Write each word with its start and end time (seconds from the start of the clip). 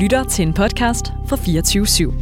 lytter 0.00 0.24
til 0.24 0.42
en 0.42 0.54
podcast 0.54 1.04
fra 1.28 1.36
24 1.36 1.86
/7. 1.86 2.12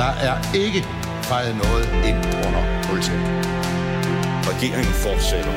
Der 0.00 0.10
er 0.28 0.36
ikke 0.64 0.80
fejret 1.22 1.56
noget 1.64 1.84
ind 2.08 2.20
under 2.46 2.62
politik. 2.88 3.20
Regeringen 4.50 4.94
fortsætter. 5.06 5.54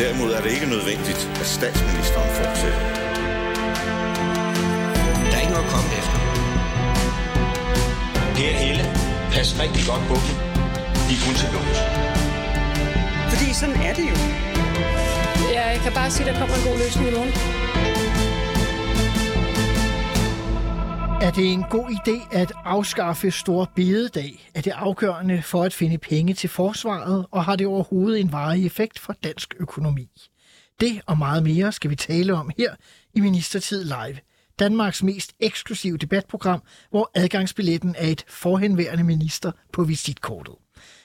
Derimod 0.00 0.30
er 0.36 0.40
det 0.44 0.50
ikke 0.56 0.68
nødvendigt, 0.74 1.20
at 1.42 1.46
statsministeren 1.56 2.30
fortsætter. 2.40 2.82
Der 5.28 5.34
er 5.36 5.40
ikke 5.44 5.54
noget 5.56 5.66
at 5.68 5.72
komme 5.74 5.90
efter. 6.00 6.18
Per 8.36 8.52
Helle, 8.62 8.84
pas 9.32 9.48
rigtig 9.62 9.82
godt 9.90 10.04
på 10.10 10.16
dem. 10.24 10.34
De 11.06 11.12
er 11.16 11.20
kun 11.26 11.34
til 11.40 11.48
lås. 11.54 11.78
Fordi 13.32 13.48
sådan 13.60 13.76
er 13.88 13.94
det 13.98 14.06
jo. 14.12 14.47
Jeg 15.78 15.84
kan 15.84 15.94
bare 15.94 16.10
sige, 16.10 16.28
at 16.28 16.34
der 16.34 16.40
kommer 16.40 16.56
en 16.56 16.64
god 16.68 16.78
løsning 16.84 17.08
i 17.08 17.12
morgen. 17.12 17.32
Er 21.22 21.30
det 21.30 21.52
en 21.52 21.64
god 21.70 21.90
idé 21.90 22.36
at 22.36 22.52
afskaffe 22.64 23.30
stor 23.30 23.70
bededag? 23.76 24.50
Er 24.54 24.60
det 24.60 24.70
afgørende 24.70 25.42
for 25.42 25.62
at 25.64 25.72
finde 25.74 25.98
penge 25.98 26.34
til 26.34 26.50
forsvaret, 26.50 27.26
og 27.30 27.44
har 27.44 27.56
det 27.56 27.66
overhovedet 27.66 28.20
en 28.20 28.32
varig 28.32 28.66
effekt 28.66 28.98
for 28.98 29.12
dansk 29.24 29.54
økonomi? 29.60 30.08
Det 30.80 31.00
og 31.06 31.18
meget 31.18 31.42
mere 31.42 31.72
skal 31.72 31.90
vi 31.90 31.96
tale 31.96 32.34
om 32.34 32.50
her 32.58 32.74
i 33.14 33.20
Ministertid 33.20 33.84
Live. 33.84 34.18
Danmarks 34.58 35.02
mest 35.02 35.32
eksklusive 35.40 35.96
debatprogram, 35.96 36.62
hvor 36.90 37.10
adgangsbilletten 37.14 37.94
er 37.98 38.06
et 38.06 38.24
forhenværende 38.28 39.04
minister 39.04 39.52
på 39.72 39.84
visitkortet. 39.84 40.54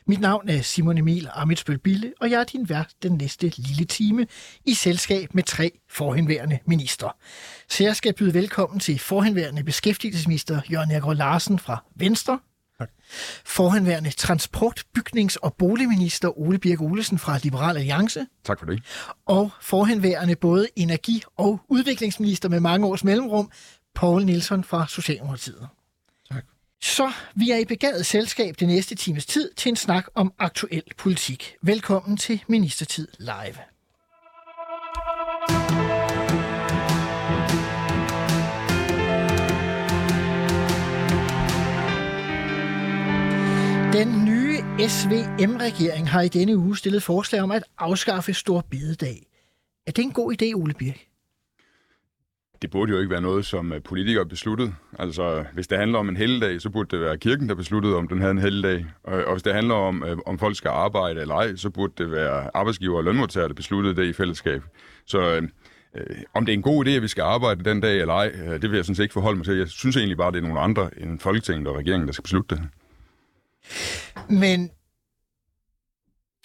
Mit 0.08 0.20
navn 0.20 0.50
er 0.50 0.62
Simon 0.62 0.98
Emil 0.98 1.30
Amitsbøl 1.34 1.78
Bille, 1.78 2.14
og 2.22 2.32
jeg 2.32 2.40
er 2.40 2.44
din 2.44 2.70
vært 2.70 2.94
den 3.04 3.12
næste 3.12 3.52
lille 3.58 3.86
time 3.86 4.28
i 4.66 4.74
selskab 4.74 5.34
med 5.34 5.44
tre 5.44 5.72
forhenværende 5.90 6.60
minister. 6.66 7.16
Så 7.70 7.84
jeg 7.84 7.96
skal 7.96 8.14
byde 8.14 8.34
velkommen 8.34 8.80
til 8.80 9.00
forhenværende 9.00 9.64
beskæftigelsesminister 9.64 10.62
Jørgen 10.72 10.92
Erik 10.92 11.18
Larsen 11.18 11.60
fra 11.60 11.84
Venstre. 11.96 12.40
Tak. 12.80 12.90
Forhenværende 13.46 14.10
transport-, 14.10 14.84
bygnings- 14.98 15.38
og 15.42 15.54
boligminister 15.54 16.40
Ole 16.40 16.60
Birk 16.60 16.82
Olesen 16.82 17.20
fra 17.20 17.40
Liberal 17.44 17.78
Alliance. 17.78 18.26
Tak 18.44 18.60
for 18.60 18.66
det. 18.66 18.84
Og 19.26 19.52
forhenværende 19.62 20.36
både 20.36 20.68
energi- 20.76 21.24
og 21.38 21.62
udviklingsminister 21.70 22.50
med 22.50 22.60
mange 22.60 22.88
års 22.88 23.04
mellemrum, 23.04 23.52
Paul 23.96 24.26
Nielsen 24.26 24.64
fra 24.64 24.86
Socialdemokratiet. 24.90 25.68
Så 26.84 27.12
vi 27.36 27.52
er 27.52 27.58
i 27.58 27.66
begavet 27.66 28.06
selskab 28.06 28.56
det 28.60 28.68
næste 28.68 28.96
times 28.96 29.26
tid 29.26 29.52
til 29.58 29.70
en 29.70 29.76
snak 29.76 30.06
om 30.16 30.34
aktuel 30.40 30.84
politik. 30.98 31.56
Velkommen 31.62 32.18
til 32.18 32.44
Ministertid 32.48 33.08
Live. 33.20 33.58
Den 43.94 44.26
nye 44.26 44.58
SVM-regering 44.90 46.10
har 46.10 46.22
i 46.22 46.28
denne 46.28 46.58
uge 46.58 46.78
stillet 46.78 47.04
forslag 47.04 47.42
om 47.42 47.52
at 47.52 47.64
afskaffe 47.78 48.34
Stor 48.34 48.66
Bededag. 48.70 49.28
Er 49.88 49.92
det 49.92 50.04
en 50.04 50.12
god 50.12 50.34
idé, 50.42 50.54
Ole 50.54 50.74
Birk? 50.74 51.13
Det 52.64 52.72
burde 52.72 52.92
jo 52.92 52.98
ikke 52.98 53.10
være 53.10 53.22
noget, 53.22 53.46
som 53.46 53.74
øh, 53.74 53.82
politikere 53.82 54.26
besluttede. 54.26 54.74
Altså, 55.00 55.46
hvis 55.54 55.68
det 55.68 55.78
handler 55.78 56.00
om 56.00 56.10
en 56.10 56.18
helligdag, 56.18 56.62
så 56.62 56.70
burde 56.70 56.98
det 56.98 57.06
være 57.06 57.18
kirken, 57.18 57.50
der 57.50 57.56
besluttede, 57.56 57.96
om 57.96 58.08
den 58.08 58.20
havde 58.20 58.32
en 58.32 58.38
helligdag. 58.38 58.86
Og, 59.04 59.24
og 59.24 59.32
hvis 59.32 59.44
det 59.44 59.54
handler 59.54 59.76
om, 59.76 60.04
øh, 60.04 60.18
om 60.26 60.40
folk 60.40 60.56
skal 60.56 60.70
arbejde 60.70 61.22
eller 61.22 61.36
ej, 61.36 61.56
så 61.56 61.70
burde 61.70 61.94
det 61.98 62.12
være 62.12 62.50
arbejdsgiver 62.54 62.98
og 62.98 63.04
lønmodtagere, 63.04 63.48
der 63.48 63.54
besluttede 63.54 63.96
det 63.96 64.06
i 64.06 64.14
fællesskab. 64.14 64.64
Så 65.06 65.20
øh, 65.20 65.44
øh 65.96 66.18
om 66.34 66.46
det 66.46 66.54
er 66.54 66.58
en 66.58 66.62
god 66.62 66.86
idé, 66.86 66.90
at 66.90 67.02
vi 67.02 67.08
skal 67.08 67.22
arbejde 67.22 67.64
den 67.64 67.82
dag 67.82 68.02
eller 68.02 68.14
ej, 68.14 68.32
øh, 68.46 68.62
det 68.62 68.72
vil 68.72 68.76
jeg 68.76 68.86
sådan 68.86 68.96
set 68.96 69.04
ikke 69.04 69.14
forholde 69.14 69.38
mig 69.38 69.46
til. 69.46 69.58
Jeg 69.58 69.68
synes 69.68 69.98
egentlig 69.98 70.18
bare, 70.18 70.32
det 70.32 70.38
er 70.38 70.42
nogle 70.42 70.60
andre 70.60 70.90
end 70.98 71.20
Folketinget 71.20 71.68
og 71.68 71.78
regeringen, 71.78 72.08
der 72.08 72.14
skal 72.14 72.24
beslutte 72.24 72.56
det. 72.56 72.64
Men 74.30 74.70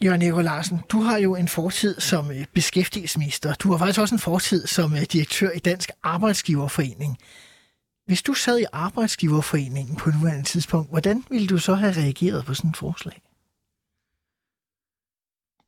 Jørgen 0.04 0.22
Erik 0.22 0.44
Larsen, 0.44 0.81
du 0.92 1.00
har 1.00 1.19
jo 1.19 1.34
en 1.34 1.48
fortid 1.48 2.00
som 2.00 2.31
øh, 2.31 2.47
beskæftigelsesminister. 2.54 3.54
Du 3.54 3.70
har 3.70 3.78
faktisk 3.78 4.00
også 4.00 4.14
en 4.14 4.19
fortid 4.19 4.66
som 4.66 4.92
øh, 4.92 5.03
direktør 5.03 5.50
i 5.50 5.59
Dansk 5.59 5.91
Arbejdsgiverforening. 6.03 7.19
Hvis 8.06 8.22
du 8.22 8.34
sad 8.34 8.59
i 8.59 8.64
Arbejdsgiverforeningen 8.72 9.97
på 9.97 10.10
nuværende 10.10 10.44
tidspunkt, 10.44 10.91
hvordan 10.91 11.25
ville 11.31 11.47
du 11.47 11.59
så 11.59 11.75
have 11.75 11.92
reageret 11.92 12.44
på 12.44 12.54
sådan 12.54 12.70
et 12.70 12.76
forslag? 12.76 13.22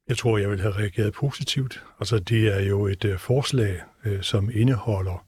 Jeg 0.09 0.19
tror, 0.19 0.39
jeg 0.39 0.51
ville 0.51 0.63
have 0.63 0.77
reageret 0.77 1.13
positivt. 1.13 1.85
Altså, 2.01 2.19
det 2.19 2.57
er 2.57 2.61
jo 2.61 2.87
et 2.87 3.05
øh, 3.05 3.19
forslag, 3.19 3.81
som 4.21 4.51
indeholder 4.55 5.27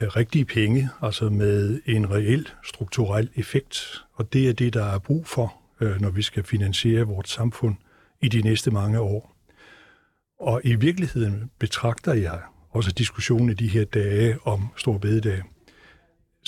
rigtige 0.00 0.44
penge, 0.44 0.88
altså 1.02 1.30
med 1.30 1.80
en 1.86 2.10
reel 2.10 2.48
strukturel 2.64 3.30
effekt. 3.34 4.04
Og 4.12 4.32
det 4.32 4.48
er 4.48 4.52
det, 4.52 4.74
der 4.74 4.84
er 4.84 4.98
brug 4.98 5.26
for, 5.26 5.54
når 5.80 6.10
vi 6.10 6.22
skal 6.22 6.44
finansiere 6.44 7.02
vores 7.02 7.28
samfund 7.28 7.76
i 8.22 8.28
de 8.28 8.42
næste 8.42 8.70
mange 8.70 9.00
år. 9.00 9.34
Og 10.40 10.60
i 10.64 10.74
virkeligheden 10.74 11.50
betragter 11.58 12.12
jeg 12.12 12.40
også 12.70 12.92
diskussionen 12.92 13.50
i 13.50 13.54
de 13.54 13.68
her 13.68 13.84
dage 13.84 14.38
om 14.44 14.68
Stor 14.76 14.98
Bededag 14.98 15.42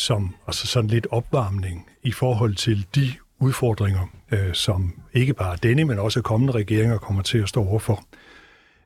som 0.00 0.34
altså 0.46 0.66
sådan 0.66 0.90
lidt 0.90 1.06
opvarmning 1.10 1.86
i 2.02 2.12
forhold 2.12 2.54
til 2.54 2.86
de 2.94 3.12
udfordringer, 3.38 4.06
øh, 4.30 4.54
som 4.54 5.00
ikke 5.12 5.34
bare 5.34 5.56
denne, 5.62 5.84
men 5.84 5.98
også 5.98 6.22
kommende 6.22 6.52
regeringer 6.52 6.98
kommer 6.98 7.22
til 7.22 7.38
at 7.38 7.48
stå 7.48 7.64
overfor. 7.64 8.04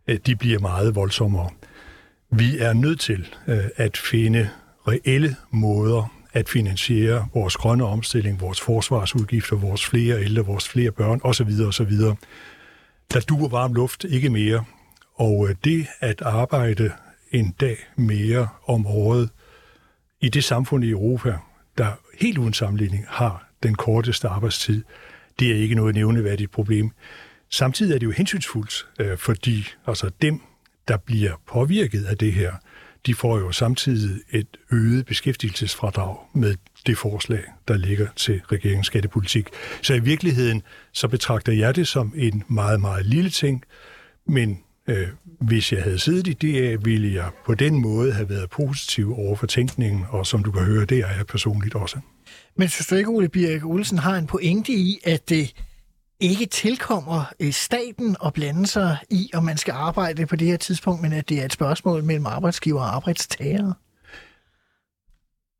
Øh, 0.09 0.19
de 0.27 0.37
bliver 0.37 0.59
meget 0.59 0.94
voldsommere. 0.94 1.50
Vi 2.31 2.59
er 2.59 2.73
nødt 2.73 3.00
til 3.00 3.28
øh, 3.49 3.65
at 3.77 3.97
finde 3.97 4.50
reelle 4.89 5.37
måder 5.50 6.12
at 6.33 6.49
finansiere 6.49 7.28
vores 7.34 7.56
grønne 7.56 7.84
omstilling, 7.84 8.41
vores 8.41 8.61
forsvarsudgifter, 8.61 9.56
vores 9.56 9.87
flere 9.87 10.21
ældre, 10.23 10.43
vores 10.43 10.69
flere 10.69 10.91
børn 10.91 11.21
osv. 11.25 11.49
osv. 11.67 11.93
Der 13.12 13.20
duer 13.20 13.48
varm 13.48 13.75
luft 13.75 14.04
ikke 14.04 14.31
mere, 14.31 14.65
og 15.15 15.48
øh, 15.48 15.54
det 15.65 15.87
at 16.00 16.22
arbejde 16.22 16.92
en 17.31 17.50
dag 17.60 17.76
mere 17.97 18.48
om 18.66 18.87
året 18.87 19.31
i 20.20 20.28
det 20.28 20.44
samfund 20.44 20.84
i 20.84 20.91
Europa, 20.91 21.38
der 21.78 21.93
helt 22.20 22.38
uden 22.38 22.53
sammenligning 22.53 23.04
har 23.09 23.48
den 23.62 23.75
korteste 23.75 24.28
arbejdstid, 24.28 24.84
det 25.38 25.50
er 25.50 25.54
ikke 25.54 25.75
noget 25.75 25.94
nævneværdigt 25.94 26.50
problem. 26.50 26.91
Samtidig 27.50 27.94
er 27.94 27.98
det 27.98 28.06
jo 28.06 28.10
hensynsfuldt, 28.10 28.87
øh, 29.00 29.19
fordi 29.19 29.66
altså 29.87 30.10
dem, 30.22 30.41
der 30.88 30.97
bliver 30.97 31.32
påvirket 31.47 32.04
af 32.04 32.19
det 32.19 32.32
her, 32.32 32.53
de 33.06 33.14
får 33.14 33.38
jo 33.38 33.53
samtidig 33.53 34.20
et 34.31 34.56
øget 34.72 35.06
beskæftigelsesfradrag 35.06 36.16
med 36.34 36.54
det 36.87 36.99
forslag, 36.99 37.43
der 37.69 37.77
ligger 37.77 38.09
til 38.17 38.43
regeringens 38.53 38.87
skattepolitik. 38.87 39.49
Så 39.83 39.95
i 39.95 39.99
virkeligheden, 39.99 40.62
så 40.93 41.09
betragter 41.09 41.53
jeg 41.53 41.77
det 41.77 41.89
som 41.89 42.12
en 42.17 42.45
meget, 42.49 42.81
meget 42.81 43.06
lille 43.06 43.31
ting, 43.31 43.65
men 44.27 44.59
øh, 44.87 45.09
hvis 45.41 45.73
jeg 45.73 45.83
havde 45.83 45.99
siddet 45.99 46.27
i 46.27 46.33
det, 46.33 46.84
ville 46.84 47.15
jeg 47.15 47.31
på 47.47 47.55
den 47.55 47.83
måde 47.83 48.12
have 48.12 48.28
været 48.28 48.50
positiv 48.50 49.19
over 49.19 49.37
for 49.37 49.47
tænkningen, 49.47 50.06
og 50.09 50.27
som 50.27 50.44
du 50.44 50.53
kan 50.53 50.65
høre, 50.65 50.84
det 50.84 50.99
er 50.99 51.17
jeg 51.17 51.27
personligt 51.27 51.75
også. 51.75 51.99
Men 52.56 52.69
synes 52.69 52.87
du 52.87 52.94
ikke, 52.94 53.11
Ole 53.11 53.28
Birk 53.28 53.65
Olsen 53.65 53.99
har 53.99 54.17
en 54.17 54.27
pointe 54.27 54.73
i, 54.73 55.00
at 55.05 55.28
det 55.28 55.55
ikke 56.21 56.47
tilkommer 56.47 57.25
øh, 57.41 57.53
staten 57.53 58.17
at 58.25 58.33
blande 58.33 58.67
sig 58.67 58.97
i, 59.11 59.31
om 59.34 59.44
man 59.44 59.56
skal 59.56 59.73
arbejde 59.73 60.27
på 60.27 60.37
det 60.37 60.49
her 60.49 60.56
tidspunkt, 60.56 61.03
men 61.03 61.12
at 61.12 61.28
det 61.28 61.41
er 61.41 61.44
et 61.44 61.53
spørgsmål 61.53 62.05
mellem 62.05 62.27
arbejdsgiver 62.27 62.81
og 62.81 62.94
arbejdstager? 62.94 63.73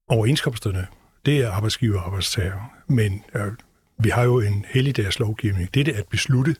Overenskomsterne, 0.09 0.87
det 1.27 1.39
er 1.41 1.51
arbejdsgiver 1.51 1.99
og 1.99 2.07
arbejdstager, 2.07 2.73
men 2.87 3.25
øh, 3.35 3.53
vi 3.99 4.09
har 4.09 4.23
jo 4.23 4.41
en 4.41 4.65
helligdags 4.69 5.19
lovgivning. 5.19 5.75
Det 5.75 5.81
er 5.81 5.85
det 5.85 5.93
at 5.93 6.07
beslutte, 6.11 6.57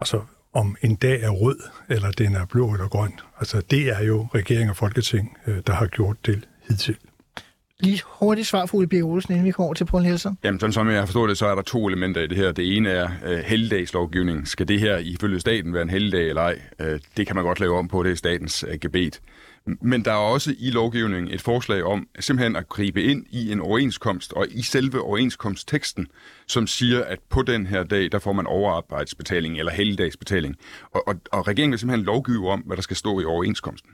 altså 0.00 0.20
om 0.52 0.76
en 0.82 0.94
dag 0.94 1.22
er 1.22 1.30
rød, 1.30 1.58
eller 1.88 2.10
den 2.10 2.34
er 2.34 2.46
blå 2.46 2.72
eller 2.72 2.88
grøn. 2.88 3.12
Altså 3.38 3.62
det 3.70 3.88
er 3.88 4.02
jo 4.02 4.28
regering 4.34 4.70
og 4.70 4.76
folketing, 4.76 5.36
øh, 5.46 5.58
der 5.66 5.72
har 5.72 5.86
gjort 5.86 6.16
det 6.26 6.48
hidtil. 6.68 6.96
Lige 7.80 8.02
hurtigt 8.06 8.46
svar 8.46 8.66
for 8.66 8.78
Ole 8.78 8.86
Birk 8.86 9.04
Olsen, 9.04 9.32
inden 9.32 9.46
vi 9.46 9.50
kommer 9.50 9.66
over 9.66 9.74
til 9.74 9.84
Poul 9.84 10.02
Nielsen. 10.02 10.38
Jamen, 10.44 10.60
sådan 10.60 10.72
som 10.72 10.90
jeg 10.90 11.06
forstår 11.06 11.26
det, 11.26 11.38
så 11.38 11.46
er 11.46 11.54
der 11.54 11.62
to 11.62 11.88
elementer 11.88 12.20
i 12.20 12.26
det 12.26 12.36
her. 12.36 12.52
Det 12.52 12.76
ene 12.76 12.90
er 12.90 13.08
uh, 13.26 13.38
helligdagslovgivning. 13.38 14.48
Skal 14.48 14.68
det 14.68 14.80
her 14.80 14.98
ifølge 14.98 15.40
staten 15.40 15.74
være 15.74 15.82
en 15.82 15.90
helligdag 15.90 16.28
eller 16.28 16.42
ej? 16.42 16.60
Uh, 16.80 16.86
det 17.16 17.26
kan 17.26 17.36
man 17.36 17.44
godt 17.44 17.60
lave 17.60 17.78
om 17.78 17.88
på, 17.88 18.02
det 18.02 18.12
er 18.12 18.16
statens 18.16 18.64
uh, 18.64 18.74
gebet. 18.80 19.20
Men 19.66 20.04
der 20.04 20.12
er 20.12 20.16
også 20.16 20.54
i 20.58 20.70
lovgivningen 20.70 21.34
et 21.34 21.40
forslag 21.40 21.84
om 21.84 22.08
simpelthen 22.20 22.56
at 22.56 22.68
gribe 22.68 23.02
ind 23.02 23.26
i 23.30 23.52
en 23.52 23.60
overenskomst 23.60 24.32
og 24.32 24.46
i 24.50 24.62
selve 24.62 25.02
overenskomstteksten, 25.02 26.06
som 26.46 26.66
siger, 26.66 27.04
at 27.04 27.18
på 27.28 27.42
den 27.42 27.66
her 27.66 27.84
dag, 27.84 28.12
der 28.12 28.18
får 28.18 28.32
man 28.32 28.46
overarbejdsbetaling 28.46 29.58
eller 29.58 29.72
helligdagsbetaling. 29.72 30.56
Og, 30.90 31.08
og, 31.08 31.14
og 31.32 31.48
regeringen 31.48 31.70
vil 31.70 31.78
simpelthen 31.78 32.06
lovgive 32.06 32.50
om, 32.50 32.60
hvad 32.60 32.76
der 32.76 32.82
skal 32.82 32.96
stå 32.96 33.20
i 33.20 33.24
overenskomsten. 33.24 33.90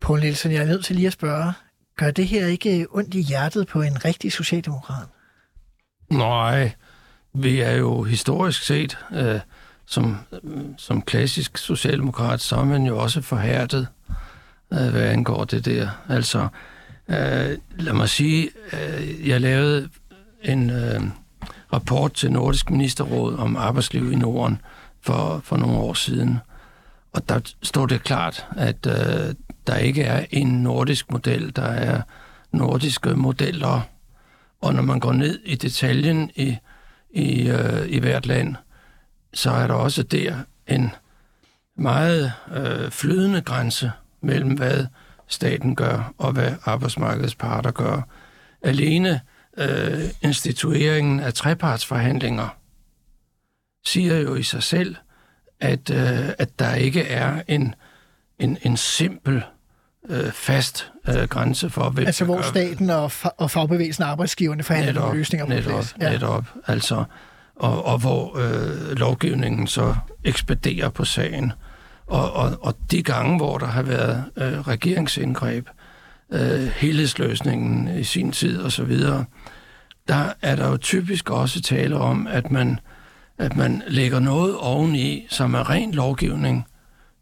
Poul 0.00 0.20
Nielsen, 0.20 0.52
jeg 0.52 0.62
er 0.62 0.66
nødt 0.66 0.84
til 0.84 0.96
lige 0.96 1.06
at 1.06 1.12
spørge, 1.12 1.52
gør 1.96 2.10
det 2.10 2.28
her 2.28 2.46
ikke 2.46 2.86
ondt 2.90 3.14
i 3.14 3.20
hjertet 3.20 3.66
på 3.66 3.82
en 3.82 4.04
rigtig 4.04 4.32
socialdemokrat? 4.32 5.08
Nej, 6.10 6.72
vi 7.34 7.60
er 7.60 7.72
jo 7.72 8.02
historisk 8.02 8.62
set 8.62 8.98
øh, 9.12 9.40
som, 9.86 10.16
som 10.78 11.02
klassisk 11.02 11.58
socialdemokrat, 11.58 12.40
så 12.40 12.56
er 12.56 12.64
man 12.64 12.86
jo 12.86 12.98
også 12.98 13.20
forhærdet, 13.20 13.86
øh, 14.72 14.88
hvad 14.88 15.02
angår 15.02 15.44
det 15.44 15.64
der. 15.64 15.88
Altså, 16.08 16.48
øh, 17.08 17.58
lad 17.78 17.92
mig 17.92 18.08
sige, 18.08 18.50
øh, 18.72 19.28
jeg 19.28 19.40
lavede 19.40 19.88
en 20.42 20.70
øh, 20.70 21.00
rapport 21.72 22.12
til 22.12 22.32
Nordisk 22.32 22.70
Ministerråd 22.70 23.36
om 23.36 23.56
arbejdsliv 23.56 24.12
i 24.12 24.16
Norden 24.16 24.60
for, 25.00 25.40
for 25.44 25.56
nogle 25.56 25.78
år 25.78 25.94
siden. 25.94 26.38
Og 27.12 27.28
der 27.28 27.40
står 27.62 27.86
det 27.86 28.02
klart, 28.02 28.46
at 28.56 28.86
øh, 28.86 29.34
der 29.66 29.76
ikke 29.76 30.02
er 30.02 30.26
en 30.30 30.48
nordisk 30.48 31.10
model, 31.10 31.56
der 31.56 31.62
er 31.62 32.02
nordiske 32.52 33.10
modeller. 33.10 33.80
Og 34.60 34.74
når 34.74 34.82
man 34.82 35.00
går 35.00 35.12
ned 35.12 35.38
i 35.44 35.54
detaljen 35.54 36.30
i, 36.36 36.56
i, 37.10 37.48
øh, 37.48 37.88
i 37.88 37.98
hvert 37.98 38.26
land, 38.26 38.56
så 39.34 39.50
er 39.50 39.66
der 39.66 39.74
også 39.74 40.02
der 40.02 40.36
en 40.66 40.90
meget 41.76 42.32
øh, 42.54 42.90
flydende 42.90 43.40
grænse 43.40 43.92
mellem, 44.20 44.54
hvad 44.54 44.86
staten 45.28 45.76
gør 45.76 46.14
og 46.18 46.32
hvad 46.32 46.52
arbejdsmarkedets 46.64 47.34
parter 47.34 47.70
gør. 47.70 48.08
Alene 48.62 49.20
øh, 49.58 50.04
institueringen 50.22 51.20
af 51.20 51.34
trepartsforhandlinger 51.34 52.56
siger 53.86 54.18
jo 54.18 54.34
i 54.34 54.42
sig 54.42 54.62
selv, 54.62 54.96
at, 55.60 55.90
øh, 55.90 56.28
at 56.38 56.58
der 56.58 56.74
ikke 56.74 57.02
er 57.02 57.42
en, 57.48 57.74
en, 58.38 58.58
en 58.62 58.76
simpel 58.76 59.44
øh, 60.08 60.32
fast 60.32 60.92
øh, 61.08 61.22
grænse 61.22 61.70
for, 61.70 61.90
hvem 61.90 62.06
Altså 62.06 62.24
hvor 62.24 62.42
staten 62.42 62.90
og, 62.90 63.06
fa- 63.06 63.34
og 63.38 63.50
fagbevægelsen 63.50 64.04
og 64.04 64.10
arbejdsgiverne 64.10 64.62
forhandler 64.62 64.92
netop, 64.92 65.14
løsninger 65.14 65.46
på 65.46 65.52
netop, 65.52 65.70
plads. 65.70 65.96
Ja. 66.00 66.10
Netop, 66.10 66.44
altså, 66.66 67.04
og, 67.56 67.84
og 67.84 67.98
hvor 67.98 68.38
øh, 68.38 68.96
lovgivningen 68.96 69.66
så 69.66 69.94
ekspederer 70.24 70.88
på 70.88 71.04
sagen. 71.04 71.52
Og, 72.06 72.32
og, 72.32 72.58
og 72.60 72.74
de 72.90 73.02
gange, 73.02 73.36
hvor 73.36 73.58
der 73.58 73.66
har 73.66 73.82
været 73.82 74.24
øh, 74.36 74.60
regeringsindgreb, 74.60 75.68
øh, 76.30 76.66
helhedsløsningen 76.76 77.98
i 77.98 78.04
sin 78.04 78.32
tid 78.32 78.60
og 78.60 78.72
så 78.72 78.84
videre, 78.84 79.24
der 80.08 80.32
er 80.42 80.56
der 80.56 80.68
jo 80.68 80.76
typisk 80.76 81.30
også 81.30 81.62
tale 81.62 81.96
om, 81.96 82.26
at 82.26 82.50
man, 82.50 82.80
at 83.38 83.56
man 83.56 83.82
lægger 83.88 84.18
noget 84.18 84.56
oveni, 84.56 85.26
som 85.30 85.54
er 85.54 85.70
ren 85.70 85.92
lovgivning 85.92 86.66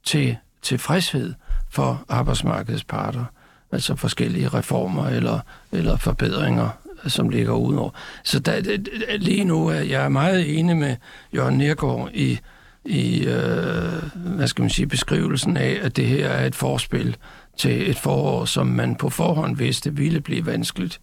til 0.04 0.36
tilfredshed 0.62 1.34
for 1.70 2.04
arbejdsmarkedets 2.08 2.84
parter. 2.84 3.24
Altså 3.72 3.96
forskellige 3.96 4.48
reformer 4.48 5.06
eller, 5.06 5.40
eller 5.72 5.96
forbedringer, 5.96 6.68
som 7.06 7.28
ligger 7.28 7.52
udenover. 7.52 7.90
Så 8.24 8.38
der, 8.38 8.78
lige 9.18 9.44
nu 9.44 9.66
er 9.66 9.80
jeg 9.80 10.12
meget 10.12 10.58
enig 10.58 10.76
med 10.76 10.96
Jørgen 11.34 11.58
Nergård 11.58 12.10
i, 12.14 12.38
i 12.84 13.24
øh, 13.26 14.02
hvad 14.14 14.46
skal 14.48 14.62
man 14.62 14.70
sige, 14.70 14.86
beskrivelsen 14.86 15.56
af, 15.56 15.78
at 15.82 15.96
det 15.96 16.06
her 16.06 16.28
er 16.28 16.46
et 16.46 16.54
forspil 16.54 17.16
til 17.56 17.90
et 17.90 17.98
forår, 17.98 18.44
som 18.44 18.66
man 18.66 18.94
på 18.96 19.10
forhånd 19.10 19.56
vidste 19.56 19.94
ville 19.96 20.20
blive 20.20 20.46
vanskeligt. 20.46 21.00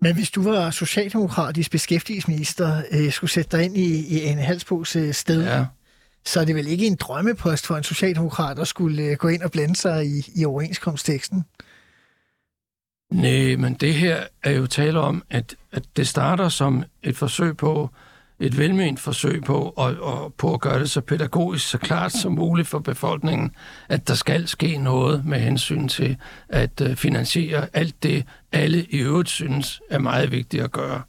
Men 0.00 0.14
hvis 0.14 0.30
du 0.30 0.42
var 0.42 0.70
socialdemokratisk 0.70 1.70
beskæftigelsesminister, 1.70 2.82
øh, 2.90 3.12
skulle 3.12 3.30
sætte 3.30 3.56
dig 3.56 3.64
ind 3.64 3.76
i, 3.76 4.06
i 4.18 4.24
en 4.24 4.38
halsbos 4.38 4.96
øh, 4.96 5.14
sted, 5.14 5.42
Ja. 5.44 5.64
så 6.26 6.40
er 6.40 6.44
det 6.44 6.54
vel 6.54 6.66
ikke 6.66 6.86
en 6.86 6.96
drømmepost 6.96 7.66
for 7.66 7.76
en 7.76 7.82
socialdemokrat 7.82 8.58
at 8.58 8.68
skulle 8.68 9.02
øh, 9.02 9.16
gå 9.16 9.28
ind 9.28 9.42
og 9.42 9.50
blande 9.50 9.76
sig 9.76 10.06
i, 10.06 10.32
i 10.34 10.44
overenskomstteksten? 10.44 11.44
Nej, 13.14 13.56
men 13.56 13.74
det 13.74 13.94
her 13.94 14.24
er 14.42 14.50
jo 14.50 14.66
tale 14.66 15.00
om, 15.00 15.22
at, 15.30 15.56
at 15.72 15.82
det 15.96 16.08
starter 16.08 16.48
som 16.48 16.84
et 17.02 17.16
forsøg 17.16 17.56
på, 17.56 17.90
et 18.40 18.58
velment 18.58 19.00
forsøg 19.00 19.44
på, 19.44 19.74
og, 19.76 19.94
og 20.00 20.34
på 20.34 20.54
at 20.54 20.60
gøre 20.60 20.78
det 20.78 20.90
så 20.90 21.00
pædagogisk, 21.00 21.68
så 21.68 21.78
klart 21.78 22.12
som 22.12 22.32
muligt 22.32 22.68
for 22.68 22.78
befolkningen, 22.78 23.50
at 23.88 24.08
der 24.08 24.14
skal 24.14 24.48
ske 24.48 24.78
noget 24.78 25.24
med 25.24 25.38
hensyn 25.38 25.88
til 25.88 26.16
at 26.48 26.80
øh, 26.80 26.96
finansiere 26.96 27.66
alt 27.72 28.02
det, 28.02 28.24
alle 28.52 28.84
i 28.84 28.98
øvrigt 28.98 29.28
synes 29.28 29.80
er 29.90 29.98
meget 29.98 30.30
vigtigt 30.30 30.62
at 30.62 30.72
gøre. 30.72 31.02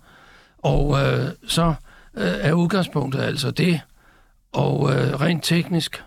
Og 0.57 0.99
øh, 0.99 1.29
så 1.47 1.73
øh, 2.17 2.33
er 2.41 2.53
udgangspunktet 2.53 3.21
altså 3.21 3.51
det, 3.51 3.81
og 4.53 4.93
øh, 4.93 5.21
rent 5.21 5.43
teknisk, 5.43 6.03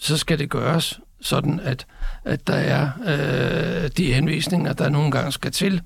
så 0.00 0.16
skal 0.16 0.38
det 0.38 0.50
gøres 0.50 1.00
sådan, 1.22 1.60
at, 1.60 1.86
at 2.24 2.46
der 2.46 2.54
er 2.54 2.90
øh, 3.84 3.90
de 3.96 4.12
henvisninger, 4.12 4.72
der 4.72 4.88
nogle 4.88 5.10
gange 5.10 5.32
skal 5.32 5.52
til. 5.52 5.82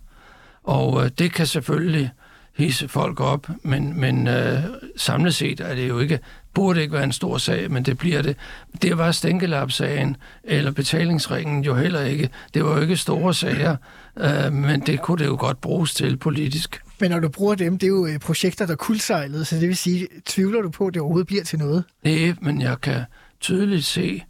Og 0.65 1.05
øh, 1.05 1.11
det 1.19 1.33
kan 1.33 1.47
selvfølgelig 1.47 2.11
hisse 2.57 2.89
folk 2.89 3.21
op, 3.21 3.49
men, 3.63 4.01
men 4.01 4.29
øh, 4.29 4.59
samlet 4.97 5.35
set 5.35 5.61
er 5.61 5.75
det 5.75 5.89
jo 5.89 5.99
ikke, 5.99 6.19
burde 6.55 6.83
ikke 6.83 6.93
være 6.93 7.05
en 7.05 7.13
stor 7.13 7.39
sag, 7.39 7.71
men 7.71 7.83
det 7.83 7.99
bliver 7.99 8.23
det. 8.23 8.37
Det 8.83 8.99
var 8.99 9.13
stænkelapsagen 9.13 10.17
eller 10.45 10.71
betalingsringen 10.71 11.65
jo 11.65 11.75
heller 11.75 12.01
ikke. 12.01 12.31
Det 12.55 12.65
var 12.65 12.77
jo 12.77 12.83
ikke 12.83 12.97
store 12.97 13.35
sager, 13.35 13.77
øh, 14.17 14.53
men 14.53 14.81
det 14.81 15.03
kunne 15.03 15.19
det 15.19 15.27
jo 15.27 15.37
godt 15.41 15.61
bruges 15.61 15.95
til 15.95 16.17
politisk. 16.17 16.83
Men 17.01 17.11
når 17.11 17.21
du 17.21 17.29
bruger 17.29 17.55
dem, 17.55 17.79
det 17.79 17.87
er 17.87 17.91
jo 17.91 18.07
øh, 18.07 18.19
projekter, 18.19 18.67
der 18.67 18.75
kuldsejlede, 18.75 19.45
så 19.45 19.57
det 19.57 19.69
vil 19.69 19.77
sige, 19.77 20.09
tvivler 20.25 20.63
du 20.63 20.71
på, 20.71 20.87
at 20.87 20.95
det 20.95 21.03
overhovedet 21.03 21.27
bliver 21.27 21.45
til 21.45 21.59
noget? 21.59 21.85
Nej, 22.05 22.35
men 22.41 22.61
jeg 22.63 22.81
kan 22.81 23.01
tydeligt 23.41 23.85
se 23.85 24.23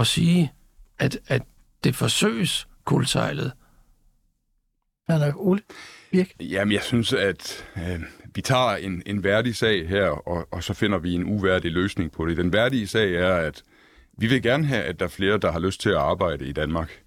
og 0.00 0.06
sige, 0.06 0.52
at, 0.98 1.18
at 1.26 1.42
det 1.84 1.96
forsøges 1.96 2.68
kuldsejlet. 2.84 3.52
Ja, 5.08 5.18
nok, 5.18 5.34
Ole? 5.36 5.60
Birk? 6.10 6.26
Jamen, 6.40 6.72
jeg 6.72 6.82
synes, 6.82 7.12
at 7.12 7.64
øh, 7.76 8.00
vi 8.34 8.40
tager 8.40 8.76
en, 8.76 9.02
en 9.06 9.24
værdig 9.24 9.56
sag 9.56 9.88
her, 9.88 10.06
og, 10.06 10.48
og 10.50 10.64
så 10.64 10.74
finder 10.74 10.98
vi 10.98 11.12
en 11.12 11.24
uværdig 11.24 11.72
løsning 11.72 12.12
på 12.12 12.26
det. 12.26 12.36
Den 12.36 12.52
værdige 12.52 12.86
sag 12.86 13.14
er, 13.14 13.34
at 13.34 13.62
vi 14.18 14.26
vil 14.26 14.42
gerne 14.42 14.66
have, 14.66 14.82
at 14.82 14.98
der 15.00 15.04
er 15.04 15.10
flere, 15.10 15.38
der 15.38 15.52
har 15.52 15.60
lyst 15.60 15.80
til 15.80 15.90
at 15.90 15.96
arbejde 15.96 16.46
i 16.46 16.52
Danmark. 16.52 17.00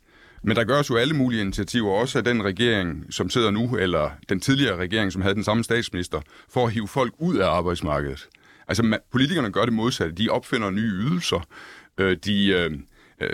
Men 0.44 0.56
der 0.56 0.63
gøres 0.63 0.90
jo 0.90 0.95
alle 0.95 1.13
mulige 1.13 1.42
initiativer, 1.42 1.92
også 1.92 2.18
af 2.18 2.24
den 2.24 2.44
regering, 2.44 3.06
som 3.10 3.30
sidder 3.30 3.51
nu, 3.51 3.78
eller 3.78 4.10
den 4.30 4.40
tidligere 4.40 4.75
regering, 4.75 5.12
som 5.12 5.22
havde 5.22 5.36
den 5.36 5.44
samme 5.44 5.63
statsminister, 5.63 6.22
for 6.50 6.66
at 6.66 6.74
hive 6.74 6.88
folk 6.88 7.13
ud 7.18 7.38
af 7.38 7.48
arbejdsmarkedet. 7.48 8.28
Altså, 8.68 8.84
man, 8.84 9.00
politikerne 9.12 9.51
gør 9.51 9.66
det 9.66 9.74
modsatte. 9.74 10.16
De 10.16 10.30
opfinder 10.30 10.69
nye 10.69 10.92
ydelser. 10.92 11.48
Øh, 11.98 12.18
de 12.25 12.48
øh, 12.48 12.72
øh, 13.22 13.30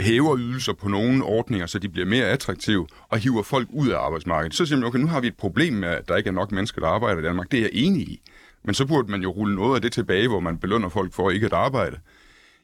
hæver 0.00 0.38
ydelser 0.38 0.72
på 0.72 0.88
nogle 0.88 1.24
ordninger, 1.24 1.66
så 1.66 1.78
de 1.78 1.88
bliver 1.88 2.06
mere 2.06 2.26
attraktive, 2.26 2.86
og 3.08 3.18
hiver 3.18 3.42
folk 3.42 3.68
ud 3.72 3.88
af 3.88 3.98
arbejdsmarkedet. 3.98 4.56
Så 4.56 4.66
siger 4.66 4.78
man, 4.78 4.86
okay, 4.86 4.98
nu 4.98 5.06
har 5.06 5.20
vi 5.20 5.26
et 5.26 5.36
problem 5.36 5.72
med, 5.72 5.88
at 5.88 6.08
der 6.08 6.16
ikke 6.16 6.28
er 6.28 6.32
nok 6.32 6.52
mennesker, 6.52 6.80
der 6.80 6.88
arbejder 6.88 7.20
i 7.20 7.24
Danmark. 7.24 7.50
Det 7.50 7.58
er 7.58 7.62
jeg 7.62 7.70
enig 7.72 8.02
i. 8.02 8.20
Men 8.64 8.74
så 8.74 8.86
burde 8.86 9.10
man 9.10 9.22
jo 9.22 9.30
rulle 9.30 9.54
noget 9.54 9.74
af 9.74 9.82
det 9.82 9.92
tilbage, 9.92 10.28
hvor 10.28 10.40
man 10.40 10.58
belønner 10.58 10.88
folk 10.88 11.12
for 11.12 11.30
ikke 11.30 11.46
at 11.46 11.52
arbejde. 11.52 11.96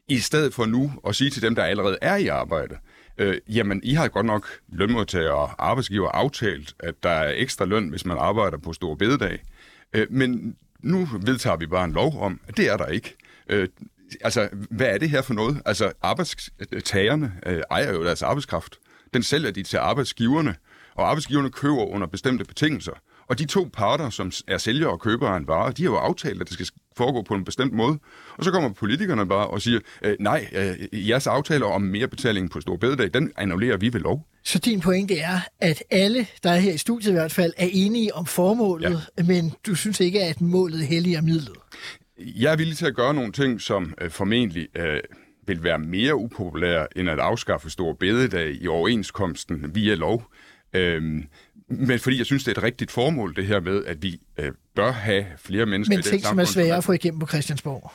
I 0.07 0.17
stedet 0.17 0.53
for 0.53 0.65
nu 0.65 0.91
at 1.07 1.15
sige 1.15 1.29
til 1.29 1.41
dem, 1.41 1.55
der 1.55 1.63
allerede 1.63 1.97
er 2.01 2.15
i 2.15 2.27
arbejde, 2.27 2.77
øh, 3.17 3.37
jamen, 3.49 3.81
I 3.83 3.93
har 3.93 4.07
godt 4.07 4.25
nok 4.25 4.47
lønmodtagere 4.69 5.35
og 5.35 5.69
arbejdsgiver 5.69 6.09
aftalt, 6.09 6.75
at 6.79 7.03
der 7.03 7.09
er 7.09 7.33
ekstra 7.35 7.65
løn, 7.65 7.89
hvis 7.89 8.05
man 8.05 8.17
arbejder 8.17 8.57
på 8.57 8.73
stor 8.73 8.95
bededag. 8.95 9.43
Øh, 9.93 10.07
men 10.09 10.55
nu 10.79 11.07
vedtager 11.21 11.57
vi 11.57 11.65
bare 11.65 11.85
en 11.85 11.91
lov 11.91 12.21
om, 12.21 12.39
at 12.47 12.57
det 12.57 12.69
er 12.69 12.77
der 12.77 12.85
ikke. 12.85 13.15
Øh, 13.49 13.67
altså, 14.21 14.49
hvad 14.71 14.87
er 14.87 14.97
det 14.97 15.09
her 15.09 15.21
for 15.21 15.33
noget? 15.33 15.61
Altså, 15.65 15.91
arbejdstagerne 16.01 17.33
øh, 17.45 17.61
ejer 17.71 17.93
jo 17.93 18.03
deres 18.05 18.21
arbejdskraft. 18.21 18.75
Den 19.13 19.23
sælger 19.23 19.51
de 19.51 19.63
til 19.63 19.77
arbejdsgiverne, 19.77 20.55
og 20.95 21.09
arbejdsgiverne 21.09 21.49
køber 21.49 21.85
under 21.85 22.07
bestemte 22.07 22.45
betingelser. 22.45 22.91
Og 23.29 23.39
de 23.39 23.45
to 23.45 23.69
parter, 23.73 24.09
som 24.09 24.31
er 24.47 24.57
sælger 24.57 24.87
og 24.87 24.99
køber 24.99 25.29
af 25.29 25.37
en 25.37 25.47
vare, 25.47 25.71
de 25.71 25.83
har 25.83 25.89
jo 25.89 25.97
aftalt, 25.97 26.41
at 26.41 26.47
det 26.47 26.53
skal 26.53 26.67
foregå 26.97 27.21
på 27.21 27.33
en 27.33 27.45
bestemt 27.45 27.73
måde. 27.73 27.99
Og 28.37 28.43
så 28.43 28.51
kommer 28.51 28.69
politikerne 28.69 29.27
bare 29.27 29.47
og 29.47 29.61
siger, 29.61 29.79
øh, 30.01 30.15
nej, 30.19 30.47
øh, 30.51 31.09
jeres 31.09 31.27
aftaler 31.27 31.65
om 31.65 31.81
mere 31.81 32.07
betaling 32.07 32.51
på 32.51 32.61
stor 32.61 32.77
bededag, 32.77 33.13
den 33.13 33.31
annullerer 33.37 33.77
vi 33.77 33.93
ved 33.93 33.99
lov. 33.99 34.27
Så 34.43 34.59
din 34.59 34.79
pointe 34.79 35.17
er, 35.17 35.39
at 35.59 35.83
alle, 35.89 36.27
der 36.43 36.51
er 36.51 36.57
her 36.57 36.73
i 36.73 36.77
studiet 36.77 37.09
i 37.09 37.13
hvert 37.13 37.31
fald, 37.31 37.53
er 37.57 37.69
enige 37.71 38.15
om 38.15 38.25
formålet, 38.25 39.07
ja. 39.17 39.23
men 39.23 39.53
du 39.67 39.75
synes 39.75 39.99
ikke, 39.99 40.23
at 40.23 40.41
målet 40.41 40.87
helliger 40.87 41.21
midlet? 41.21 41.57
Jeg 42.19 42.51
er 42.51 42.55
villig 42.55 42.77
til 42.77 42.85
at 42.85 42.95
gøre 42.95 43.13
nogle 43.13 43.31
ting, 43.31 43.61
som 43.61 43.93
øh, 44.01 44.11
formentlig 44.11 44.67
øh, 44.77 44.99
vil 45.47 45.63
være 45.63 45.79
mere 45.79 46.15
upopulære, 46.15 46.97
end 46.97 47.09
at 47.09 47.19
afskaffe 47.19 47.69
stor 47.69 47.93
bededag 47.93 48.55
i 48.61 48.67
overenskomsten 48.67 49.75
via 49.75 49.95
lov. 49.95 50.31
Øhm, 50.73 51.23
men 51.69 51.99
fordi 51.99 52.17
jeg 52.17 52.25
synes, 52.25 52.43
det 52.43 52.51
er 52.51 52.59
et 52.59 52.63
rigtigt 52.63 52.91
formål, 52.91 53.35
det 53.35 53.45
her 53.45 53.59
med, 53.59 53.85
at 53.85 54.03
vi 54.03 54.19
øh, 54.37 54.51
bør 54.75 54.91
have 54.91 55.25
flere 55.37 55.65
mennesker 55.65 55.91
Men 55.91 55.99
i 55.99 56.01
det 56.01 56.11
ting, 56.11 56.23
som 56.23 56.39
er 56.39 56.45
svære 56.45 56.77
at 56.77 56.83
få 56.83 56.91
igennem 56.91 57.19
på 57.19 57.27
Christiansborg. 57.27 57.91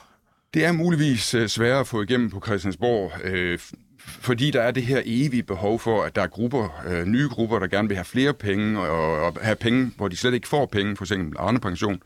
Det 0.55 0.65
er 0.65 0.73
muligvis 0.73 1.35
øh, 1.35 1.49
sværere 1.49 1.81
at 1.81 1.87
få 1.87 2.03
igennem 2.03 2.31
på 2.31 2.43
Christiansborg, 2.47 3.13
øh, 3.25 3.59
fordi 3.99 4.51
der 4.51 4.63
er 4.63 4.71
det 4.71 4.83
her 4.83 5.03
evige 5.05 5.43
behov 5.43 5.79
for, 5.79 6.03
at 6.03 6.17
der 6.17 6.23
er 6.23 6.27
grupper, 6.27 6.83
øh, 6.87 7.07
nye 7.07 7.29
grupper, 7.29 7.59
der 7.59 7.67
gerne 7.67 7.89
vil 7.89 7.97
have 7.97 8.05
flere 8.05 8.35
penge, 8.35 8.81
og, 8.81 9.21
og 9.21 9.39
have 9.43 9.57
penge, 9.57 9.93
hvor 9.97 10.09
de 10.09 10.17
slet 10.17 10.35
ikke 10.35 10.49
får 10.49 10.67
penge, 10.67 10.97
for 10.97 11.05
eksempel 11.05 11.37
Arne 11.39 11.61
Pension. 11.61 12.03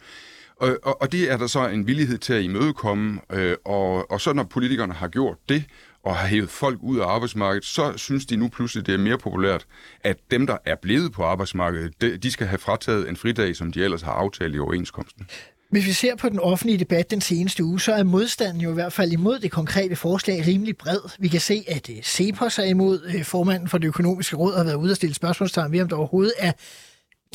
Og, 0.61 0.79
og, 0.83 1.03
og 1.03 1.13
det 1.13 1.33
er 1.33 1.37
der 1.37 1.47
så 1.47 1.69
en 1.69 1.87
villighed 1.87 2.19
til 2.19 2.33
at 2.33 2.43
imødekomme, 2.43 3.21
øh, 3.33 3.57
og, 3.65 4.11
og 4.11 4.21
så 4.21 4.33
når 4.33 4.45
politikerne 4.45 4.93
har 4.93 5.09
gjort 5.09 5.37
det, 5.49 5.65
og 6.03 6.17
har 6.17 6.29
hævet 6.29 6.51
folk 6.51 6.79
ud 6.83 6.99
af 6.99 7.07
arbejdsmarkedet, 7.07 7.65
så 7.65 7.93
synes 7.97 8.27
de 8.27 8.37
nu 8.37 8.49
pludselig, 8.49 8.87
det 8.87 8.95
er 8.95 8.99
mere 8.99 9.19
populært, 9.19 9.67
at 10.01 10.17
dem, 10.31 10.47
der 10.47 10.57
er 10.65 10.75
blevet 10.83 11.13
på 11.13 11.25
arbejdsmarkedet, 11.25 12.01
de, 12.01 12.17
de 12.17 12.31
skal 12.31 12.47
have 12.47 12.59
frataget 12.59 13.09
en 13.09 13.17
fridag, 13.17 13.57
som 13.57 13.73
de 13.73 13.85
ellers 13.85 14.03
har 14.03 14.13
aftalt 14.13 14.55
i 14.55 14.59
overenskomsten. 14.59 15.27
Hvis 15.71 15.87
vi 15.87 15.93
ser 15.93 16.17
på 16.17 16.29
den 16.29 16.41
offentlige 16.41 16.79
debat 16.79 17.11
den 17.11 17.21
seneste 17.21 17.65
uge, 17.65 17.81
så 17.81 17.93
er 17.93 18.03
modstanden 18.03 18.61
jo 18.61 18.71
i 18.71 18.75
hvert 18.75 18.93
fald 18.93 19.13
imod 19.13 19.39
det 19.39 19.51
konkrete 19.51 19.97
forslag 19.97 20.47
rimelig 20.47 20.77
bred. 20.77 20.99
Vi 21.19 21.29
kan 21.29 21.41
se, 21.41 21.65
at 21.69 21.91
øh, 21.91 22.03
Cepos 22.03 22.59
er 22.59 22.65
imod. 22.65 23.13
Øh, 23.15 23.25
formanden 23.25 23.69
for 23.69 23.79
det 23.79 23.89
økonomiske 23.89 24.37
råd 24.37 24.57
har 24.57 24.65
været 24.65 24.77
ude 24.77 24.91
og 24.91 24.97
stille 24.97 25.15
spørgsmålstegn 25.15 25.73
ved, 25.73 25.81
om 25.81 25.89
der 25.89 25.97
overhovedet 25.97 26.33
er 26.39 26.53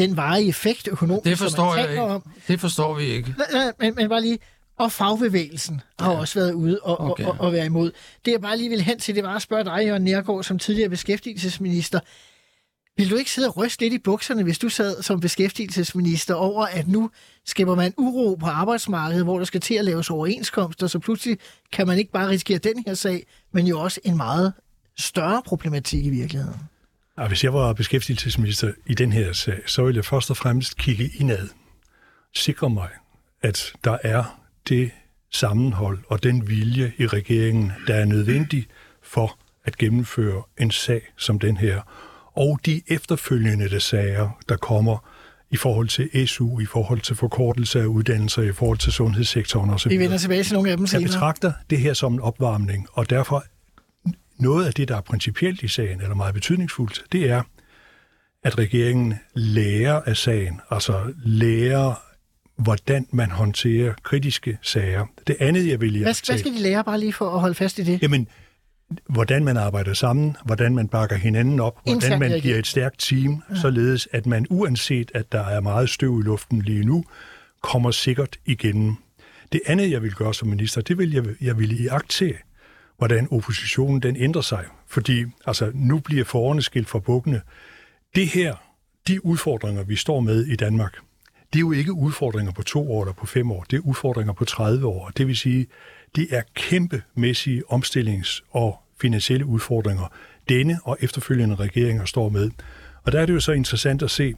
den 0.01 0.17
varige 0.17 0.49
effekt 0.49 0.87
økonomisk, 0.87 1.23
Det 1.25 1.37
som 1.37 1.45
forstår 1.45 1.69
man 1.69 1.79
jeg 1.79 1.89
ikke. 1.89 2.01
om. 2.01 2.23
Det 2.47 2.59
forstår 2.59 2.93
vi 2.93 3.03
ikke. 3.03 3.35
Men, 3.79 3.95
men 3.95 4.09
bare 4.09 4.21
lige, 4.21 4.39
og 4.77 4.91
fagbevægelsen 4.91 5.81
har 5.99 6.11
også 6.11 6.39
været 6.39 6.53
ude 6.53 6.79
og. 6.83 6.99
Okay. 7.11 7.25
og, 7.25 7.31
og, 7.31 7.37
og 7.39 7.53
være 7.53 7.65
imod. 7.65 7.91
Det 8.25 8.31
jeg 8.31 8.41
bare 8.41 8.57
lige 8.57 8.69
vil 8.69 8.81
hen 8.81 8.99
til, 8.99 9.15
det 9.15 9.23
var 9.23 9.35
at 9.35 9.41
spørge 9.41 9.63
dig, 9.63 9.85
Jørgen 9.85 10.03
Nærgaard, 10.03 10.43
som 10.43 10.59
tidligere 10.59 10.89
beskæftigelsesminister. 10.89 11.99
Vil 12.97 13.09
du 13.09 13.15
ikke 13.15 13.31
sidde 13.31 13.47
og 13.47 13.57
ryste 13.57 13.83
lidt 13.83 13.93
i 13.93 13.97
bukserne, 13.97 14.43
hvis 14.43 14.59
du 14.59 14.69
sad 14.69 15.01
som 15.01 15.19
beskæftigelsesminister 15.19 16.33
over, 16.33 16.65
at 16.65 16.87
nu 16.87 17.09
skaber 17.45 17.75
man 17.75 17.93
uro 17.97 18.35
på 18.35 18.45
arbejdsmarkedet, 18.45 19.23
hvor 19.23 19.37
der 19.37 19.45
skal 19.45 19.61
til 19.61 19.73
at 19.73 19.85
laves 19.85 20.09
overenskomster, 20.09 20.87
så 20.87 20.99
pludselig 20.99 21.37
kan 21.71 21.87
man 21.87 21.97
ikke 21.97 22.11
bare 22.11 22.29
risikere 22.29 22.57
den 22.57 22.83
her 22.87 22.93
sag, 22.93 23.25
men 23.51 23.67
jo 23.67 23.79
også 23.79 23.99
en 24.03 24.17
meget 24.17 24.53
større 24.99 25.41
problematik 25.45 26.05
i 26.05 26.09
virkeligheden. 26.09 26.59
Og 27.21 27.27
hvis 27.27 27.43
jeg 27.43 27.53
var 27.53 27.73
beskæftigelsesminister 27.73 28.71
i 28.85 28.93
den 28.93 29.13
her 29.13 29.33
sag, 29.33 29.59
så 29.65 29.83
ville 29.83 29.97
jeg 29.97 30.05
først 30.05 30.29
og 30.29 30.37
fremmest 30.37 30.77
kigge 30.77 31.09
indad. 31.19 31.47
Sikre 32.35 32.69
mig, 32.69 32.87
at 33.41 33.73
der 33.83 33.97
er 34.03 34.39
det 34.69 34.91
sammenhold 35.31 35.99
og 36.07 36.23
den 36.23 36.47
vilje 36.47 36.93
i 36.97 37.07
regeringen, 37.07 37.71
der 37.87 37.95
er 37.95 38.05
nødvendig 38.05 38.65
for 39.03 39.37
at 39.65 39.77
gennemføre 39.77 40.43
en 40.61 40.71
sag 40.71 41.01
som 41.17 41.39
den 41.39 41.57
her. 41.57 41.81
Og 42.33 42.59
de 42.65 42.81
efterfølgende 42.87 43.79
sager, 43.79 44.39
der 44.49 44.57
kommer 44.57 45.07
i 45.49 45.55
forhold 45.55 45.87
til 45.87 46.27
SU, 46.27 46.59
i 46.59 46.65
forhold 46.65 47.01
til 47.01 47.15
forkortelse 47.15 47.81
af 47.81 47.85
uddannelser, 47.85 48.41
i 48.41 48.53
forhold 48.53 48.77
til 48.77 48.91
sundhedssektoren 48.91 49.69
osv. 49.69 49.89
Vi 49.89 49.97
vender 49.97 50.17
tilbage 50.17 50.43
til 50.43 50.53
nogle 50.53 50.71
af 50.71 50.77
dem 50.77 50.83
Jeg 50.83 50.89
senere. 50.89 51.07
betragter 51.07 51.53
det 51.69 51.77
her 51.79 51.93
som 51.93 52.13
en 52.13 52.19
opvarmning, 52.19 52.87
og 52.93 53.09
derfor 53.09 53.43
noget 54.41 54.65
af 54.65 54.73
det, 54.73 54.87
der 54.87 54.97
er 54.97 55.01
principielt 55.01 55.63
i 55.63 55.67
sagen, 55.67 56.01
eller 56.01 56.15
meget 56.15 56.33
betydningsfuldt, 56.33 57.03
det 57.11 57.29
er, 57.29 57.43
at 58.43 58.57
regeringen 58.57 59.13
lærer 59.35 60.01
af 60.05 60.17
sagen, 60.17 60.61
altså 60.71 61.13
lærer, 61.23 62.01
hvordan 62.57 63.07
man 63.11 63.31
håndterer 63.31 63.93
kritiske 64.03 64.57
sager. 64.61 65.05
Det 65.27 65.35
andet, 65.39 65.67
jeg 65.67 65.81
vil 65.81 65.91
Hvad, 65.91 66.03
hvad 66.03 66.37
skal 66.37 66.53
de 66.53 66.59
lære 66.59 66.83
bare 66.83 66.99
lige 66.99 67.13
for 67.13 67.33
at 67.33 67.39
holde 67.39 67.55
fast 67.55 67.79
i 67.79 67.83
det? 67.83 68.01
Jamen, 68.01 68.27
hvordan 69.09 69.43
man 69.43 69.57
arbejder 69.57 69.93
sammen, 69.93 70.37
hvordan 70.45 70.75
man 70.75 70.87
bakker 70.87 71.15
hinanden 71.15 71.59
op, 71.59 71.79
Internt 71.85 72.15
hvordan 72.15 72.31
man 72.31 72.41
giver 72.41 72.57
et 72.57 72.67
stærkt 72.67 72.99
team, 72.99 73.43
ja. 73.49 73.55
således 73.55 74.07
at 74.11 74.25
man 74.25 74.45
uanset, 74.49 75.11
at 75.13 75.31
der 75.31 75.43
er 75.43 75.61
meget 75.61 75.89
støv 75.89 76.19
i 76.19 76.23
luften 76.23 76.61
lige 76.61 76.85
nu, 76.85 77.03
kommer 77.61 77.91
sikkert 77.91 78.37
igennem. 78.45 78.95
Det 79.51 79.61
andet, 79.65 79.91
jeg 79.91 80.01
vil 80.01 80.13
gøre 80.13 80.33
som 80.33 80.47
minister, 80.47 80.81
det 80.81 80.97
vil 80.97 81.11
jeg, 81.11 81.25
jeg 81.41 81.59
vil 81.59 81.81
iagtage, 81.81 82.37
hvordan 83.01 83.27
oppositionen 83.31 83.99
den 84.01 84.15
ændrer 84.15 84.41
sig. 84.41 84.65
Fordi 84.87 85.25
altså, 85.45 85.71
nu 85.73 85.99
bliver 85.99 86.23
forårene 86.23 86.61
skilt 86.61 86.89
fra 86.89 86.99
bukkene. 86.99 87.41
Det 88.15 88.27
her, 88.27 88.55
de 89.07 89.25
udfordringer, 89.25 89.83
vi 89.83 89.95
står 89.95 90.19
med 90.19 90.45
i 90.45 90.55
Danmark, 90.55 90.97
det 91.53 91.55
er 91.55 91.59
jo 91.59 91.71
ikke 91.71 91.93
udfordringer 91.93 92.51
på 92.51 92.63
to 92.63 92.91
år 92.91 93.01
eller 93.03 93.13
på 93.13 93.25
fem 93.25 93.51
år, 93.51 93.65
det 93.69 93.77
er 93.77 93.81
udfordringer 93.81 94.33
på 94.33 94.45
30 94.45 94.85
år. 94.87 95.11
Det 95.17 95.27
vil 95.27 95.37
sige, 95.37 95.67
det 96.15 96.27
er 96.29 96.41
kæmpemæssige 96.55 97.63
omstillings- 97.71 98.41
og 98.51 98.79
finansielle 99.01 99.45
udfordringer, 99.45 100.13
denne 100.49 100.79
og 100.83 100.97
efterfølgende 101.01 101.55
regeringer 101.55 102.05
står 102.05 102.29
med. 102.29 102.51
Og 103.03 103.11
der 103.11 103.19
er 103.19 103.25
det 103.25 103.33
jo 103.33 103.39
så 103.39 103.51
interessant 103.51 104.03
at 104.03 104.11
se, 104.11 104.33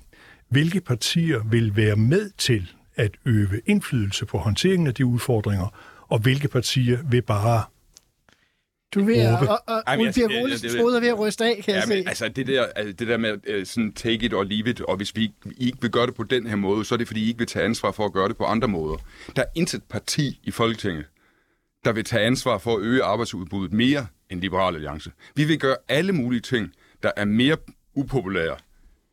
hvilke 0.50 0.82
partier 0.82 1.40
vil 1.44 1.76
være 1.76 1.96
med 1.96 2.30
til 2.38 2.72
at 2.96 3.12
øve 3.26 3.62
indflydelse 3.66 4.26
på 4.26 4.38
håndteringen 4.38 4.88
af 4.88 4.94
de 4.94 5.06
udfordringer, 5.06 5.68
og 6.08 6.20
hvilke 6.20 6.48
partier 6.48 7.00
vil 7.10 7.22
bare 7.22 7.64
du 8.94 9.00
er 9.00 9.06
ved 9.06 9.16
at, 9.16 9.50
og, 9.50 9.60
og 9.68 9.84
Ej, 9.88 9.96
men 9.96 10.02
Ole 10.02 10.08
jeg- 10.08 10.14
Birk 10.16 10.32
jeg- 10.32 10.44
Olesens 10.44 10.74
jeg- 10.74 10.82
hoved 10.82 10.96
er 10.96 11.00
ved 11.00 11.08
at 11.08 11.20
ryste 11.20 11.46
af, 11.46 11.62
kan 11.66 11.74
jeg 11.76 11.84
Ja, 11.90 11.96
se. 11.96 12.04
altså 12.08 12.28
det 12.30 12.48
der, 12.48 12.66
altså, 12.66 12.94
det 12.94 13.08
der 13.08 13.18
med 13.18 13.32
uh, 13.60 13.64
sådan 13.66 13.94
take 13.94 14.26
it 14.26 14.34
or 14.34 14.44
leave 14.44 14.70
it, 14.70 14.82
og 14.82 14.98
hvis 14.98 15.16
vi 15.16 15.22
ikke- 15.22 15.36
I 15.58 15.66
ikke 15.66 15.78
vil 15.82 15.92
gøre 15.92 16.08
det 16.08 16.16
på 16.16 16.24
den 16.24 16.48
her 16.48 16.56
måde, 16.56 16.86
så 16.86 16.96
er 16.96 16.98
det 16.98 17.08
fordi, 17.08 17.24
I 17.24 17.28
ikke 17.28 17.38
vil 17.38 17.48
tage 17.48 17.66
ansvar 17.66 17.92
for 17.92 18.06
at 18.06 18.14
gøre 18.14 18.28
det 18.30 18.38
på 18.38 18.44
andre 18.44 18.68
måder. 18.68 18.98
Der 19.36 19.42
er 19.42 19.46
intet 19.56 19.84
parti 19.90 20.40
i 20.44 20.52
Folketinget, 20.52 21.06
der 21.86 21.92
vil 21.92 22.04
tage 22.04 22.26
ansvar 22.26 22.58
for 22.58 22.76
at 22.78 22.82
øge 22.82 23.04
arbejdsudbuddet 23.04 23.74
mere 23.74 24.08
end 24.30 24.42
Liberal 24.42 24.76
Alliance. 24.76 25.12
Vi 25.36 25.44
vil 25.44 25.60
gøre 25.60 25.76
alle 25.90 26.12
mulige 26.14 26.42
ting, 26.42 26.72
der 27.04 27.12
er 27.18 27.26
mere 27.26 27.58
upopulære 27.96 28.56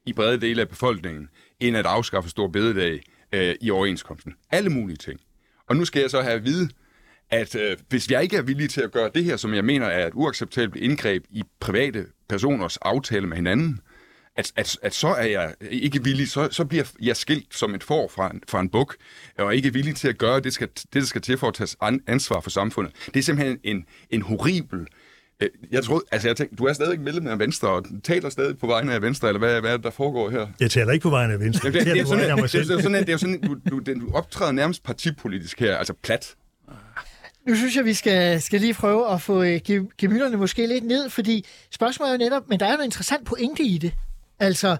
i 0.06 0.12
brede 0.12 0.40
dele 0.40 0.60
af 0.62 0.68
befolkningen, 0.68 1.28
end 1.60 1.76
at 1.76 1.86
afskaffe 1.86 2.30
stor 2.30 2.48
bededag 2.48 3.00
øh, 3.32 3.54
i 3.60 3.70
overenskomsten. 3.70 4.34
Alle 4.50 4.70
mulige 4.70 4.96
ting. 4.96 5.20
Og 5.68 5.76
nu 5.76 5.84
skal 5.84 6.00
jeg 6.00 6.10
så 6.10 6.20
have 6.22 6.34
at 6.34 6.44
vide, 6.44 6.68
at 7.30 7.54
øh, 7.54 7.76
hvis 7.88 8.10
jeg 8.10 8.22
ikke 8.22 8.36
er 8.36 8.42
villig 8.42 8.70
til 8.70 8.80
at 8.80 8.92
gøre 8.92 9.10
det 9.14 9.24
her, 9.24 9.36
som 9.36 9.54
jeg 9.54 9.64
mener 9.64 9.86
er 9.86 10.06
et 10.06 10.12
uacceptabelt 10.14 10.82
indgreb 10.84 11.24
i 11.30 11.42
private 11.60 12.06
personers 12.28 12.76
aftale 12.76 13.26
med 13.26 13.36
hinanden, 13.36 13.80
at, 14.36 14.52
at, 14.56 14.78
at 14.82 14.94
så 14.94 15.08
er 15.08 15.26
jeg 15.26 15.54
ikke 15.70 16.04
villig, 16.04 16.28
så, 16.30 16.48
så 16.50 16.64
bliver 16.64 16.84
jeg 17.02 17.16
skilt 17.16 17.54
som 17.54 17.74
et 17.74 17.84
får 17.84 18.08
fra 18.14 18.30
en, 18.30 18.42
fra 18.48 18.60
en 18.60 18.68
buk, 18.68 18.96
og 19.38 19.56
ikke 19.56 19.72
villig 19.72 19.96
til 19.96 20.08
at 20.08 20.18
gøre 20.18 20.40
det, 20.40 20.52
skal, 20.52 20.68
det 20.68 20.94
der 20.94 21.00
skal 21.04 21.20
til 21.22 21.38
for 21.38 21.48
at 21.48 21.54
tage 21.54 21.76
an- 21.80 22.00
ansvar 22.06 22.40
for 22.40 22.50
samfundet. 22.50 22.92
Det 23.06 23.16
er 23.16 23.22
simpelthen 23.22 23.58
en, 23.64 23.84
en 24.10 24.22
horribel... 24.22 24.86
øh, 25.40 25.48
Jeg 25.72 25.84
tror, 25.84 26.02
altså 26.12 26.28
jeg 26.28 26.36
tænkte, 26.36 26.56
du 26.56 26.64
er 26.64 26.72
stadig 26.72 27.00
medlem 27.00 27.26
af 27.26 27.38
Venstre, 27.38 27.68
og 27.68 27.84
taler 28.04 28.30
stadig 28.30 28.58
på 28.58 28.66
vegne 28.66 28.94
af 28.94 29.02
Venstre, 29.02 29.28
eller 29.28 29.38
hvad, 29.38 29.60
hvad 29.60 29.70
er 29.72 29.76
det, 29.76 29.84
der 29.84 29.90
foregår 29.90 30.30
her? 30.30 30.46
Jeg 30.60 30.70
taler 30.70 30.92
ikke 30.92 31.02
på 31.02 31.10
vegne 31.10 31.32
af 31.32 31.40
Venstre. 31.40 31.68
Jamen, 31.68 31.84
det, 31.94 32.00
er 32.00 32.04
sådan, 32.06 32.24
det, 32.68 32.70
er 32.70 32.82
sådan, 32.82 33.00
det 33.00 33.08
er 33.08 33.12
jo 33.12 33.18
sådan, 33.18 33.40
du, 33.40 33.56
du, 33.70 33.78
den- 33.78 34.00
du 34.00 34.10
optræder 34.14 34.52
nærmest 34.52 34.82
partipolitisk 34.82 35.60
her, 35.60 35.76
altså 35.76 35.94
plat. 36.02 36.34
Nu 37.46 37.54
synes 37.54 37.76
jeg, 37.76 37.84
vi 37.84 37.94
skal, 37.94 38.42
skal 38.42 38.60
lige 38.60 38.74
prøve 38.74 39.12
at 39.12 39.22
få 39.22 39.42
øh, 39.42 39.60
ge- 39.68 39.94
gemytterne 39.98 40.36
måske 40.36 40.66
lidt 40.66 40.84
ned, 40.84 41.10
fordi 41.10 41.46
spørgsmålet 41.70 42.10
er 42.10 42.14
jo 42.14 42.18
netop, 42.18 42.48
men 42.48 42.60
der 42.60 42.66
er 42.66 42.72
jo 42.72 42.78
en 42.78 42.84
interessant 42.84 43.26
pointe 43.26 43.62
i 43.62 43.78
det. 43.78 43.92
Altså, 44.38 44.76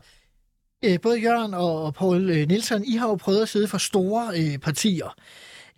øh, 0.84 1.00
både 1.00 1.20
Jørgen 1.20 1.54
og, 1.54 1.82
og 1.84 1.94
Paul 1.94 2.30
øh, 2.30 2.48
Nielsen, 2.48 2.84
I 2.84 2.96
har 2.96 3.08
jo 3.08 3.14
prøvet 3.14 3.42
at 3.42 3.48
sidde 3.48 3.68
for 3.68 3.78
store 3.78 4.30
øh, 4.36 4.58
partier. 4.58 5.14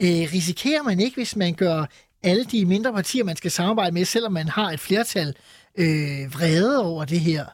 Øh, 0.00 0.08
risikerer 0.08 0.82
man 0.82 1.00
ikke, 1.00 1.16
hvis 1.16 1.36
man 1.36 1.54
gør 1.54 1.84
alle 2.22 2.44
de 2.44 2.64
mindre 2.66 2.92
partier, 2.92 3.24
man 3.24 3.36
skal 3.36 3.50
samarbejde 3.50 3.94
med, 3.94 4.04
selvom 4.04 4.32
man 4.32 4.48
har 4.48 4.70
et 4.70 4.80
flertal, 4.80 5.34
øh, 5.78 6.34
vrede 6.34 6.84
over 6.84 7.04
det 7.04 7.20
her, 7.20 7.46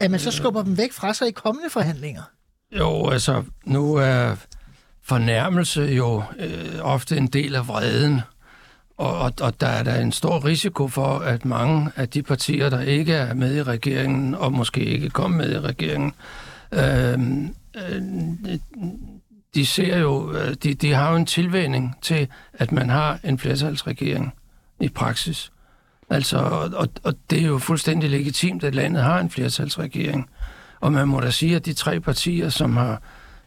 at 0.00 0.10
man 0.10 0.20
så 0.20 0.30
skubber 0.30 0.62
dem 0.62 0.78
væk 0.78 0.92
fra 0.92 1.14
sig 1.14 1.28
i 1.28 1.30
kommende 1.30 1.70
forhandlinger? 1.70 2.22
Jo, 2.78 3.08
altså, 3.08 3.44
nu 3.64 3.94
er 3.94 4.36
fornærmelse 5.02 5.82
jo 5.82 6.22
øh, 6.38 6.78
ofte 6.80 7.16
en 7.16 7.26
del 7.26 7.54
af 7.54 7.68
vreden. 7.68 8.20
Og, 8.96 9.18
og, 9.18 9.32
og 9.40 9.60
der 9.60 9.66
er 9.66 9.82
der 9.82 10.00
en 10.00 10.12
stor 10.12 10.44
risiko 10.44 10.88
for, 10.88 11.18
at 11.18 11.44
mange 11.44 11.90
af 11.96 12.08
de 12.08 12.22
partier, 12.22 12.70
der 12.70 12.80
ikke 12.80 13.14
er 13.14 13.34
med 13.34 13.56
i 13.56 13.62
regeringen, 13.62 14.34
og 14.34 14.52
måske 14.52 14.84
ikke 14.84 15.10
kommer 15.10 15.36
med 15.36 15.52
i 15.52 15.58
regeringen, 15.58 16.12
øh, 16.72 17.18
øh, 17.92 18.58
de 19.54 19.66
ser 19.66 19.98
jo, 19.98 20.32
øh, 20.32 20.54
de, 20.62 20.74
de 20.74 20.92
har 20.92 21.10
jo 21.10 21.16
en 21.16 21.26
tilvænning 21.26 21.94
til, 22.02 22.28
at 22.54 22.72
man 22.72 22.90
har 22.90 23.18
en 23.24 23.38
flertalsregering 23.38 24.34
i 24.80 24.88
praksis. 24.88 25.52
Altså, 26.10 26.38
og, 26.38 26.70
og, 26.74 26.88
og 27.02 27.14
det 27.30 27.42
er 27.42 27.46
jo 27.46 27.58
fuldstændig 27.58 28.10
legitimt, 28.10 28.64
at 28.64 28.74
landet 28.74 29.02
har 29.02 29.20
en 29.20 29.30
flertalsregering. 29.30 30.30
Og 30.80 30.92
man 30.92 31.08
må 31.08 31.20
da 31.20 31.30
sige, 31.30 31.56
at 31.56 31.66
de 31.66 31.72
tre 31.72 32.00
partier, 32.00 32.48
som 32.48 32.76
har 32.76 33.02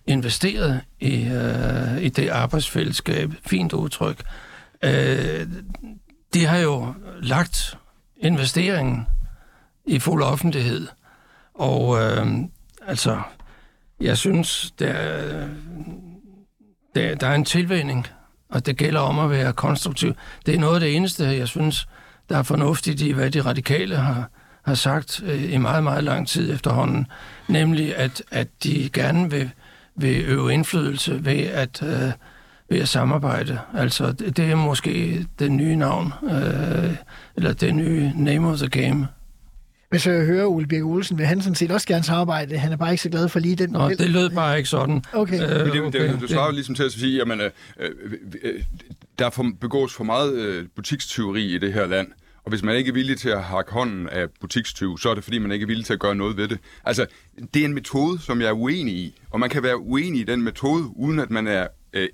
investeret 0.08 0.82
i, 1.00 1.24
øh, 1.24 2.02
i 2.02 2.10
det 2.10 2.30
arbejdsfællesskab, 2.30 3.32
fint 3.46 3.74
udtryk, 3.74 4.24
øh, 4.84 5.48
de 6.34 6.46
har 6.46 6.58
jo 6.58 6.94
lagt 7.22 7.78
investeringen 8.18 9.08
i 9.86 10.00
fuld 10.00 10.24
offentlighed. 10.24 10.88
Og 11.54 12.02
øh, 12.02 12.28
altså, 12.88 13.22
jeg 14.02 14.18
synes, 14.18 14.74
der, 14.80 14.94
der, 16.96 17.16
der 17.16 17.28
er 17.28 17.36
en 17.36 17.46
tilvænning, 17.46 18.08
og 18.50 18.66
det 18.66 18.78
gælder 18.78 19.00
om 19.00 19.20
at 19.20 19.30
være 19.30 19.54
konstruktiv. 19.54 20.14
Det 20.46 20.56
er 20.56 20.60
noget 20.60 20.74
af 20.76 20.80
det 20.80 20.96
eneste, 20.96 21.24
jeg 21.24 21.48
synes, 21.48 21.88
der 22.30 22.38
er 22.38 22.44
fornuftigt 22.44 23.02
i, 23.02 23.12
hvad 23.12 23.32
de 23.32 23.42
radikale 23.42 23.96
har, 23.96 24.30
har 24.66 24.74
sagt 24.74 25.24
øh, 25.26 25.54
i 25.54 25.58
meget, 25.58 25.84
meget 25.84 26.04
lang 26.04 26.28
tid 26.28 26.54
efterhånden, 26.54 27.08
nemlig 27.48 27.96
at, 27.96 28.24
at 28.32 28.48
de 28.64 28.90
gerne 28.94 29.32
vil, 29.32 29.52
vil 29.96 30.26
øve 30.26 30.54
indflydelse 30.54 31.26
ved 31.26 31.40
at, 31.40 31.84
øh, 31.84 32.12
ved 32.70 32.80
at 32.80 32.88
samarbejde. 32.88 33.60
Altså, 33.78 34.12
det, 34.12 34.38
det 34.38 34.46
er 34.46 34.56
måske 34.56 35.26
det 35.40 35.52
nye 35.52 35.76
navn, 35.76 36.14
øh, 36.24 36.96
eller 37.36 37.54
det 37.54 37.76
nye 37.76 38.12
name 38.16 38.50
of 38.50 38.58
the 38.58 38.68
game. 38.68 39.08
Hvis 39.90 40.08
jeg 40.08 40.26
hører 40.26 40.46
Ole 40.46 40.68
Birk 40.68 40.84
Olsen, 40.84 41.18
vil 41.18 41.26
han 41.26 41.42
sådan 41.42 41.56
set 41.56 41.72
også 41.72 41.88
gerne 41.88 42.04
samarbejde. 42.04 42.58
Han 42.58 42.72
er 42.72 42.78
bare 42.78 42.92
ikke 42.92 43.04
så 43.04 43.10
glad 43.10 43.30
for 43.30 43.40
lige 43.40 43.56
den 43.56 43.70
Nå, 43.70 43.80
model. 43.80 43.98
det 43.98 44.10
lød 44.10 44.30
bare 44.30 44.58
ikke 44.58 44.70
sådan. 44.70 45.04
Okay. 45.14 45.34
Øh, 45.44 45.66
Men 45.66 45.74
det, 45.74 45.82
okay, 45.82 46.12
det, 46.12 46.22
det 46.22 46.30
svarer 46.30 46.46
jo 46.46 46.52
ligesom 46.52 46.76
til 46.76 46.84
at 46.84 46.92
sige, 46.92 47.22
at 47.22 47.28
øh, 47.28 47.52
øh, 47.80 47.92
øh, 48.44 48.64
der 49.20 49.26
er 49.26 49.30
for, 49.30 49.46
begås 49.62 49.94
for 49.94 50.04
meget 50.04 50.34
øh, 50.34 50.66
butikstyveri 50.76 51.56
i 51.56 51.58
det 51.58 51.74
her 51.74 51.88
land. 51.88 52.08
Og 52.44 52.50
hvis 52.50 52.64
man 52.64 52.76
ikke 52.76 52.90
er 52.90 52.94
villig 52.94 53.18
til 53.18 53.30
at 53.30 53.44
hakke 53.44 53.72
hånden 53.72 54.10
af 54.10 54.26
butikstyv, 54.42 54.98
så 54.98 55.10
er 55.10 55.16
det 55.16 55.24
fordi, 55.24 55.38
man 55.38 55.52
ikke 55.52 55.64
er 55.64 55.68
villig 55.68 55.86
til 55.86 55.94
at 55.94 56.00
gøre 56.00 56.16
noget 56.16 56.38
ved 56.38 56.48
det. 56.48 56.58
Altså, 56.86 57.06
det 57.54 57.62
er 57.62 57.66
en 57.66 57.74
metode, 57.74 58.20
som 58.20 58.42
jeg 58.42 58.48
er 58.48 58.54
uenig 58.54 58.94
i. 58.96 59.22
Og 59.32 59.40
man 59.40 59.50
kan 59.50 59.64
være 59.64 59.78
uenig 59.78 60.22
i 60.22 60.24
den 60.24 60.42
metode, 60.42 60.84
uden 60.96 61.20
at 61.20 61.30
man 61.30 61.48
er 61.48 61.68
øh, 61.94 62.08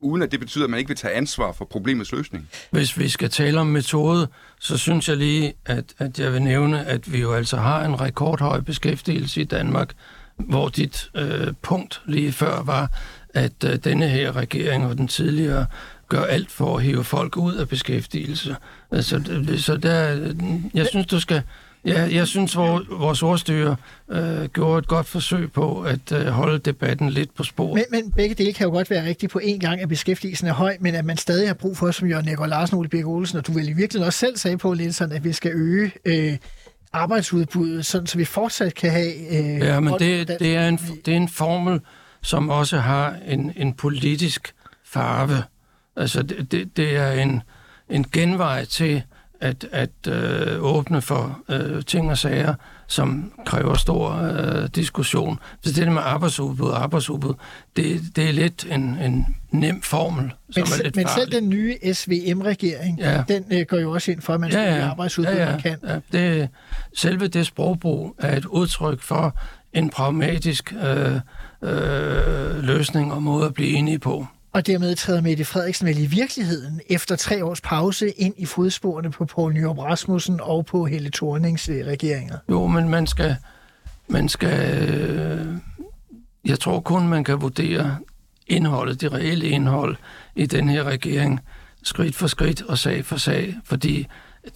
uden 0.00 0.22
at 0.22 0.32
det 0.32 0.40
betyder, 0.40 0.64
at 0.64 0.70
man 0.70 0.78
ikke 0.78 0.88
vil 0.88 0.96
tage 0.96 1.14
ansvar 1.14 1.52
for 1.52 1.64
problemets 1.64 2.12
løsning. 2.12 2.48
Hvis 2.70 2.98
vi 2.98 3.08
skal 3.08 3.30
tale 3.30 3.60
om 3.60 3.66
metode, 3.66 4.28
så 4.60 4.78
synes 4.78 5.08
jeg 5.08 5.16
lige, 5.16 5.52
at, 5.66 5.84
at 5.98 6.18
jeg 6.18 6.32
vil 6.32 6.42
nævne, 6.42 6.86
at 6.86 7.12
vi 7.12 7.20
jo 7.20 7.32
altså 7.32 7.56
har 7.56 7.84
en 7.84 8.00
rekordhøj 8.00 8.60
beskæftigelse 8.60 9.40
i 9.40 9.44
Danmark, 9.44 9.94
hvor 10.36 10.68
dit 10.68 11.10
øh, 11.14 11.52
punkt 11.62 12.02
lige 12.06 12.32
før 12.32 12.62
var, 12.62 12.90
at 13.34 13.64
øh, 13.64 13.76
denne 13.76 14.08
her 14.08 14.36
regering 14.36 14.86
og 14.86 14.98
den 14.98 15.08
tidligere 15.08 15.66
gør 16.08 16.24
alt 16.24 16.50
for 16.50 16.76
at 16.76 16.82
hive 16.82 17.04
folk 17.04 17.36
ud 17.36 17.54
af 17.54 17.68
beskæftigelse. 17.68 18.56
Altså, 18.90 19.42
så 19.56 19.76
der, 19.76 20.14
øh, 20.14 20.34
jeg 20.74 20.86
synes, 20.90 21.06
du 21.06 21.20
skal... 21.20 21.42
Ja, 21.84 22.08
jeg 22.12 22.26
synes, 22.26 22.56
vores 22.56 23.22
ordstyre 23.22 23.76
øh, 24.10 24.44
gjorde 24.44 24.78
et 24.78 24.86
godt 24.86 25.06
forsøg 25.06 25.52
på 25.52 25.80
at 25.80 26.12
øh, 26.12 26.26
holde 26.26 26.58
debatten 26.58 27.10
lidt 27.10 27.34
på 27.34 27.42
spor. 27.44 27.74
Men, 27.74 27.84
men 27.90 28.12
begge 28.12 28.34
dele 28.34 28.52
kan 28.52 28.64
jo 28.66 28.72
godt 28.72 28.90
være 28.90 29.04
rigtigt 29.08 29.32
på 29.32 29.38
en 29.38 29.60
gang, 29.60 29.80
at 29.80 29.88
beskæftigelsen 29.88 30.46
er 30.46 30.52
høj, 30.52 30.76
men 30.80 30.94
at 30.94 31.04
man 31.04 31.16
stadig 31.16 31.48
har 31.48 31.54
brug 31.54 31.76
for, 31.76 31.90
som 31.90 32.08
Jørgen 32.08 32.24
Nikolaj 32.26 32.48
Larsen 32.48 32.74
og 32.74 32.78
Ole 32.78 32.88
Birk 32.88 33.06
Olsen, 33.06 33.38
og 33.38 33.46
du 33.46 33.52
vel 33.52 33.68
i 33.68 33.72
virkeligheden 33.72 34.06
også 34.06 34.18
selv 34.18 34.36
sagde 34.36 34.58
på 34.58 34.72
lidt 34.72 34.94
sådan, 34.94 35.16
at 35.16 35.24
vi 35.24 35.32
skal 35.32 35.50
øge 35.54 35.92
øh, 36.04 36.36
arbejdsudbuddet, 36.92 37.86
sådan 37.86 38.06
så 38.06 38.18
vi 38.18 38.24
fortsat 38.24 38.74
kan 38.74 38.90
have... 38.90 39.12
Øh, 39.30 39.58
Ja, 39.58 39.80
men 39.80 39.94
det, 39.98 40.28
det, 40.28 40.56
er 40.56 40.68
en, 40.68 40.76
det 40.76 41.12
er 41.12 41.16
en 41.16 41.28
formel, 41.28 41.80
som 42.22 42.48
også 42.50 42.78
har 42.78 43.16
en, 43.26 43.52
en 43.56 43.72
politisk 43.72 44.54
farve. 44.84 45.42
Altså, 45.96 46.22
det, 46.22 46.52
det, 46.52 46.76
det 46.76 46.96
er 46.96 47.12
en, 47.12 47.42
en 47.90 48.04
genvej 48.12 48.64
til 48.64 49.02
at, 49.40 49.66
at 49.72 49.90
øh, 50.08 50.64
åbne 50.64 51.02
for 51.02 51.38
øh, 51.48 51.84
ting 51.84 52.10
og 52.10 52.18
sager, 52.18 52.54
som 52.86 53.32
kræver 53.46 53.74
stor 53.74 54.12
øh, 54.12 54.68
diskussion. 54.74 55.38
Så 55.62 55.72
det 55.72 55.86
der 55.86 55.90
med 55.90 56.02
arbejdsudbud 56.04 56.68
og 56.68 56.82
arbejdsudbud, 56.82 57.34
det, 57.76 58.00
det 58.16 58.28
er 58.28 58.32
lidt 58.32 58.66
en, 58.70 58.80
en 58.80 59.26
nem 59.50 59.82
formel, 59.82 60.32
som 60.50 60.62
Men, 60.62 60.72
er 60.78 60.82
lidt 60.82 60.96
men 60.96 61.06
farlig. 61.08 61.22
selv 61.32 61.40
den 61.42 61.48
nye 61.48 61.76
SVM-regering, 61.92 62.98
Ja. 62.98 63.22
den 63.28 63.44
øh, 63.52 63.66
går 63.68 63.78
jo 63.78 63.90
også 63.90 64.10
ind 64.12 64.20
for, 64.20 64.34
at 64.34 64.40
man 64.40 64.50
skal 64.50 64.62
ja, 64.62 64.76
ja. 64.76 64.90
arbejdsudbud, 64.90 65.32
ja, 65.32 65.44
man 65.44 65.54
ja, 65.54 65.60
kan. 65.60 65.78
Ja, 66.12 66.28
det, 66.38 66.48
selve 66.96 67.28
det 67.28 67.46
sprogbrug 67.46 68.14
er 68.18 68.36
et 68.36 68.44
udtryk 68.44 69.02
for 69.02 69.38
en 69.72 69.90
pragmatisk 69.90 70.74
øh, 70.82 71.14
øh, 71.62 72.64
løsning 72.64 73.12
og 73.12 73.22
måde 73.22 73.46
at 73.46 73.54
blive 73.54 73.70
enige 73.70 73.98
på. 73.98 74.26
Og 74.52 74.66
dermed 74.66 74.94
træder 74.94 75.20
Mette 75.20 75.44
Frederiksen 75.44 75.86
vel 75.86 75.98
i 75.98 76.06
virkeligheden 76.06 76.80
efter 76.90 77.16
tre 77.16 77.44
års 77.44 77.60
pause 77.60 78.10
ind 78.10 78.34
i 78.36 78.46
fodsporene 78.46 79.10
på 79.10 79.24
Poul 79.24 79.52
Nyrup 79.52 79.78
Rasmussen 79.78 80.40
og 80.40 80.66
på 80.66 80.86
Helle 80.86 81.10
Thornings 81.10 81.68
øh, 81.68 81.86
regeringer. 81.86 82.38
Jo, 82.50 82.66
men 82.66 82.88
man 82.88 83.06
skal... 83.06 83.36
Man 84.10 84.28
skal 84.28 84.78
øh, 84.88 85.46
jeg 86.44 86.60
tror 86.60 86.80
kun, 86.80 87.08
man 87.08 87.24
kan 87.24 87.40
vurdere 87.40 87.96
indholdet, 88.46 89.00
det 89.00 89.12
reelle 89.12 89.46
indhold 89.48 89.96
i 90.36 90.46
den 90.46 90.68
her 90.68 90.84
regering, 90.84 91.40
skridt 91.82 92.16
for 92.16 92.26
skridt 92.26 92.62
og 92.62 92.78
sag 92.78 93.04
for 93.04 93.16
sag, 93.16 93.56
fordi 93.64 94.06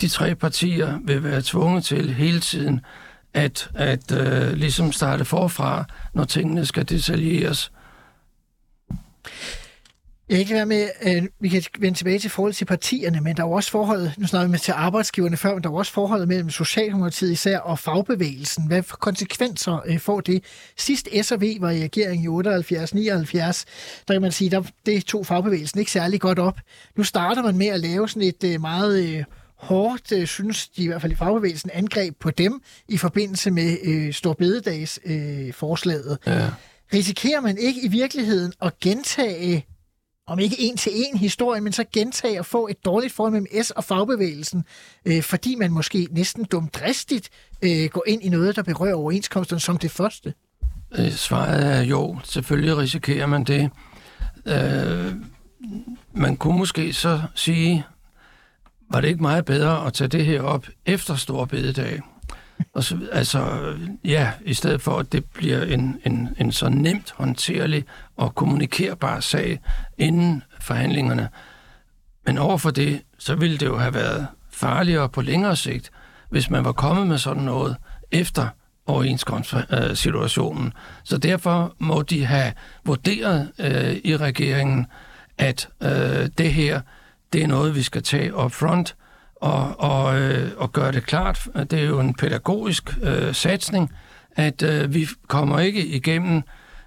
de 0.00 0.08
tre 0.08 0.34
partier 0.34 0.98
vil 1.04 1.24
være 1.24 1.42
tvunget 1.44 1.84
til 1.84 2.14
hele 2.14 2.40
tiden 2.40 2.80
at, 3.34 3.70
at 3.74 4.12
øh, 4.12 4.52
ligesom 4.52 4.92
starte 4.92 5.24
forfra, 5.24 5.84
når 6.14 6.24
tingene 6.24 6.66
skal 6.66 6.88
detaljeres. 6.88 7.71
Jeg 10.28 10.36
kan 10.36 10.40
ikke 10.40 10.54
være 10.54 10.66
med, 10.66 10.88
øh, 11.02 11.22
vi 11.40 11.48
kan 11.48 11.62
vende 11.78 11.98
tilbage 11.98 12.18
til 12.18 12.30
forhold 12.30 12.52
til 12.52 12.64
partierne, 12.64 13.20
men 13.20 13.36
der 13.36 13.42
er 13.42 13.46
jo 13.46 13.52
også 13.52 13.70
forholdet, 13.70 14.14
nu 14.18 14.26
snakker 14.26 14.46
vi 14.46 14.50
med 14.50 14.58
til 14.58 14.72
arbejdsgiverne 14.72 15.36
før, 15.36 15.54
men 15.54 15.62
der 15.62 15.68
er 15.68 15.72
jo 15.72 15.76
også 15.76 15.92
forholdet 15.92 16.28
mellem 16.28 16.50
Socialdemokratiet 16.50 17.32
især 17.32 17.58
og 17.58 17.78
fagbevægelsen. 17.78 18.66
Hvad 18.66 18.82
for 18.82 18.96
konsekvenser 18.96 19.82
øh, 19.86 19.98
får 19.98 20.20
det? 20.20 20.44
Sidst 20.78 21.08
S&V 21.22 21.56
var 21.60 21.70
i 21.70 21.82
regering 21.82 22.24
i 22.24 22.28
78-79, 22.28 23.64
der 24.08 24.14
kan 24.14 24.22
man 24.22 24.32
sige, 24.32 24.50
der, 24.50 24.62
det 24.86 25.04
tog 25.04 25.26
fagbevægelsen 25.26 25.78
ikke 25.78 25.90
særlig 25.90 26.20
godt 26.20 26.38
op. 26.38 26.58
Nu 26.96 27.04
starter 27.04 27.42
man 27.42 27.58
med 27.58 27.66
at 27.66 27.80
lave 27.80 28.08
sådan 28.08 28.22
et 28.22 28.44
øh, 28.44 28.60
meget 28.60 29.08
øh, 29.08 29.24
hårdt, 29.56 30.12
øh, 30.12 30.26
synes 30.26 30.68
de 30.68 30.82
i 30.82 30.86
hvert 30.86 31.00
fald 31.00 31.12
i 31.12 31.16
fagbevægelsen, 31.16 31.70
angreb 31.74 32.14
på 32.20 32.30
dem 32.30 32.62
i 32.88 32.96
forbindelse 32.96 33.50
med 33.50 33.76
øh, 33.84 34.12
Storbededags 34.12 35.00
øh, 35.04 35.52
forslaget. 35.52 36.18
Ja. 36.26 36.50
Risikerer 36.94 37.40
man 37.40 37.58
ikke 37.58 37.84
i 37.84 37.88
virkeligheden 37.88 38.52
at 38.62 38.80
gentage 38.80 39.66
om 40.32 40.38
ikke 40.38 40.56
en 40.58 40.76
til 40.76 40.92
en 40.94 41.18
historie, 41.18 41.60
men 41.60 41.72
så 41.72 41.84
gentage 41.92 42.38
og 42.38 42.46
få 42.46 42.68
et 42.68 42.84
dårligt 42.84 43.12
forhold 43.12 43.32
mellem 43.32 43.62
S 43.62 43.70
og 43.70 43.84
fagbevægelsen, 43.84 44.64
øh, 45.04 45.22
fordi 45.22 45.54
man 45.54 45.72
måske 45.72 46.08
næsten 46.10 46.44
dumdristigt 46.44 47.30
øh, 47.62 47.88
går 47.90 48.04
ind 48.06 48.22
i 48.22 48.28
noget, 48.28 48.56
der 48.56 48.62
berører 48.62 48.94
overenskomsterne 48.94 49.60
som 49.60 49.78
det 49.78 49.90
første. 49.90 50.34
Øh, 50.98 51.12
Svaret 51.12 51.66
er 51.66 51.80
jo, 51.80 52.18
selvfølgelig 52.24 52.76
risikerer 52.76 53.26
man 53.26 53.44
det. 53.44 53.70
Øh, 54.46 55.12
man 56.14 56.36
kunne 56.36 56.58
måske 56.58 56.92
så 56.92 57.22
sige, 57.34 57.84
var 58.90 59.00
det 59.00 59.08
ikke 59.08 59.22
meget 59.22 59.44
bedre 59.44 59.86
at 59.86 59.92
tage 59.92 60.08
det 60.08 60.24
her 60.24 60.42
op 60.42 60.66
efter 60.86 61.16
Storbededag? 61.16 62.00
Og 62.74 62.84
så, 62.84 62.98
altså, 63.12 63.72
ja, 64.04 64.30
i 64.44 64.54
stedet 64.54 64.80
for, 64.80 64.98
at 64.98 65.12
det 65.12 65.24
bliver 65.24 65.62
en, 65.62 66.00
en, 66.06 66.28
en 66.38 66.52
så 66.52 66.68
nemt 66.68 67.10
håndterlig 67.16 67.84
og 68.16 68.34
kommunikerbar 68.34 69.20
sag 69.20 69.60
inden 69.98 70.42
forhandlingerne. 70.60 71.28
Men 72.26 72.38
overfor 72.38 72.70
det, 72.70 73.02
så 73.18 73.34
ville 73.34 73.58
det 73.58 73.66
jo 73.66 73.78
have 73.78 73.94
været 73.94 74.26
farligere 74.50 75.08
på 75.08 75.22
længere 75.22 75.56
sigt, 75.56 75.90
hvis 76.30 76.50
man 76.50 76.64
var 76.64 76.72
kommet 76.72 77.06
med 77.06 77.18
sådan 77.18 77.42
noget 77.42 77.76
efter 78.10 78.48
overenskomstsituationen. 78.86 80.72
Så 81.04 81.18
derfor 81.18 81.74
må 81.78 82.02
de 82.02 82.24
have 82.24 82.52
vurderet 82.84 83.52
øh, 83.58 83.96
i 84.04 84.16
regeringen, 84.16 84.86
at 85.38 85.68
øh, 85.82 86.28
det 86.38 86.52
her, 86.52 86.80
det 87.32 87.42
er 87.42 87.46
noget, 87.46 87.74
vi 87.74 87.82
skal 87.82 88.02
tage 88.02 88.36
up 88.36 88.52
front 88.52 88.96
og, 89.42 89.80
og, 89.80 90.20
øh, 90.20 90.50
og 90.56 90.72
gøre 90.72 90.92
det 90.92 91.06
klart. 91.06 91.48
Det 91.70 91.72
er 91.72 91.84
jo 91.84 92.00
en 92.00 92.14
pædagogisk 92.14 92.96
øh, 93.02 93.34
satsning, 93.34 93.92
at 94.36 94.62
øh, 94.62 94.94
vi 94.94 95.06
kommer 95.28 95.58
ikke 95.58 95.86
igennem 95.86 96.42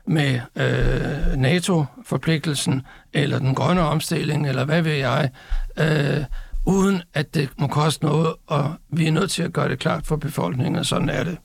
med 0.07 0.39
øh, 0.55 1.37
NATO-forpligtelsen, 1.37 2.81
eller 3.13 3.39
den 3.39 3.55
grønne 3.55 3.81
omstilling, 3.81 4.49
eller 4.49 4.65
hvad 4.65 4.81
ved 4.81 4.93
jeg, 4.93 5.29
øh, 5.79 6.23
uden 6.65 7.01
at 7.13 7.35
det 7.35 7.49
må 7.57 7.67
koste 7.67 8.05
noget, 8.05 8.33
og 8.47 8.73
vi 8.89 9.07
er 9.07 9.11
nødt 9.11 9.31
til 9.31 9.43
at 9.43 9.53
gøre 9.53 9.69
det 9.69 9.79
klart 9.79 10.05
for 10.05 10.15
befolkningen, 10.15 10.75
og 10.75 10.85
sådan 10.85 11.09
er 11.09 11.23
det. 11.23 11.37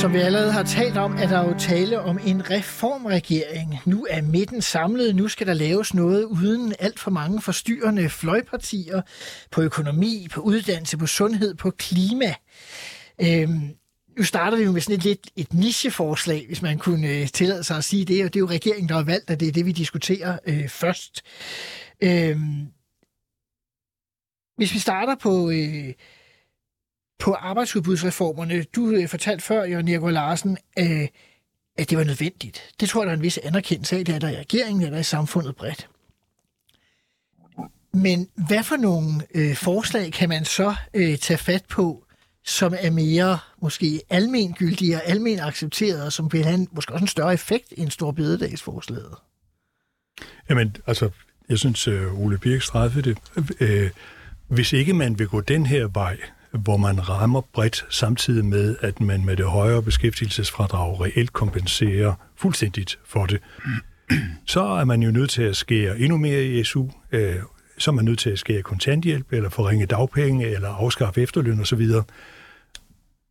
Som 0.00 0.12
vi 0.12 0.18
allerede 0.18 0.52
har 0.52 0.62
talt 0.62 0.96
om, 0.96 1.16
er 1.16 1.28
der 1.28 1.48
jo 1.48 1.58
tale 1.58 2.00
om 2.00 2.18
en 2.26 2.50
reformregering. 2.50 3.78
Nu 3.86 4.06
er 4.10 4.22
midten 4.22 4.62
samlet, 4.62 5.16
nu 5.16 5.28
skal 5.28 5.46
der 5.46 5.54
laves 5.54 5.94
noget 5.94 6.24
uden 6.24 6.74
alt 6.78 6.98
for 6.98 7.10
mange 7.10 7.40
forstyrrende 7.40 8.08
fløjpartier 8.08 9.02
på 9.50 9.62
økonomi, 9.62 10.26
på 10.30 10.40
uddannelse, 10.40 10.98
på 10.98 11.06
sundhed, 11.06 11.54
på 11.54 11.70
klima. 11.70 12.34
Øhm, 13.22 13.74
nu 14.18 14.24
starter 14.24 14.56
vi 14.56 14.62
jo 14.62 14.72
med 14.72 14.80
sådan 14.80 14.96
et 14.96 15.04
lidt 15.04 15.30
et 15.36 15.54
nicheforslag, 15.54 16.46
hvis 16.46 16.62
man 16.62 16.78
kunne 16.78 17.08
øh, 17.08 17.28
tillade 17.28 17.64
sig 17.64 17.76
at 17.76 17.84
sige 17.84 18.04
det. 18.04 18.24
Og 18.24 18.34
det 18.34 18.38
er 18.38 18.40
jo 18.40 18.46
regeringen, 18.46 18.88
der 18.88 18.94
har 18.94 19.02
valgt, 19.02 19.30
at 19.30 19.40
det 19.40 19.48
er 19.48 19.52
det, 19.52 19.66
vi 19.66 19.72
diskuterer 19.72 20.38
øh, 20.46 20.68
først. 20.68 21.22
Øhm, 22.02 22.66
hvis 24.56 24.74
vi 24.74 24.78
starter 24.78 25.14
på... 25.14 25.50
Øh, 25.50 25.92
på 27.20 27.32
arbejdsudbudsreformerne. 27.32 28.62
Du 28.62 28.90
øh, 28.90 29.08
fortalte 29.08 29.44
før, 29.44 29.64
Jørgen 29.64 29.88
Jergo 29.88 30.08
Larsen, 30.08 30.58
øh, 30.78 31.08
at 31.78 31.90
det 31.90 31.98
var 31.98 32.04
nødvendigt. 32.04 32.62
Det 32.80 32.88
tror 32.88 33.02
jeg, 33.02 33.06
der 33.06 33.12
er 33.12 33.16
en 33.16 33.22
vis 33.22 33.38
anerkendelse 33.38 33.96
af, 33.96 34.04
det 34.04 34.14
er 34.14 34.18
der 34.18 34.28
i 34.28 34.36
regeringen, 34.36 34.82
eller 34.82 34.98
i 34.98 35.02
samfundet 35.02 35.56
bredt. 35.56 35.88
Men 37.94 38.28
hvad 38.48 38.62
for 38.62 38.76
nogle 38.76 39.22
øh, 39.34 39.56
forslag 39.56 40.12
kan 40.12 40.28
man 40.28 40.44
så 40.44 40.74
øh, 40.94 41.18
tage 41.18 41.38
fat 41.38 41.64
på, 41.64 42.04
som 42.44 42.74
er 42.78 42.90
mere 42.90 43.38
måske 43.62 44.00
almengyldige 44.10 44.96
og 44.96 45.02
almen 45.04 45.40
accepteret, 45.40 46.04
og 46.04 46.12
som 46.12 46.32
vil 46.32 46.44
have 46.44 46.54
en, 46.54 46.68
måske 46.72 46.92
også 46.92 47.04
en 47.04 47.08
større 47.08 47.32
effekt 47.32 47.74
end 47.76 47.90
Stor 47.90 48.10
Bededagsforslaget? 48.10 49.14
Jamen, 50.50 50.76
altså, 50.86 51.10
jeg 51.48 51.58
synes, 51.58 51.88
øh, 51.88 52.20
Ole 52.20 52.38
Birk 52.38 52.62
straffede 52.62 53.02
det. 53.10 53.18
Øh, 53.60 53.90
hvis 54.48 54.72
ikke 54.72 54.94
man 54.94 55.18
vil 55.18 55.28
gå 55.28 55.40
den 55.40 55.66
her 55.66 55.88
vej, 55.88 56.16
hvor 56.52 56.76
man 56.76 57.08
rammer 57.08 57.40
bredt, 57.52 57.86
samtidig 57.90 58.44
med, 58.44 58.76
at 58.80 59.00
man 59.00 59.24
med 59.24 59.36
det 59.36 59.46
højere 59.46 59.82
beskæftigelsesfradrag 59.82 61.00
reelt 61.00 61.32
kompenserer 61.32 62.14
fuldstændigt 62.36 62.98
for 63.04 63.26
det, 63.26 63.40
så 64.46 64.60
er 64.60 64.84
man 64.84 65.02
jo 65.02 65.10
nødt 65.10 65.30
til 65.30 65.42
at 65.42 65.56
skære 65.56 65.98
endnu 65.98 66.16
mere 66.16 66.44
i 66.44 66.64
SU, 66.64 66.88
øh, 67.12 67.36
så 67.78 67.90
er 67.90 67.94
man 67.94 68.04
nødt 68.04 68.18
til 68.18 68.30
at 68.30 68.38
skære 68.38 68.62
kontanthjælp, 68.62 69.32
eller 69.32 69.48
forringe 69.48 69.86
dagpenge, 69.86 70.46
eller 70.46 70.68
afskaffe 70.68 71.22
efterløn 71.22 71.60
osv. 71.60 71.88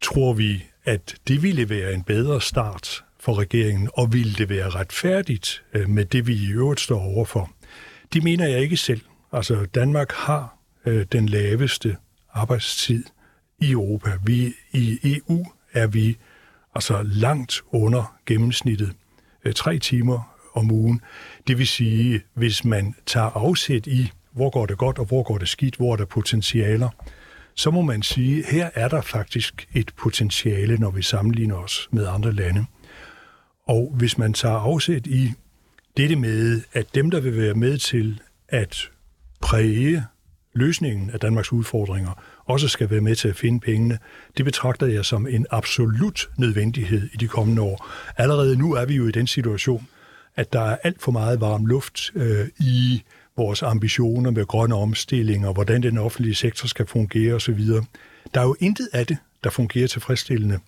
Tror 0.01 0.33
vi, 0.33 0.63
at 0.85 1.15
det 1.27 1.43
ville 1.43 1.69
være 1.69 1.93
en 1.93 2.03
bedre 2.03 2.41
start 2.41 3.03
for 3.19 3.39
regeringen, 3.39 3.89
og 3.93 4.13
ville 4.13 4.33
det 4.33 4.49
være 4.49 4.69
retfærdigt 4.69 5.63
øh, 5.73 5.89
med 5.89 6.05
det, 6.05 6.27
vi 6.27 6.33
i 6.33 6.51
øvrigt 6.51 6.81
står 6.81 7.01
overfor? 7.01 7.51
Det 8.13 8.23
mener 8.23 8.47
jeg 8.47 8.59
ikke 8.59 8.77
selv. 8.77 9.01
Altså, 9.31 9.65
Danmark 9.75 10.11
har 10.11 10.57
øh, 10.85 11.05
den 11.11 11.29
laveste 11.29 11.97
arbejdstid 12.39 13.03
i 13.61 13.71
Europa. 13.71 14.09
Vi 14.25 14.53
I 14.71 14.99
EU 15.03 15.45
er 15.73 15.87
vi 15.87 16.17
altså 16.75 17.03
langt 17.03 17.61
under 17.71 18.15
gennemsnittet. 18.25 18.93
Øh, 19.45 19.53
tre 19.53 19.79
timer 19.79 20.35
om 20.53 20.71
ugen. 20.71 21.01
Det 21.47 21.57
vil 21.57 21.67
sige, 21.67 22.21
hvis 22.33 22.65
man 22.65 22.95
tager 23.05 23.29
afsæt 23.29 23.87
i, 23.87 24.11
hvor 24.31 24.49
går 24.49 24.65
det 24.65 24.77
godt 24.77 24.99
og 24.99 25.05
hvor 25.05 25.23
går 25.23 25.37
det 25.37 25.49
skidt, 25.49 25.75
hvor 25.75 25.93
er 25.93 25.97
der 25.97 26.05
potentialer, 26.05 26.89
så 27.55 27.71
må 27.71 27.81
man 27.81 28.03
sige, 28.03 28.43
her 28.51 28.69
er 28.73 28.87
der 28.87 29.01
faktisk 29.01 29.67
et 29.73 29.91
potentiale, 29.97 30.77
når 30.77 30.91
vi 30.91 31.01
sammenligner 31.01 31.55
os 31.55 31.89
med 31.91 32.07
andre 32.07 32.33
lande. 32.33 32.65
Og 33.67 33.93
hvis 33.97 34.17
man 34.17 34.33
tager 34.33 34.55
afsæt 34.55 35.07
i 35.07 35.33
dette 35.97 36.15
med, 36.15 36.61
at 36.73 36.95
dem, 36.95 37.11
der 37.11 37.19
vil 37.19 37.37
være 37.37 37.53
med 37.53 37.77
til 37.77 38.21
at 38.49 38.89
præge 39.41 40.05
løsningen 40.53 41.09
af 41.09 41.19
Danmarks 41.19 41.51
udfordringer, 41.51 42.23
også 42.45 42.67
skal 42.67 42.89
være 42.89 43.01
med 43.01 43.15
til 43.15 43.27
at 43.27 43.35
finde 43.35 43.59
pengene, 43.59 43.99
det 44.37 44.45
betragter 44.45 44.87
jeg 44.87 45.05
som 45.05 45.27
en 45.27 45.45
absolut 45.49 46.29
nødvendighed 46.37 47.09
i 47.13 47.17
de 47.17 47.27
kommende 47.27 47.61
år. 47.61 47.87
Allerede 48.17 48.57
nu 48.57 48.73
er 48.73 48.85
vi 48.85 48.95
jo 48.95 49.07
i 49.07 49.11
den 49.11 49.27
situation, 49.27 49.87
at 50.35 50.53
der 50.53 50.61
er 50.61 50.77
alt 50.83 51.01
for 51.01 51.11
meget 51.11 51.41
varm 51.41 51.65
luft 51.65 52.11
øh, 52.15 52.47
i 52.59 53.03
vores 53.37 53.63
ambitioner 53.63 54.31
med 54.31 54.45
grønne 54.45 54.75
omstillinger, 54.75 55.53
hvordan 55.53 55.83
den 55.83 55.97
offentlige 55.97 56.35
sektor 56.35 56.67
skal 56.67 56.87
fungere 56.87 57.33
osv. 57.33 57.59
Der 58.33 58.41
er 58.41 58.43
jo 58.43 58.55
intet 58.59 58.89
af 58.93 59.07
det, 59.07 59.17
der 59.43 59.49
fungerer 59.49 59.87
tilfredsstillende. 59.87 60.59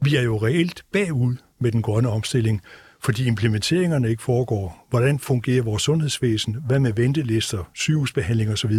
Vi 0.00 0.16
er 0.16 0.22
jo 0.22 0.36
reelt 0.36 0.84
bagud 0.92 1.36
med 1.58 1.72
den 1.72 1.82
grønne 1.82 2.08
omstilling, 2.08 2.62
fordi 3.00 3.26
implementeringerne 3.26 4.10
ikke 4.10 4.22
foregår. 4.22 4.86
Hvordan 4.90 5.18
fungerer 5.18 5.62
vores 5.62 5.82
sundhedsvæsen? 5.82 6.56
Hvad 6.66 6.78
med 6.78 6.92
ventelister, 6.92 7.70
sygehusbehandling 7.74 8.50
osv.? 8.50 8.72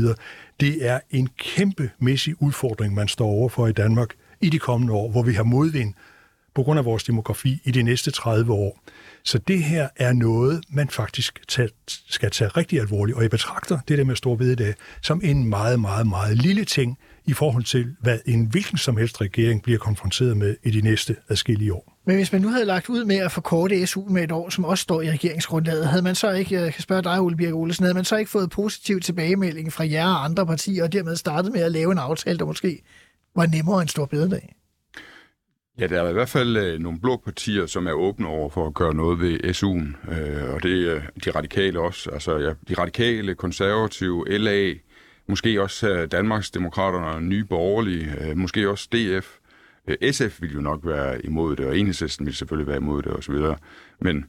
Det 0.59 0.87
er 0.87 0.99
en 1.11 1.29
kæmpemæssig 1.37 2.41
udfordring, 2.41 2.93
man 2.93 3.07
står 3.07 3.27
overfor 3.27 3.67
i 3.67 3.71
Danmark 3.71 4.09
i 4.41 4.49
de 4.49 4.59
kommende 4.59 4.93
år, 4.93 5.11
hvor 5.11 5.23
vi 5.23 5.33
har 5.33 5.43
modvind 5.43 5.93
på 6.55 6.63
grund 6.63 6.79
af 6.79 6.85
vores 6.85 7.03
demografi 7.03 7.61
i 7.63 7.71
de 7.71 7.83
næste 7.83 8.11
30 8.11 8.53
år. 8.53 8.79
Så 9.23 9.37
det 9.37 9.63
her 9.63 9.89
er 9.95 10.13
noget, 10.13 10.61
man 10.69 10.89
faktisk 10.89 11.39
tage, 11.47 11.69
skal 11.87 12.31
tage 12.31 12.47
rigtig 12.47 12.79
alvorligt, 12.79 13.15
og 13.15 13.21
jeg 13.21 13.31
betragter 13.31 13.79
det 13.87 13.97
der 13.97 14.03
med 14.03 14.15
stor 14.15 14.35
bededag 14.35 14.73
som 15.01 15.21
en 15.23 15.49
meget, 15.49 15.79
meget, 15.79 16.07
meget 16.07 16.37
lille 16.37 16.65
ting 16.65 16.97
i 17.25 17.33
forhold 17.33 17.63
til, 17.63 17.95
hvad 18.01 18.19
en 18.25 18.45
hvilken 18.45 18.77
som 18.77 18.97
helst 18.97 19.21
regering 19.21 19.63
bliver 19.63 19.79
konfronteret 19.79 20.37
med 20.37 20.55
i 20.63 20.71
de 20.71 20.81
næste 20.81 21.15
adskillige 21.29 21.73
år. 21.73 21.88
Men 22.09 22.17
hvis 22.17 22.31
man 22.31 22.41
nu 22.41 22.47
havde 22.47 22.65
lagt 22.65 22.89
ud 22.89 23.05
med 23.05 23.15
at 23.15 23.31
forkorte 23.31 23.87
SU 23.87 24.05
med 24.09 24.23
et 24.23 24.31
år, 24.31 24.49
som 24.49 24.65
også 24.65 24.81
står 24.81 25.01
i 25.01 25.11
regeringsgrundlaget, 25.11 25.87
havde 25.87 26.01
man 26.01 26.15
så 26.15 26.31
ikke, 26.31 26.55
jeg 26.55 26.73
kan 26.73 26.81
spørge 26.81 27.01
dig, 27.01 27.21
Ole 27.21 27.35
Birk 27.35 27.53
Olesen, 27.53 27.83
havde 27.83 27.93
man 27.93 28.05
så 28.05 28.17
ikke 28.17 28.31
fået 28.31 28.49
positiv 28.49 28.99
tilbagemelding 28.99 29.73
fra 29.73 29.89
jer 29.89 30.07
og 30.07 30.25
andre 30.25 30.45
partier, 30.45 30.83
og 30.83 30.93
dermed 30.93 31.15
startet 31.15 31.51
med 31.51 31.61
at 31.61 31.71
lave 31.71 31.91
en 31.91 31.97
aftale, 31.97 32.37
der 32.37 32.45
måske 32.45 32.81
var 33.35 33.45
nemmere 33.45 33.81
end 33.81 33.89
stor 33.89 34.05
bededag? 34.05 34.55
Ja, 35.79 35.87
der 35.87 36.01
er 36.01 36.09
i 36.09 36.13
hvert 36.13 36.29
fald 36.29 36.57
øh, 36.57 36.79
nogle 36.79 36.99
blå 36.99 37.17
partier, 37.17 37.65
som 37.65 37.87
er 37.87 37.91
åbne 37.91 38.27
over 38.27 38.49
for 38.49 38.67
at 38.67 38.73
gøre 38.73 38.93
noget 38.93 39.19
ved 39.19 39.39
SU'en, 39.43 40.11
øh, 40.13 40.53
og 40.53 40.63
det 40.63 40.91
er 40.91 41.01
de 41.25 41.31
radikale 41.31 41.79
også. 41.79 42.09
Altså 42.09 42.37
ja, 42.37 42.53
de 42.69 42.73
radikale, 42.81 43.35
konservative, 43.35 44.37
LA, 44.37 44.73
måske 45.27 45.61
også 45.61 45.89
øh, 45.89 46.11
Danmarks 46.11 46.51
Demokraterne 46.51 47.05
og 47.05 47.23
Nye 47.23 47.45
Borgerlige, 47.45 48.15
øh, 48.21 48.37
måske 48.37 48.69
også 48.69 48.87
DF. 48.91 49.38
Øh, 49.87 50.11
SF 50.11 50.41
vil 50.41 50.53
jo 50.53 50.61
nok 50.61 50.79
være 50.83 51.25
imod 51.25 51.55
det, 51.55 51.65
og 51.65 51.77
Enhedslisten 51.77 52.25
vil 52.25 52.35
selvfølgelig 52.35 52.67
være 52.67 52.77
imod 52.77 53.01
det 53.01 53.11
osv. 53.11 53.35
Men 54.01 54.25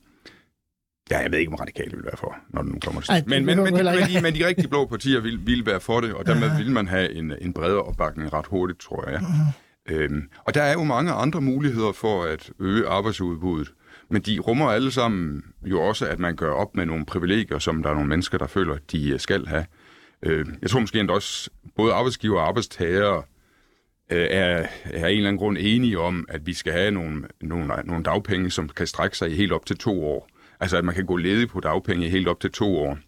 ja, 1.10 1.18
jeg 1.18 1.32
ved 1.32 1.38
ikke, 1.38 1.52
om 1.52 1.54
radikale 1.54 1.90
vil 1.90 2.04
være 2.04 2.16
for, 2.16 2.36
når 2.48 2.62
det 2.62 2.72
nu 2.72 2.78
kommer 2.84 3.00
til 3.00 3.10
Ej, 3.10 3.22
men, 3.26 3.46
men, 3.46 3.56
men, 3.56 3.66
de, 3.66 3.82
men, 3.82 3.84
de, 3.84 4.22
men 4.22 4.34
de 4.34 4.46
rigtige 4.46 4.68
blå 4.68 4.86
partier 4.86 5.20
vil, 5.20 5.46
vil 5.46 5.66
være 5.66 5.80
for 5.80 6.00
det, 6.00 6.14
og 6.14 6.26
dermed 6.26 6.56
vil 6.56 6.70
man 6.70 6.88
have 6.88 7.12
en, 7.12 7.32
en 7.40 7.52
bredere 7.52 7.82
opbakning 7.82 8.32
ret 8.32 8.46
hurtigt, 8.46 8.80
tror 8.80 9.10
jeg. 9.10 9.22
Øhm, 9.88 10.28
og 10.44 10.54
der 10.54 10.62
er 10.62 10.72
jo 10.72 10.84
mange 10.84 11.12
andre 11.12 11.40
muligheder 11.40 11.92
for 11.92 12.24
at 12.24 12.50
øge 12.58 12.88
arbejdsudbuddet, 12.88 13.72
men 14.10 14.22
de 14.22 14.38
rummer 14.38 14.70
alle 14.70 14.90
sammen 14.90 15.42
jo 15.62 15.80
også, 15.80 16.06
at 16.06 16.18
man 16.18 16.36
gør 16.36 16.52
op 16.52 16.76
med 16.76 16.86
nogle 16.86 17.06
privilegier, 17.06 17.58
som 17.58 17.82
der 17.82 17.90
er 17.90 17.94
nogle 17.94 18.08
mennesker, 18.08 18.38
der 18.38 18.46
føler, 18.46 18.74
at 18.74 18.92
de 18.92 19.18
skal 19.18 19.46
have. 19.46 19.66
Øh, 20.22 20.46
jeg 20.62 20.70
tror 20.70 20.80
måske 20.80 21.00
endda 21.00 21.14
også, 21.14 21.50
både 21.76 21.92
arbejdsgiver 21.92 22.40
og 22.40 22.48
arbejdstagere 22.48 23.22
øh, 24.11 24.27
er, 24.31 24.66
er 24.85 25.07
en 25.07 25.16
eller 25.16 25.29
anden 25.29 25.38
grund 25.38 25.57
enige 25.61 25.99
om, 25.99 26.27
at 26.29 26.46
vi 26.46 26.55
skal 26.55 26.73
have 26.73 26.90
nogle, 26.90 27.23
nogle, 27.40 27.73
nogle 27.85 28.05
dagpenge, 28.05 28.51
som 28.51 28.68
kan 28.68 28.87
strække 28.87 29.16
sig 29.16 29.31
i 29.31 29.35
helt 29.35 29.53
op 29.53 29.66
til 29.66 29.79
to 29.79 30.05
år. 30.05 30.29
Altså 30.61 30.77
at 30.77 30.85
man 30.85 30.94
kan 30.94 31.07
gå 31.07 31.16
ledig 31.16 31.49
på 31.49 31.61
dagpenge 31.61 32.09
helt 32.09 32.29
op 32.29 32.40
til 32.40 32.51
to 32.51 32.79
år. 32.79 32.99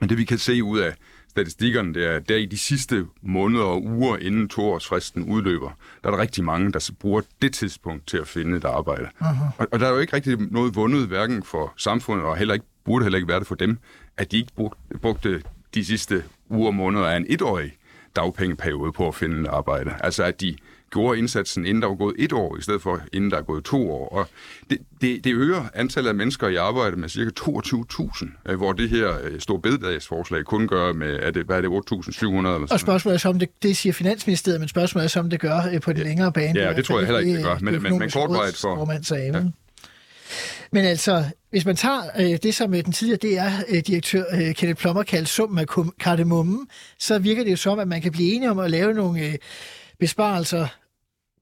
Men 0.00 0.08
det 0.08 0.18
vi 0.18 0.24
kan 0.24 0.38
se 0.38 0.64
ud 0.64 0.78
af 0.78 0.94
statistikkerne, 1.28 1.94
det 1.94 2.06
er, 2.06 2.16
at 2.16 2.28
der 2.28 2.36
i 2.36 2.46
de 2.46 2.58
sidste 2.58 3.06
måneder 3.22 3.64
og 3.64 3.84
uger 3.84 4.16
inden 4.16 4.48
toårsfristen 4.48 5.24
udløber, 5.24 5.70
der 6.02 6.08
er 6.08 6.14
der 6.14 6.22
rigtig 6.22 6.44
mange, 6.44 6.72
der 6.72 6.90
bruger 7.00 7.20
det 7.42 7.52
tidspunkt 7.52 8.06
til 8.06 8.18
at 8.18 8.28
finde 8.28 8.56
et 8.56 8.64
arbejde. 8.64 9.08
Uh-huh. 9.20 9.58
Og, 9.58 9.66
og 9.72 9.80
der 9.80 9.86
er 9.86 9.90
jo 9.90 9.98
ikke 9.98 10.16
rigtig 10.16 10.38
noget 10.50 10.74
vundet, 10.76 11.06
hverken 11.06 11.42
for 11.42 11.72
samfundet, 11.76 12.26
og 12.26 12.36
heller 12.36 12.54
ikke, 12.54 12.66
burde 12.84 13.04
heller 13.04 13.16
ikke 13.16 13.28
være 13.28 13.38
det 13.38 13.46
for 13.46 13.54
dem, 13.54 13.78
at 14.16 14.32
de 14.32 14.36
ikke 14.36 14.52
brugte, 14.56 14.98
brugte 14.98 15.42
de 15.74 15.84
sidste 15.84 16.22
uger 16.50 16.66
og 16.66 16.74
måneder 16.74 17.06
af 17.06 17.16
en 17.16 17.26
etårig 17.28 17.72
dagpengeperiode 18.16 18.92
på 18.92 19.08
at 19.08 19.14
finde 19.14 19.40
et 19.40 19.46
arbejde. 19.46 19.94
Altså 20.00 20.24
at 20.24 20.40
de 20.40 20.56
gjorde 20.90 21.18
indsatsen, 21.18 21.66
inden 21.66 21.82
der 21.82 21.88
var 21.88 21.94
gået 21.94 22.14
et 22.18 22.32
år, 22.32 22.56
i 22.56 22.62
stedet 22.62 22.82
for 22.82 23.00
inden 23.12 23.30
der 23.30 23.36
er 23.36 23.42
gået 23.42 23.64
to 23.64 23.90
år. 23.90 24.08
Og 24.08 24.28
det, 24.70 24.78
det, 25.00 25.24
det 25.24 25.34
øger 25.34 25.64
antallet 25.74 26.08
af 26.08 26.14
mennesker 26.14 26.48
i 26.48 26.56
arbejde 26.56 26.96
med 26.96 27.08
cirka 27.08 27.30
22.000, 27.40 28.56
hvor 28.56 28.72
det 28.72 28.88
her 28.88 29.08
øh, 29.24 29.40
store 29.40 29.60
bededagsforslag 29.60 30.44
kun 30.44 30.68
gør 30.68 30.92
med, 30.92 31.18
er 31.22 31.30
det, 31.30 31.46
hvad 31.46 31.56
er 31.56 31.60
det, 31.60 31.68
8.700 31.68 32.26
eller 32.26 32.42
sådan 32.42 32.68
Og 32.70 32.80
spørgsmålet 32.80 33.14
er 33.14 33.18
så, 33.18 33.28
om 33.28 33.38
det, 33.38 33.48
det 33.62 33.76
siger 33.76 33.92
Finansministeriet, 33.92 34.60
men 34.60 34.68
spørgsmålet 34.68 35.04
er 35.04 35.08
så, 35.08 35.20
om 35.20 35.30
det 35.30 35.40
gør 35.40 35.60
øh, 35.72 35.80
på 35.80 35.92
det 35.92 36.04
længere 36.04 36.32
bane. 36.32 36.60
Ja, 36.60 36.72
det 36.72 36.84
tror 36.84 36.98
jeg 36.98 37.06
heller 37.06 37.20
ikke, 37.20 37.36
det 37.36 37.44
gør. 37.44 37.58
Men, 37.60 37.82
men, 37.82 37.98
men 37.98 38.10
kortvarigt 38.10 38.56
for... 38.56 39.02
Sagde, 39.02 39.38
ja. 39.38 39.44
Men 40.72 40.84
altså, 40.84 41.24
hvis 41.50 41.64
man 41.64 41.76
tager 41.76 42.02
øh, 42.18 42.38
det, 42.42 42.54
som 42.54 42.74
øh, 42.74 42.84
den 42.84 42.92
tidligere 42.92 43.50
DR-direktør 43.70 44.24
øh, 44.32 44.48
øh, 44.48 44.54
Kenneth 44.54 44.80
Plummer 44.80 45.02
kaldte 45.02 45.32
summen 45.32 45.58
af 45.58 45.66
kardemummen, 46.00 46.68
så 46.98 47.18
virker 47.18 47.44
det 47.44 47.50
jo 47.50 47.56
som, 47.56 47.78
at 47.78 47.88
man 47.88 48.02
kan 48.02 48.12
blive 48.12 48.32
enige 48.32 48.50
om 48.50 48.58
at 48.58 48.70
lave 48.70 48.94
nogle 48.94 49.26
øh, 49.26 49.34
besparelser 49.98 50.66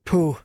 på 0.05 0.37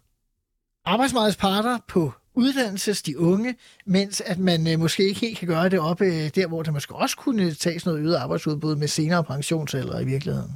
arbejdsmarkedsparter, 0.86 1.78
på 1.88 2.14
uddannelses, 2.36 3.02
de 3.02 3.20
unge, 3.20 3.56
mens 3.86 4.22
at 4.22 4.40
man 4.40 4.74
øh, 4.74 4.80
måske 4.80 5.08
ikke 5.08 5.20
helt 5.20 5.38
kan 5.38 5.48
gøre 5.48 5.70
det 5.70 5.80
op 5.80 6.02
øh, 6.02 6.30
der, 6.36 6.48
hvor 6.48 6.64
der 6.64 6.72
måske 6.72 6.96
også 6.96 7.18
kunne 7.18 7.54
tages 7.54 7.86
noget 7.86 8.00
øget 8.00 8.16
arbejdsudbud 8.16 8.76
med 8.76 8.88
senere 8.88 9.24
pensionsalder 9.24 10.00
i 10.00 10.06
virkeligheden. 10.06 10.52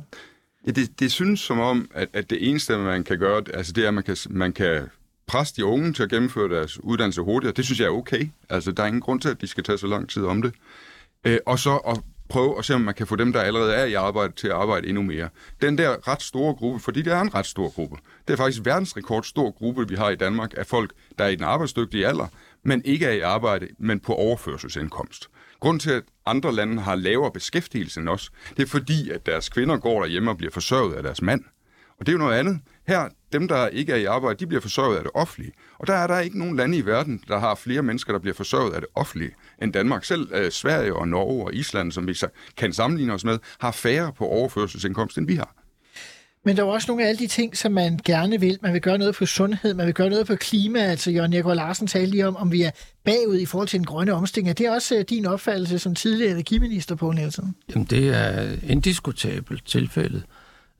Ja, 0.68 0.72
det, 0.72 1.00
det 1.00 1.12
synes 1.12 1.40
som 1.40 1.60
om, 1.60 1.92
at, 1.94 2.10
at 2.14 2.30
det 2.30 2.50
eneste, 2.50 2.78
man 2.78 3.04
kan 3.04 3.20
gøre, 3.20 3.44
altså 3.54 3.74
det 3.74 3.84
er, 3.84 3.88
at 3.88 3.94
man 3.94 4.04
kan, 4.04 4.18
man 4.30 4.54
kan 4.54 4.82
presse 5.28 5.56
de 5.56 5.66
unge 5.66 5.94
til 5.94 6.04
at 6.04 6.10
gennemføre 6.10 6.56
deres 6.56 6.84
uddannelse 6.84 7.22
hurtigere. 7.22 7.54
Det 7.54 7.66
synes 7.66 7.80
jeg 7.80 7.86
er 7.86 7.92
okay. 7.92 8.30
Altså, 8.50 8.72
der 8.72 8.84
er 8.84 8.88
ingen 8.88 9.02
grund 9.02 9.22
til, 9.22 9.30
at 9.30 9.42
de 9.42 9.48
skal 9.48 9.64
tage 9.64 9.78
så 9.78 9.88
lang 9.88 10.10
tid 10.10 10.26
om 10.26 10.42
det. 10.42 10.54
Øh, 11.26 11.38
og 11.46 11.60
så 11.60 11.76
at 11.76 12.00
prøve 12.30 12.58
at 12.58 12.66
se, 12.66 12.76
om 12.76 12.82
man 12.82 12.94
kan 12.94 13.08
få 13.08 13.16
dem, 13.16 13.34
der 13.34 13.42
allerede 13.42 13.74
er 13.74 13.86
i 13.86 13.94
arbejde, 13.94 14.34
til 14.34 14.48
at 14.48 14.54
arbejde 14.54 14.88
endnu 14.88 15.04
mere. 15.04 15.30
Den 15.62 15.78
der 15.78 16.08
ret 16.08 16.22
store 16.22 16.56
gruppe, 16.56 16.80
fordi 16.80 17.02
det 17.02 17.14
er 17.14 17.22
en 17.22 17.36
ret 17.36 17.46
stor 17.46 17.70
gruppe, 17.70 17.98
det 18.28 18.34
er 18.34 18.38
faktisk 18.38 18.66
verdensrekord 18.66 19.24
stor 19.24 19.52
gruppe, 19.52 19.88
vi 19.90 19.96
har 19.96 20.10
i 20.10 20.16
Danmark, 20.16 20.54
af 20.58 20.66
folk, 20.66 20.92
der 21.18 21.26
er 21.26 21.30
i 21.30 21.36
den 21.36 21.44
arbejdsdygtige 21.44 22.08
alder, 22.08 22.28
men 22.64 22.82
ikke 22.86 23.06
er 23.06 23.12
i 23.12 23.20
arbejde, 23.20 23.68
men 23.80 24.00
på 24.00 24.14
overførselsindkomst. 24.14 25.30
Grunden 25.60 25.80
til, 25.80 25.92
at 25.92 26.04
andre 26.26 26.56
lande 26.56 26.82
har 26.82 26.96
lavere 26.96 27.32
beskæftigelse 27.32 28.00
end 28.00 28.10
os, 28.10 28.32
det 28.58 28.64
er 28.64 28.68
fordi, 28.68 29.10
at 29.10 29.26
deres 29.26 29.50
kvinder 29.50 29.78
går 29.78 30.02
derhjemme 30.02 30.32
og 30.32 30.38
bliver 30.38 30.52
forsørget 30.52 30.94
af 30.94 31.04
deres 31.04 31.22
mand. 31.22 31.44
Og 32.00 32.06
det 32.06 32.12
er 32.12 32.14
jo 32.14 32.20
noget 32.20 32.40
andet. 32.40 32.60
Her, 32.88 33.10
dem 33.34 33.48
der 33.48 33.68
ikke 33.68 33.92
er 33.92 33.98
i 33.98 34.06
arbejde, 34.06 34.40
de 34.40 34.48
bliver 34.48 34.62
forsørget 34.62 34.98
af 34.98 35.04
det 35.04 35.12
offentlige. 35.14 35.52
Og 35.80 35.88
der 35.88 35.94
er 35.94 36.08
der 36.08 36.20
ikke 36.20 36.40
nogen 36.40 36.56
lande 36.56 36.78
i 36.78 36.86
verden, 36.86 37.24
der 37.28 37.40
har 37.40 37.56
flere 37.56 37.82
mennesker, 37.82 38.14
der 38.14 38.20
bliver 38.20 38.34
forsørget 38.34 38.74
af 38.74 38.82
det 38.82 38.90
offentlige 38.96 39.32
end 39.62 39.74
Danmark. 39.74 40.06
Selv 40.06 40.28
øh, 40.34 40.52
Sverige 40.52 40.96
og 40.96 41.08
Norge 41.08 41.46
og 41.46 41.54
Island, 41.54 41.92
som 41.92 42.08
vi 42.08 42.14
så 42.14 42.28
kan 42.58 42.74
sammenligne 42.74 43.14
os 43.14 43.24
med, 43.24 43.40
har 43.60 43.72
færre 43.72 44.14
på 44.14 44.26
overførselsindkomst, 44.26 45.18
end 45.18 45.28
vi 45.28 45.36
har. 45.36 45.56
Men 46.46 46.58
der 46.58 46.64
er 46.64 46.68
også 46.68 46.86
nogle 46.88 47.04
af 47.04 47.10
alle 47.10 47.20
de 47.20 47.28
ting, 47.28 47.58
som 47.58 47.72
man 47.72 48.00
gerne 48.06 48.40
vil. 48.40 48.58
Man 48.62 48.74
vil 48.74 48.82
gøre 48.82 48.98
noget 48.98 49.16
på 49.16 49.26
sundhed, 49.26 49.74
man 49.74 49.86
vil 49.86 49.94
gøre 49.94 50.10
noget 50.10 50.28
på 50.28 50.36
klima. 50.36 50.80
Altså, 50.80 51.12
Jørgen 51.12 51.32
Nikolaj 51.32 51.56
Larsen 51.56 51.88
talte 51.88 52.12
lige 52.12 52.28
om, 52.28 52.36
om 52.36 52.52
vi 52.52 52.62
er 52.62 52.72
bagud 53.04 53.40
i 53.40 53.46
forhold 53.46 53.68
til 53.68 53.80
den 53.80 53.86
grønne 53.86 54.14
omstilling. 54.14 54.50
Er 54.50 54.54
det 54.54 54.70
også 54.70 54.96
uh, 54.96 55.02
din 55.02 55.26
opfattelse 55.26 55.80
som 55.80 55.96
tidligere 55.96 56.32
energiminister, 56.32 56.96
på 56.96 57.12
Nielsen? 57.12 57.56
Jamen, 57.70 57.86
det 57.86 58.10
er 58.10 58.56
indiskutabelt 58.64 59.66
tilfældet. 59.66 60.24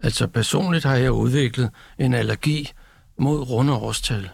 Altså, 0.06 0.28
personligt 0.28 0.86
har 0.86 0.96
jeg 0.96 1.12
udviklet 1.12 1.70
en 1.98 2.14
allergi 2.14 2.72
mod 3.18 3.50
runde 3.50 3.74
årstal. 3.74 4.30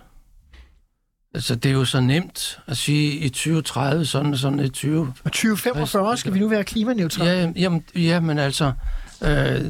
Altså, 1.33 1.55
det 1.55 1.69
er 1.69 1.73
jo 1.73 1.85
så 1.85 1.99
nemt 1.99 2.59
at 2.67 2.77
sige 2.77 3.11
i 3.11 3.29
2030, 3.29 4.05
sådan 4.05 4.37
sådan 4.37 4.59
i 4.59 4.69
20... 4.69 5.13
Og 5.23 5.31
2045 5.31 6.17
skal 6.17 6.33
vi 6.33 6.39
nu 6.39 6.47
være 6.47 6.63
klimaneutrale. 6.63 7.29
Ja, 7.31 7.51
jamen, 7.55 7.83
ja 7.95 8.19
men 8.19 8.39
altså, 8.39 8.73
øh, 9.21 9.61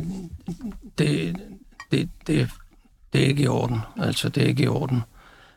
det, 0.98 1.36
det, 1.92 2.10
det, 2.28 2.50
det 3.14 3.24
er 3.24 3.26
ikke 3.26 3.44
i 3.44 3.48
orden. 3.48 3.80
Altså, 4.00 4.30
det 4.30 4.44
er 4.44 4.48
ikke 4.48 4.64
i 4.64 4.68
orden. 4.68 5.04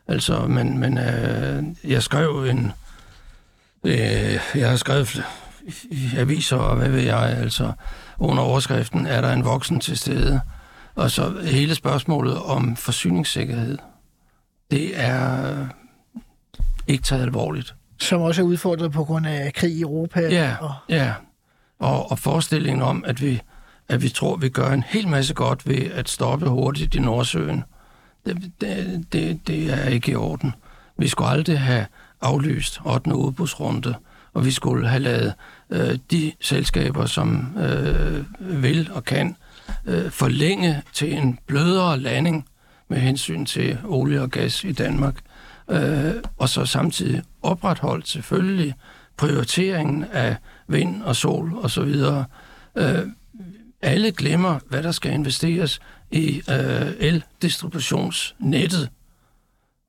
Altså, 0.09 0.47
men, 0.47 0.79
men 0.79 0.99
øh, 0.99 1.65
jeg 1.85 2.03
skrev 2.03 2.47
en... 2.51 2.73
Øh, 3.85 4.39
jeg 4.55 4.71
har 4.71 4.77
skrevet 4.77 5.23
aviser, 6.17 6.57
og 6.57 6.77
hvad 6.77 6.89
ved 6.89 7.01
jeg, 7.01 7.37
altså, 7.39 7.73
under 8.19 8.43
overskriften, 8.43 9.07
er 9.07 9.21
der 9.21 9.33
en 9.33 9.45
voksen 9.45 9.81
til 9.81 9.99
stede, 9.99 10.41
Og 10.95 11.11
så 11.11 11.41
hele 11.45 11.75
spørgsmålet 11.75 12.39
om 12.39 12.77
forsyningssikkerhed, 12.77 13.79
det 14.71 15.01
er 15.01 15.67
ikke 16.87 17.03
taget 17.03 17.23
alvorligt. 17.23 17.75
Som 17.99 18.21
også 18.21 18.43
er 18.43 18.47
udfordret 18.47 18.93
på 18.93 19.05
grund 19.05 19.27
af 19.27 19.53
krig 19.53 19.73
i 19.73 19.81
Europa. 19.81 20.21
Ja, 20.21 20.57
og... 20.61 20.75
ja. 20.89 21.13
Og, 21.79 22.11
og 22.11 22.19
forestillingen 22.19 22.83
om, 22.83 23.05
at 23.07 23.23
vi, 23.23 23.41
at 23.89 24.03
vi 24.03 24.09
tror, 24.09 24.37
vi 24.37 24.49
gør 24.49 24.71
en 24.71 24.85
hel 24.87 25.09
masse 25.09 25.35
godt 25.35 25.69
ved 25.69 25.91
at 25.91 26.09
stoppe 26.09 26.49
hurtigt 26.49 26.95
i 26.95 27.01
Nordsøen, 27.01 27.65
det, 28.27 28.53
det, 28.61 29.05
det, 29.13 29.41
det 29.47 29.73
er 29.73 29.89
ikke 29.89 30.13
i 30.13 30.15
orden. 30.15 30.55
Vi 30.99 31.09
skulle 31.09 31.29
aldrig 31.29 31.61
have 31.61 31.87
aflyst 32.21 32.81
8. 32.85 33.15
udbudsrunde, 33.15 33.95
og 34.35 34.45
vi 34.45 34.51
skulle 34.51 34.89
have 34.89 35.03
lavet 35.03 35.35
øh, 35.75 35.99
de 36.11 36.33
selskaber, 36.41 37.07
som 37.07 37.59
øh, 37.59 38.25
vil 38.63 38.91
og 38.93 39.05
kan, 39.05 39.37
øh, 39.87 40.11
forlænge 40.11 40.83
til 40.93 41.15
en 41.15 41.39
blødere 41.47 42.01
landing 42.01 42.47
med 42.89 42.99
hensyn 42.99 43.45
til 43.45 43.79
olie 43.85 44.23
og 44.23 44.31
gas 44.31 44.65
i 44.65 44.73
Danmark, 44.73 45.15
øh, 45.71 46.13
og 46.39 46.49
så 46.49 46.65
samtidig 46.65 47.23
opretholdt 47.43 48.09
selvfølgelig 48.09 48.75
prioriteringen 49.17 50.05
af 50.13 50.37
vind 50.69 51.03
og 51.03 51.17
sol 51.17 51.55
og 51.55 51.71
så 51.71 51.83
videre. 51.83 52.25
Øh, 52.77 53.07
alle 53.83 54.13
glemmer, 54.13 54.59
hvad 54.69 54.83
der 54.83 54.93
skal 54.93 55.13
investeres 55.13 55.81
i 56.11 56.43
øh, 56.51 56.93
eldistributionsnettet. 56.99 58.91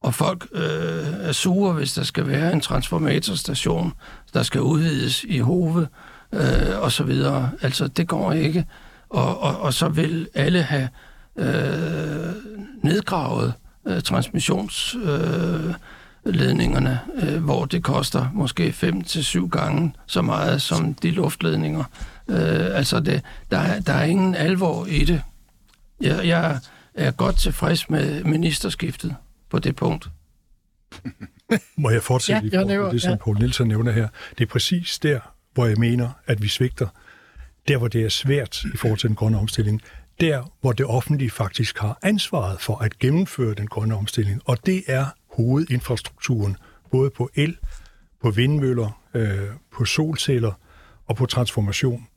Og 0.04 0.14
folk 0.14 0.48
øh, 0.54 1.06
er 1.22 1.32
sure, 1.32 1.74
hvis 1.74 1.94
der 1.94 2.04
skal 2.04 2.28
være 2.28 2.54
en 2.54 2.62
transformatorstation, 2.62 3.94
der 4.34 4.44
skal 4.44 4.62
udvides 4.62 5.24
i 5.24 5.40
Hove 5.40 5.88
øh, 6.34 6.82
og 6.82 6.92
så 6.92 7.04
videre. 7.04 7.52
Altså, 7.62 7.88
det 7.88 8.08
går 8.08 8.32
ikke. 8.32 8.66
Og, 9.10 9.42
og, 9.42 9.60
og 9.60 9.74
så 9.74 9.90
vil 9.90 10.28
alle 10.34 10.62
have 10.62 10.90
øh, 11.38 12.34
nedgravet 12.84 13.54
øh, 13.88 14.02
transmissionsledningerne, 14.02 17.00
øh, 17.16 17.34
øh, 17.34 17.44
hvor 17.44 17.66
det 17.66 17.84
koster 17.84 18.28
måske 18.34 18.72
5 18.72 19.04
til 19.04 19.26
syv 19.26 19.50
gange 19.50 19.94
så 20.08 20.22
meget 20.22 20.62
som 20.62 20.94
de 20.94 21.12
luftledninger. 21.12 21.84
Øh, 22.28 22.78
altså, 22.78 23.00
det, 23.00 23.22
der, 23.52 23.58
er, 23.58 23.80
der 23.80 23.94
er 23.94 24.04
ingen 24.04 24.36
alvor 24.36 24.86
i 24.86 25.06
det. 25.06 25.22
Jeg, 26.02 26.28
jeg 26.28 26.60
er 26.94 27.12
godt 27.12 27.40
tilfreds 27.40 27.90
med 27.90 28.24
ministerskiftet 28.24 29.16
på 29.56 29.60
det 29.60 29.76
punkt. 29.76 30.08
Må 31.78 31.90
jeg 31.90 32.04
fortsætte 32.04 32.38
Ja, 32.38 32.42
lige 32.44 32.56
jeg 32.58 32.64
på 32.64 32.68
nævner- 32.68 32.92
det, 32.92 33.02
som 33.02 33.12
ja. 33.12 33.18
Poul 33.18 33.38
Nielsen 33.38 33.68
nævner 33.68 33.92
her? 33.92 34.08
Det 34.38 34.44
er 34.44 34.50
præcis 34.50 35.00
der, 35.00 35.20
hvor 35.54 35.66
jeg 35.66 35.78
mener, 35.78 36.10
at 36.28 36.42
vi 36.42 36.48
svigter. 36.48 36.88
Der, 37.68 37.78
hvor 37.78 37.88
det 37.88 38.02
er 38.06 38.10
svært 38.10 38.64
i 38.74 38.78
forhold 38.78 39.00
til 39.00 39.08
den 39.08 39.16
grønne 39.16 39.40
omstilling. 39.40 39.82
Der, 40.22 40.52
hvor 40.62 40.72
det 40.72 40.86
offentlige 40.86 41.30
faktisk 41.32 41.78
har 41.80 42.00
ansvaret 42.02 42.62
for 42.62 42.78
at 42.78 43.00
gennemføre 43.00 43.54
den 43.54 43.68
grønne 43.68 43.96
omstilling. 43.96 44.42
Og 44.46 44.66
det 44.66 44.84
er 44.88 45.06
hovedinfrastrukturen, 45.36 46.58
både 46.92 47.10
på 47.10 47.30
el, 47.36 47.58
på 48.22 48.32
vindmøller, 48.32 49.02
øh, 49.14 49.40
på 49.74 49.86
solceller 49.86 50.52
og 51.06 51.16
på 51.16 51.26
transformation. 51.26 52.08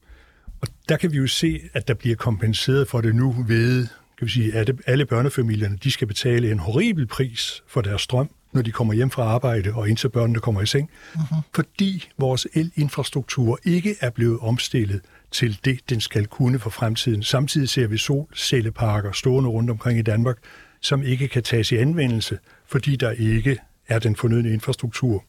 Og 0.60 0.68
der 0.88 0.96
kan 0.96 1.12
vi 1.12 1.16
jo 1.16 1.26
se, 1.26 1.60
at 1.72 1.88
der 1.88 1.94
bliver 1.94 2.16
kompenseret 2.16 2.88
for 2.88 3.00
det 3.00 3.14
nu 3.14 3.44
ved, 3.48 3.86
kan 4.18 4.26
vi 4.26 4.30
sige, 4.30 4.54
at 4.54 4.70
alle 4.86 5.06
børnefamilierne, 5.06 5.78
de 5.84 5.90
skal 5.90 6.06
betale 6.06 6.50
en 6.50 6.58
horribel 6.58 7.06
pris 7.06 7.62
for 7.66 7.80
deres 7.80 8.02
strøm, 8.02 8.30
når 8.52 8.62
de 8.62 8.72
kommer 8.72 8.94
hjem 8.94 9.10
fra 9.10 9.22
arbejde 9.22 9.72
og 9.74 9.88
indtil 9.88 10.08
børnene 10.08 10.40
kommer 10.40 10.60
i 10.60 10.66
seng, 10.66 10.90
uh-huh. 11.14 11.36
fordi 11.54 12.08
vores 12.18 12.46
elinfrastruktur 12.54 13.58
ikke 13.64 13.96
er 14.00 14.10
blevet 14.10 14.38
omstillet 14.40 15.00
til 15.30 15.58
det, 15.64 15.90
den 15.90 16.00
skal 16.00 16.26
kunne 16.26 16.58
for 16.58 16.70
fremtiden. 16.70 17.22
Samtidig 17.22 17.68
ser 17.68 17.86
vi 17.86 17.96
solcelleparker 17.96 19.12
stående 19.12 19.50
rundt 19.50 19.70
omkring 19.70 19.98
i 19.98 20.02
Danmark, 20.02 20.38
som 20.80 21.02
ikke 21.02 21.28
kan 21.28 21.42
tages 21.42 21.72
i 21.72 21.76
anvendelse, 21.76 22.38
fordi 22.66 22.96
der 22.96 23.10
ikke 23.10 23.58
er 23.88 23.98
den 23.98 24.16
fornødne 24.16 24.52
infrastruktur. 24.52 25.24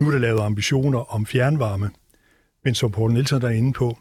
Nu 0.00 0.06
er 0.06 0.10
der 0.10 0.18
lavet 0.18 0.40
ambitioner 0.40 1.14
om 1.14 1.26
fjernvarme, 1.26 1.90
men 2.64 2.74
som 2.74 2.90
Poul 2.90 3.12
Nielsen 3.12 3.42
er 3.42 3.48
inde 3.48 3.72
på, 3.72 3.98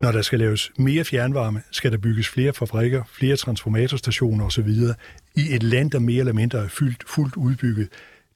når 0.00 0.12
der 0.12 0.22
skal 0.22 0.38
laves 0.38 0.72
mere 0.78 1.04
fjernvarme, 1.04 1.62
skal 1.70 1.92
der 1.92 1.98
bygges 1.98 2.28
flere 2.28 2.52
fabrikker, 2.52 3.04
flere 3.12 3.36
transformatorstationer 3.36 4.44
osv. 4.44 4.68
i 5.34 5.54
et 5.54 5.62
land, 5.62 5.90
der 5.90 5.98
mere 5.98 6.18
eller 6.18 6.32
mindre 6.32 6.58
er 6.58 6.68
fyldt, 6.68 7.04
fuldt 7.08 7.36
udbygget. 7.36 7.88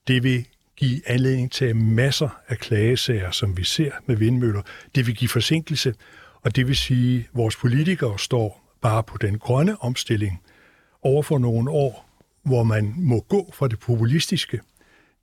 Det 0.08 0.22
vil 0.22 0.46
give 0.76 1.08
anledning 1.10 1.52
til 1.52 1.76
masser 1.76 2.28
af 2.48 2.58
klagesager, 2.58 3.30
som 3.30 3.56
vi 3.56 3.64
ser 3.64 3.90
med 4.06 4.16
vindmøller. 4.16 4.62
Det 4.94 5.06
vil 5.06 5.14
give 5.16 5.28
forsinkelse, 5.28 5.94
og 6.42 6.56
det 6.56 6.66
vil 6.66 6.76
sige, 6.76 7.18
at 7.18 7.26
vores 7.34 7.56
politikere 7.56 8.18
står 8.18 8.76
bare 8.80 9.02
på 9.02 9.18
den 9.18 9.38
grønne 9.38 9.82
omstilling 9.82 10.42
over 11.02 11.22
for 11.22 11.38
nogle 11.38 11.70
år, 11.70 12.08
hvor 12.42 12.62
man 12.62 12.94
må 12.96 13.20
gå 13.20 13.52
fra 13.54 13.68
det 13.68 13.78
populistiske 13.78 14.60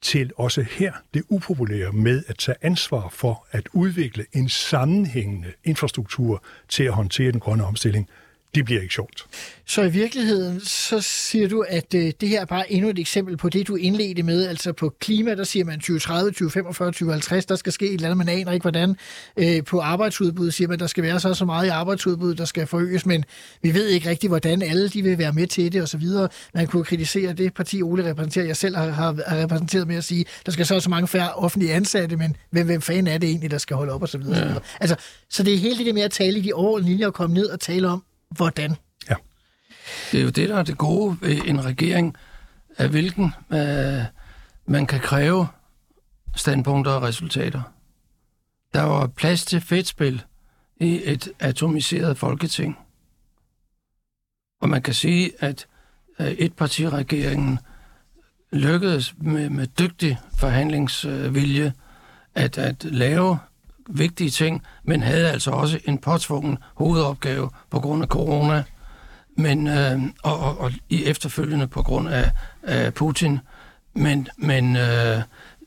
til 0.01 0.31
også 0.37 0.61
her 0.61 0.93
det 1.13 1.23
upopulære 1.29 1.91
med 1.91 2.23
at 2.27 2.37
tage 2.37 2.55
ansvar 2.61 3.09
for 3.09 3.47
at 3.51 3.69
udvikle 3.73 4.25
en 4.33 4.49
sammenhængende 4.49 5.53
infrastruktur 5.63 6.43
til 6.69 6.83
at 6.83 6.93
håndtere 6.93 7.31
den 7.31 7.39
grønne 7.39 7.65
omstilling. 7.65 8.09
Det 8.55 8.65
bliver 8.65 8.81
ikke 8.81 8.93
sjovt. 8.93 9.25
Så 9.65 9.81
i 9.81 9.89
virkeligheden, 9.89 10.59
så 10.59 11.01
siger 11.01 11.47
du, 11.47 11.65
at 11.67 11.93
øh, 11.95 12.11
det 12.21 12.29
her 12.29 12.41
er 12.41 12.45
bare 12.45 12.71
endnu 12.71 12.89
et 12.89 12.99
eksempel 12.99 13.37
på 13.37 13.49
det, 13.49 13.67
du 13.67 13.75
indledte 13.75 14.23
med. 14.23 14.47
Altså 14.47 14.73
på 14.73 14.93
klima, 14.99 15.35
der 15.35 15.43
siger 15.43 15.65
man 15.65 15.79
2030, 15.79 16.31
2045, 16.31 16.87
2050, 16.87 17.45
der 17.45 17.55
skal 17.55 17.73
ske 17.73 17.85
et 17.85 17.93
eller 17.93 18.07
andet, 18.07 18.17
man 18.17 18.29
aner 18.29 18.51
ikke 18.51 18.63
hvordan. 18.63 18.95
Øh, 19.37 19.63
på 19.63 19.79
arbejdsudbud 19.79 20.51
siger 20.51 20.67
man, 20.67 20.73
at 20.73 20.79
der 20.79 20.87
skal 20.87 21.03
være 21.03 21.19
så 21.19 21.33
så 21.33 21.45
meget 21.45 21.65
i 21.65 21.69
arbejdsudbud, 21.69 22.35
der 22.35 22.45
skal 22.45 22.67
forøges, 22.67 23.05
men 23.05 23.25
vi 23.61 23.73
ved 23.73 23.87
ikke 23.87 24.09
rigtig, 24.09 24.27
hvordan 24.27 24.61
alle 24.61 24.89
de 24.89 25.01
vil 25.01 25.17
være 25.17 25.33
med 25.33 25.47
til 25.47 25.73
det 25.73 25.81
osv. 25.81 26.03
Man 26.53 26.67
kunne 26.67 26.83
kritisere 26.83 27.33
det 27.33 27.53
parti, 27.53 27.81
Ole 27.81 28.09
repræsenterer, 28.09 28.45
jeg 28.45 28.57
selv 28.57 28.75
har, 28.75 28.89
har, 28.89 29.15
har 29.27 29.37
repræsenteret 29.37 29.87
med 29.87 29.95
at 29.95 30.03
sige, 30.03 30.25
der 30.45 30.51
skal 30.51 30.65
så 30.65 30.79
så 30.79 30.89
mange 30.89 31.07
færre 31.07 31.33
offentlige 31.33 31.73
ansatte, 31.73 32.17
men 32.17 32.35
hvem, 32.49 32.65
hvem 32.65 32.81
fanden 32.81 33.07
er 33.07 33.17
det 33.17 33.29
egentlig, 33.29 33.51
der 33.51 33.57
skal 33.57 33.75
holde 33.75 33.93
op 33.93 34.03
osv. 34.03 34.21
Ja. 34.21 34.53
Altså, 34.79 34.95
så 35.29 35.43
det 35.43 35.53
er 35.53 35.57
hele 35.57 35.85
det 35.85 35.93
med 35.93 36.01
at 36.01 36.11
tale 36.11 36.39
i 36.39 36.41
de 36.41 36.53
overordnede 36.53 36.91
linjer 36.91 37.07
og 37.07 37.13
komme 37.13 37.33
ned 37.33 37.45
og 37.45 37.59
tale 37.59 37.87
om, 37.87 38.03
hvordan. 38.29 38.75
Det 40.11 40.19
er 40.19 40.23
jo 40.23 40.29
det, 40.29 40.49
der 40.49 40.57
er 40.57 40.63
det 40.63 40.77
gode 40.77 41.17
ved 41.21 41.41
en 41.45 41.65
regering, 41.65 42.17
af 42.77 42.89
hvilken 42.89 43.33
øh, 43.53 44.03
man 44.65 44.87
kan 44.87 44.99
kræve 44.99 45.47
standpunkter 46.35 46.91
og 46.91 47.01
resultater. 47.01 47.61
Der 48.73 48.81
var 48.81 49.07
plads 49.07 49.45
til 49.45 49.61
fedtspil 49.61 50.23
i 50.79 51.01
et 51.03 51.31
atomiseret 51.39 52.17
folketing. 52.17 52.77
Og 54.61 54.69
man 54.69 54.81
kan 54.81 54.93
sige, 54.93 55.31
at 55.39 55.67
øh, 56.19 56.27
etpartiregeringen 56.27 57.59
lykkedes 58.51 59.13
med, 59.17 59.49
med 59.49 59.67
dygtig 59.67 60.19
forhandlingsvilje 60.39 61.73
at, 62.35 62.57
at 62.57 62.83
lave 62.83 63.39
vigtige 63.89 64.29
ting, 64.29 64.63
men 64.83 65.01
havde 65.01 65.31
altså 65.31 65.51
også 65.51 65.79
en 65.85 65.97
påtvungen 65.97 66.57
hovedopgave 66.75 67.49
på 67.69 67.79
grund 67.79 68.03
af 68.03 68.07
corona, 68.07 68.63
men, 69.37 69.67
øh, 69.67 69.99
og, 70.23 70.39
og, 70.39 70.59
og 70.59 70.71
i 70.89 71.05
efterfølgende 71.05 71.67
på 71.67 71.81
grund 71.81 72.09
af, 72.09 72.31
af 72.63 72.93
Putin. 72.93 73.39
Men, 73.93 74.27
men 74.37 74.75
øh, 74.75 75.17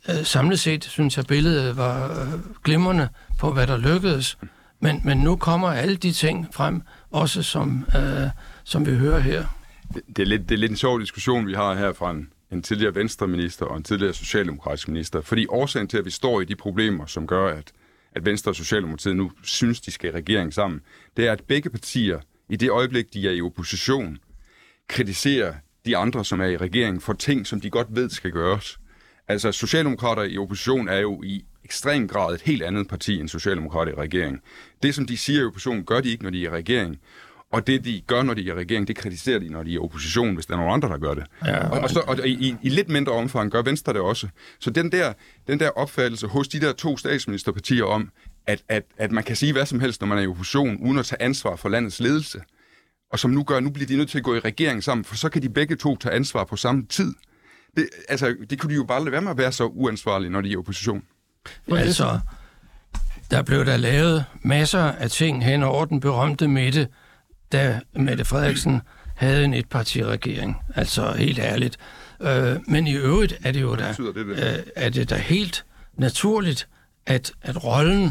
øh, 0.09 0.25
samlet 0.25 0.61
set 0.61 0.85
synes 0.85 1.17
jeg, 1.17 1.27
billedet 1.27 1.77
var 1.77 2.23
øh, 2.23 2.41
glimrende 2.65 3.09
på, 3.39 3.53
hvad 3.53 3.67
der 3.67 3.77
lykkedes. 3.77 4.39
Men, 4.81 5.01
men 5.05 5.19
nu 5.19 5.37
kommer 5.37 5.69
alle 5.69 5.97
de 5.97 6.13
ting 6.13 6.49
frem, 6.53 6.83
også 7.11 7.43
som, 7.43 7.87
øh, 7.97 8.29
som 8.65 8.87
vi 8.87 8.95
hører 8.95 9.21
her. 9.21 9.45
Det, 9.95 10.03
det, 10.17 10.23
er 10.23 10.27
lidt, 10.27 10.49
det 10.49 10.55
er 10.55 10.59
lidt 10.59 10.71
en 10.71 10.77
sjov 10.77 11.01
diskussion, 11.01 11.47
vi 11.47 11.55
har 11.55 11.75
her 11.75 11.93
fra 11.93 12.11
en, 12.11 12.29
en 12.53 12.63
tidligere 12.63 12.95
venstreminister 12.95 13.67
og 13.67 13.77
en 13.77 13.83
tidligere 13.83 14.15
socialdemokratisk 14.15 14.89
minister. 14.89 15.21
Fordi 15.21 15.47
årsagen 15.49 15.89
til, 15.89 15.99
at 15.99 16.05
vi 16.05 16.11
står 16.11 16.41
i 16.41 16.45
de 16.45 16.57
problemer, 16.57 17.07
som 17.07 17.27
gør, 17.27 17.49
at, 17.49 17.73
at 18.15 18.25
Venstre 18.27 18.51
og 18.51 18.57
Socialdemokratiet 18.57 19.17
nu 19.17 19.31
synes, 19.43 19.81
de 19.81 19.91
skal 19.91 20.11
i 20.11 20.17
regering 20.17 20.55
sammen, 20.55 20.81
det 21.17 21.27
er, 21.27 21.33
at 21.33 21.45
begge 21.49 21.71
partier 21.71 22.21
i 22.49 22.57
det 22.57 22.71
øjeblik, 22.71 23.15
de 23.15 23.29
er 23.29 23.33
i 23.33 23.41
opposition, 23.41 24.19
kritiserer 24.89 25.55
de 25.87 25.97
andre, 25.97 26.25
som 26.25 26.41
er 26.41 26.47
i 26.47 26.57
regering, 26.57 27.03
for 27.03 27.13
ting, 27.13 27.47
som 27.47 27.61
de 27.61 27.71
godt 27.71 27.89
ved 27.91 28.11
skal 28.11 28.31
gøres. 28.31 28.79
Altså, 29.29 29.53
Socialdemokrater 29.53 30.23
i 30.23 30.39
opposition 30.39 30.89
er 30.89 30.99
jo 30.99 31.23
i 31.23 31.45
ekstrem 31.65 32.09
grad 32.09 32.35
et 32.35 32.41
helt 32.41 32.63
andet 32.63 32.89
parti 32.89 33.21
end 33.21 33.29
Socialdemokrater 33.29 33.93
i 33.93 33.95
regering. 33.95 34.41
Det, 34.83 34.95
som 34.95 35.07
de 35.07 35.17
siger 35.17 35.41
i 35.41 35.45
opposition, 35.45 35.85
gør 35.85 36.01
de 36.01 36.11
ikke, 36.11 36.23
når 36.23 36.31
de 36.31 36.45
er 36.45 36.51
i 36.51 36.53
regering. 36.53 37.01
Og 37.53 37.67
det, 37.67 37.85
de 37.85 38.03
gør, 38.07 38.23
når 38.23 38.35
de 38.35 38.41
er 38.41 38.55
i 38.55 38.59
regering, 38.59 38.89
det 38.89 38.97
kritiserer 38.97 39.39
de, 39.39 39.49
når 39.49 39.63
de 39.63 39.71
er 39.71 39.75
i 39.75 39.79
opposition, 39.79 40.35
hvis 40.35 40.47
der 40.47 40.55
er 40.55 40.59
nogen 40.59 40.73
andre, 40.73 40.89
der 40.89 40.99
gør 40.99 41.15
det. 41.15 41.25
Ja. 41.47 41.69
Og, 41.69 41.81
og, 41.81 41.91
så, 41.91 42.01
og 42.07 42.29
i, 42.29 42.57
i 42.63 42.69
lidt 42.69 42.89
mindre 42.89 43.13
omfang 43.13 43.51
gør 43.51 43.63
Venstre 43.63 43.93
det 43.93 44.01
også. 44.01 44.29
Så 44.61 44.71
den 44.71 44.93
der, 44.93 45.13
den 45.47 45.61
der 45.61 45.71
opfattelse 45.71 46.27
hos 46.27 46.49
de 46.49 46.61
der 46.61 46.73
to 46.73 46.97
statsministerpartier 46.97 47.85
om, 47.85 48.11
at, 48.47 48.63
at, 48.69 48.83
at 48.99 49.13
man 49.13 49.25
kan 49.25 49.37
sige 49.37 49.53
hvad 49.53 49.67
som 49.67 49.81
helst, 49.81 50.01
når 50.01 50.09
man 50.09 50.19
er 50.19 50.23
i 50.23 50.27
opposition, 50.27 50.77
uden 50.77 50.99
at 50.99 51.07
tage 51.07 51.23
ansvar 51.23 51.57
for 51.57 51.69
landets 51.69 52.01
ledelse, 52.01 52.41
og 53.13 53.19
som 53.19 53.31
nu 53.31 53.43
gør, 53.43 53.61
nu 53.61 53.71
bliver 53.71 53.87
de 53.87 53.97
nødt 53.97 54.11
til 54.11 54.19
at 54.19 54.25
gå 54.25 54.35
i 54.35 54.39
regering 54.39 54.85
sammen, 54.85 55.05
for 55.05 55.17
så 55.17 55.29
kan 55.29 55.43
de 55.43 55.49
begge 55.49 55.77
to 55.77 55.97
tage 55.97 56.15
ansvar 56.15 56.45
på 56.45 56.57
samme 56.57 56.87
tid. 56.87 57.15
Det, 57.77 57.89
altså, 58.09 58.35
det 58.51 58.59
kunne 58.59 58.71
de 58.71 58.77
jo 58.77 58.85
bare 58.85 59.01
lade 59.01 59.13
være 59.13 59.23
med 59.23 59.31
at 59.31 59.39
være 59.39 59.53
så 59.53 59.65
uansvarlige, 59.65 60.31
når 60.31 60.41
de 60.41 60.49
er 60.49 60.53
i 60.53 60.57
opposition. 60.57 61.03
Altså, 61.71 62.21
der 63.31 63.43
blev 63.43 63.65
der 63.67 63.77
lavet 63.77 64.25
masser 64.43 64.83
af 64.83 65.11
ting 65.11 65.45
hen 65.45 65.63
over 65.63 65.85
den 65.85 66.01
berømte 66.01 66.49
midte 66.49 66.89
da 67.53 67.81
Mette 67.97 68.25
Frederiksen 68.25 68.81
havde 69.17 69.45
en 69.45 69.55
etpartiregering. 69.55 70.57
Altså 70.75 71.13
helt 71.13 71.39
ærligt. 71.39 71.79
Øh, 72.21 72.57
men 72.67 72.87
i 72.87 72.95
øvrigt 72.95 73.39
er 73.45 73.53
det 73.53 73.61
jo 73.61 73.77
da, 73.77 73.95
det, 73.99 74.15
det? 74.15 74.27
øh, 74.27 74.63
er 74.77 74.89
det 74.89 75.11
da 75.11 75.17
helt 75.17 75.65
naturligt, 75.95 76.69
at, 77.07 77.33
at 77.43 77.65
rollen 77.65 78.11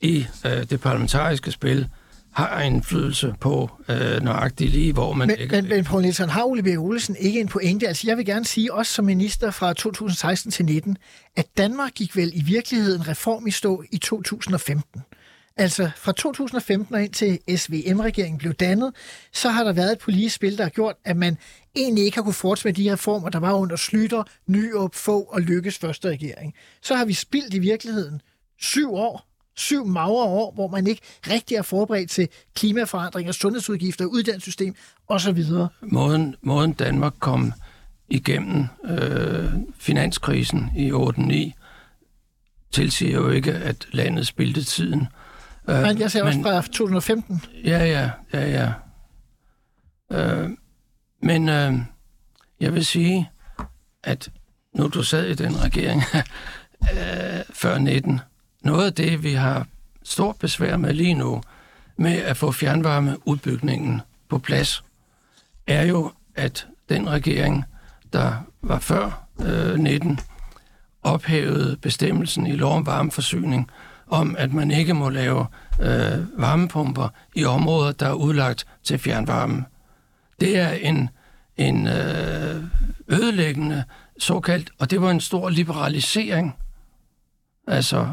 i 0.00 0.26
øh, 0.46 0.70
det 0.70 0.80
parlamentariske 0.80 1.50
spil 1.50 1.88
har 2.32 2.60
indflydelse 2.60 3.34
på 3.40 3.70
øh, 3.88 4.22
nøjagtigt 4.22 4.72
lige, 4.72 4.92
hvor 4.92 5.12
man 5.12 5.28
Men, 5.28 5.36
ligger. 5.38 5.60
men, 5.62 5.68
men 5.70 5.84
Poul 5.84 6.02
Nielsen, 6.02 6.28
har 6.28 6.44
Ole 6.44 6.62
Birk 6.62 6.78
Olesen 6.78 7.16
ikke 7.20 7.40
en 7.40 7.48
pointe? 7.48 7.88
Altså, 7.88 8.06
jeg 8.06 8.16
vil 8.16 8.26
gerne 8.26 8.44
sige, 8.44 8.74
også 8.74 8.92
som 8.92 9.04
minister 9.04 9.50
fra 9.50 9.72
2016 9.72 10.50
til 10.52 10.64
19, 10.64 10.98
at 11.36 11.46
Danmark 11.56 11.94
gik 11.94 12.16
vel 12.16 12.30
i 12.34 12.42
virkeligheden 12.42 13.08
reform 13.08 13.46
i 13.46 13.50
stå 13.50 13.84
i 13.92 13.98
2015. 13.98 15.02
Altså 15.56 15.90
fra 15.96 16.12
2015 16.12 16.94
og 16.94 17.02
ind 17.02 17.12
til 17.12 17.38
SVM-regeringen 17.56 18.38
blev 18.38 18.54
dannet, 18.54 18.92
så 19.32 19.48
har 19.48 19.64
der 19.64 19.72
været 19.72 19.92
et 19.92 19.98
politisk 19.98 20.34
spil, 20.34 20.58
der 20.58 20.62
har 20.62 20.70
gjort, 20.70 20.94
at 21.04 21.16
man 21.16 21.38
egentlig 21.76 22.04
ikke 22.04 22.16
har 22.16 22.22
kunne 22.22 22.34
fortsætte 22.34 22.82
de 22.82 22.92
reformer, 22.92 23.28
der 23.28 23.38
var 23.38 23.52
under 23.52 23.76
Slytter, 23.76 24.22
Nyop, 24.46 24.94
få 24.94 25.20
og 25.22 25.40
Lykkes 25.40 25.78
første 25.78 26.08
regering. 26.08 26.54
Så 26.82 26.94
har 26.94 27.04
vi 27.04 27.12
spildt 27.12 27.54
i 27.54 27.58
virkeligheden 27.58 28.20
syv 28.60 28.94
år, 28.94 29.26
syv 29.56 29.86
magre 29.86 30.24
år, 30.24 30.52
hvor 30.52 30.68
man 30.68 30.86
ikke 30.86 31.02
rigtig 31.30 31.56
er 31.56 31.62
forberedt 31.62 32.10
til 32.10 32.28
klimaforandringer, 32.54 33.32
sundhedsudgifter, 33.32 34.04
uddannelsessystem 34.04 34.74
osv. 35.08 35.44
måden, 35.80 36.36
måden 36.42 36.72
Danmark 36.72 37.14
kom 37.18 37.52
igennem 38.08 38.66
øh, 38.84 39.44
finanskrisen 39.78 40.70
i 40.76 40.90
8-9, 40.90 41.52
tilsiger 42.70 43.16
jo 43.16 43.30
ikke, 43.30 43.52
at 43.52 43.88
landet 43.92 44.26
spildte 44.26 44.64
tiden. 44.64 45.06
Øh, 45.68 45.82
Men 45.82 45.98
jeg 45.98 46.10
ser 46.10 46.22
også 46.22 46.42
fra 46.42 46.62
2015. 46.62 47.42
Ja, 47.64 47.84
ja, 47.84 48.10
ja, 48.32 48.50
ja. 48.50 48.72
Øh, 50.12 50.50
men 51.22 51.48
øh, 51.48 51.74
jeg 52.60 52.74
vil 52.74 52.86
sige, 52.86 53.30
at 54.02 54.28
nu 54.74 54.88
du 54.88 55.02
sad 55.02 55.26
i 55.26 55.34
den 55.34 55.62
regering 55.64 56.02
øh, 56.92 57.40
før 57.52 57.78
19, 57.78 58.20
noget 58.62 58.86
af 58.86 58.92
det, 58.94 59.22
vi 59.22 59.32
har 59.32 59.66
stort 60.02 60.36
besvær 60.36 60.76
med 60.76 60.92
lige 60.92 61.14
nu, 61.14 61.42
med 61.96 62.12
at 62.12 62.36
få 62.36 62.52
fjernvarmeudbygningen 62.52 64.00
på 64.28 64.38
plads, 64.38 64.84
er 65.66 65.82
jo, 65.84 66.12
at 66.34 66.66
den 66.88 67.10
regering, 67.10 67.64
der 68.12 68.36
var 68.62 68.78
før 68.78 69.26
øh, 69.40 69.78
19, 69.78 70.20
ophævede 71.02 71.76
bestemmelsen 71.76 72.46
i 72.46 72.52
lov 72.52 72.76
om 72.76 72.86
varmeforsyning 72.86 73.70
om, 74.06 74.36
at 74.38 74.52
man 74.52 74.70
ikke 74.70 74.94
må 74.94 75.08
lave 75.08 75.46
øh, 75.80 76.40
varmepumper 76.40 77.08
i 77.34 77.44
områder, 77.44 77.92
der 77.92 78.06
er 78.06 78.12
udlagt 78.12 78.66
til 78.84 78.98
fjernvarme. 78.98 79.64
Det 80.40 80.58
er 80.58 80.70
en, 80.70 81.08
en 81.56 81.86
øh, 81.86 82.64
ødelæggende 83.08 83.84
såkaldt, 84.18 84.70
og 84.78 84.90
det 84.90 85.00
var 85.00 85.10
en 85.10 85.20
stor 85.20 85.50
liberalisering. 85.50 86.54
Altså, 87.66 88.08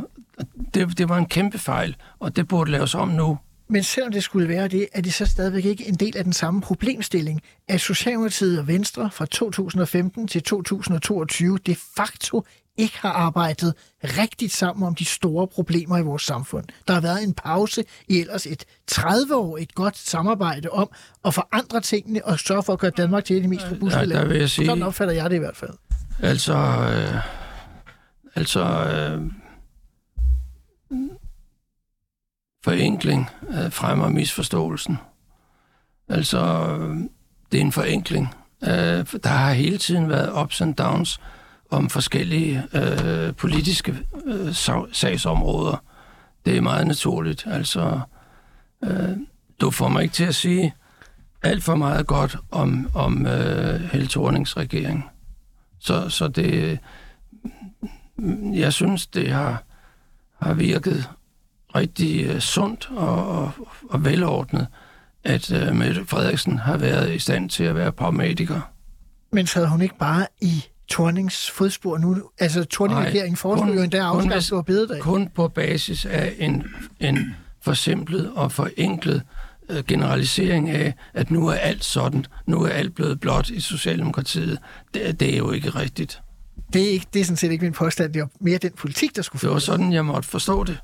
det, 0.73 0.97
det 0.97 1.09
var 1.09 1.17
en 1.17 1.25
kæmpe 1.25 1.57
fejl, 1.57 1.95
og 2.19 2.35
det 2.35 2.47
burde 2.47 2.71
laves 2.71 2.95
om 2.95 3.07
nu. 3.07 3.37
Men 3.67 3.83
selvom 3.83 4.11
det 4.11 4.23
skulle 4.23 4.47
være 4.47 4.67
det, 4.67 4.87
er 4.93 5.01
det 5.01 5.13
så 5.13 5.25
stadigvæk 5.25 5.65
ikke 5.65 5.87
en 5.87 5.95
del 5.95 6.17
af 6.17 6.23
den 6.23 6.33
samme 6.33 6.61
problemstilling, 6.61 7.41
at 7.67 7.81
Socialdemokratiet 7.81 8.59
og 8.59 8.67
Venstre 8.67 9.09
fra 9.11 9.25
2015 9.25 10.27
til 10.27 10.43
2022 10.43 11.57
de 11.57 11.75
facto 11.95 12.43
ikke 12.77 12.97
har 12.99 13.09
arbejdet 13.11 13.73
rigtigt 14.03 14.53
sammen 14.53 14.87
om 14.87 14.95
de 14.95 15.05
store 15.05 15.47
problemer 15.47 15.97
i 15.97 16.01
vores 16.01 16.21
samfund. 16.23 16.65
Der 16.87 16.93
har 16.93 17.01
været 17.01 17.23
en 17.23 17.33
pause 17.33 17.83
i 18.07 18.19
ellers 18.19 18.45
et 18.45 18.65
30 18.87 19.35
år 19.35 19.57
et 19.57 19.75
godt 19.75 19.97
samarbejde 19.97 20.69
om 20.69 20.89
at 21.25 21.33
forandre 21.33 21.81
tingene 21.81 22.25
og 22.25 22.39
sørge 22.39 22.63
for 22.63 22.73
at 22.73 22.79
gøre 22.79 22.91
Danmark 22.97 23.25
til 23.25 23.33
et 23.33 23.37
af 23.37 23.43
de 23.43 23.49
mest 23.49 23.65
robuste 23.71 23.99
Ja, 23.99 24.05
der 24.05 24.25
vil 24.25 24.37
jeg 24.37 24.49
sige- 24.49 24.65
Sådan 24.65 24.83
opfatter 24.83 25.13
jeg 25.13 25.29
det 25.29 25.35
i 25.35 25.39
hvert 25.39 25.57
fald. 25.57 25.71
Altså, 26.19 26.53
øh, 26.53 27.21
altså 28.35 28.61
øh, 28.63 29.21
forenkling 32.63 33.29
øh, 33.49 33.71
fremmer 33.71 34.09
misforståelsen. 34.09 34.97
Altså, 36.09 36.39
øh, 36.79 36.97
det 37.51 37.57
er 37.57 37.61
en 37.61 37.71
forenkling. 37.71 38.35
Øh, 38.63 38.69
der 39.23 39.27
har 39.27 39.53
hele 39.53 39.77
tiden 39.77 40.09
været 40.09 40.41
ups 40.43 40.61
and 40.61 40.75
downs 40.75 41.19
om 41.73 41.89
forskellige 41.89 42.63
øh, 42.73 43.35
politiske 43.35 43.97
øh, 44.25 44.53
sag- 44.53 44.89
sagsområder. 44.91 45.83
Det 46.45 46.57
er 46.57 46.61
meget 46.61 46.87
naturligt. 46.87 47.43
Altså, 47.47 47.99
øh, 48.83 49.09
du 49.61 49.71
får 49.71 49.87
mig 49.87 50.03
ikke 50.03 50.13
til 50.13 50.23
at 50.23 50.35
sige 50.35 50.73
alt 51.41 51.63
for 51.63 51.75
meget 51.75 52.07
godt 52.07 52.37
om, 52.51 52.89
om 52.95 53.25
øh, 53.25 53.81
Helle 53.81 54.07
Thornings 54.07 54.57
regering. 54.57 55.05
Så, 55.79 56.09
så 56.09 56.27
det, 56.27 56.79
jeg 58.53 58.73
synes, 58.73 59.07
det 59.07 59.31
har, 59.31 59.63
har 60.41 60.53
virket 60.53 61.09
rigtig 61.75 62.25
øh, 62.25 62.39
sundt 62.39 62.89
og, 62.95 63.27
og, 63.27 63.51
og 63.89 64.05
velordnet, 64.05 64.67
at 65.23 65.51
øh, 65.51 65.75
Mette 65.75 66.05
Frederiksen 66.05 66.59
har 66.59 66.77
været 66.77 67.13
i 67.13 67.19
stand 67.19 67.49
til 67.49 67.63
at 67.63 67.75
være 67.75 67.91
pragmatiker. 67.91 68.61
Men 69.31 69.47
sad 69.47 69.65
hun 69.65 69.81
ikke 69.81 69.97
bare 69.97 70.27
i 70.41 70.63
Tornings 70.87 71.51
fodspor 71.51 71.97
nu? 71.97 72.29
Altså, 72.39 72.63
Torning-regeringen 72.63 73.35
foreslog 73.35 73.75
jo 73.75 73.81
endda 73.81 73.97
at 73.97 74.03
afskaffe 74.03 74.33
hvis- 74.35 74.45
store 74.45 74.63
bededag. 74.63 75.01
kun 75.01 75.29
på 75.35 75.47
basis 75.47 76.05
af 76.05 76.35
en, 76.39 76.63
en 76.99 77.35
forsimplet 77.61 78.31
og 78.35 78.51
forenklet 78.51 79.21
uh, 79.69 79.75
generalisering 79.87 80.69
af, 80.69 80.93
at 81.13 81.31
nu 81.31 81.47
er 81.47 81.53
alt 81.53 81.83
sådan, 81.83 82.25
nu 82.47 82.63
er 82.63 82.69
alt 82.69 82.95
blevet 82.95 83.19
blot 83.19 83.49
i 83.49 83.59
Socialdemokratiet. 83.61 84.57
Det, 84.93 85.19
det 85.19 85.33
er 85.33 85.37
jo 85.37 85.51
ikke 85.51 85.69
rigtigt. 85.69 86.21
Det 86.73 86.81
er, 86.83 86.89
ikke, 86.89 87.05
det 87.13 87.19
er 87.19 87.25
sådan 87.25 87.37
set 87.37 87.51
ikke 87.51 87.63
min 87.65 87.73
påstand. 87.73 88.13
Det 88.13 88.21
er 88.21 88.27
mere 88.39 88.57
den 88.57 88.71
politik, 88.77 89.15
der 89.15 89.21
skulle 89.21 89.41
Det 89.41 89.49
var 89.49 89.59
sådan, 89.59 89.93
jeg 89.93 90.05
måtte 90.05 90.29
forstå 90.29 90.63
det. 90.63 90.77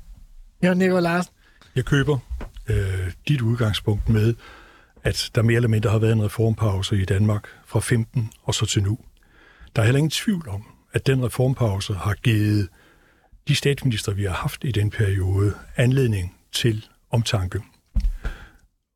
Ja, 0.62 0.74
Nicolai 0.74 1.02
Larsen. 1.02 1.32
Jeg 1.76 1.84
køber 1.84 2.18
øh, 2.68 2.76
dit 3.28 3.40
udgangspunkt 3.40 4.08
med, 4.08 4.34
at 5.04 5.30
der 5.34 5.42
mere 5.42 5.56
eller 5.56 5.68
mindre 5.68 5.90
har 5.90 5.98
været 5.98 6.12
en 6.12 6.22
reformpause 6.24 7.02
i 7.02 7.04
Danmark 7.04 7.44
fra 7.66 7.80
15 7.80 8.30
og 8.42 8.54
så 8.54 8.66
til 8.66 8.82
nu. 8.82 8.98
Der 9.76 9.82
er 9.82 9.86
heller 9.86 9.98
ingen 9.98 10.10
tvivl 10.10 10.48
om, 10.48 10.64
at 10.92 11.06
den 11.06 11.24
reformpause 11.24 11.94
har 11.94 12.14
givet 12.14 12.68
de 13.48 13.54
statsminister, 13.54 14.12
vi 14.12 14.24
har 14.24 14.32
haft 14.32 14.64
i 14.64 14.72
den 14.72 14.90
periode, 14.90 15.54
anledning 15.76 16.36
til 16.52 16.86
omtanke. 17.10 17.62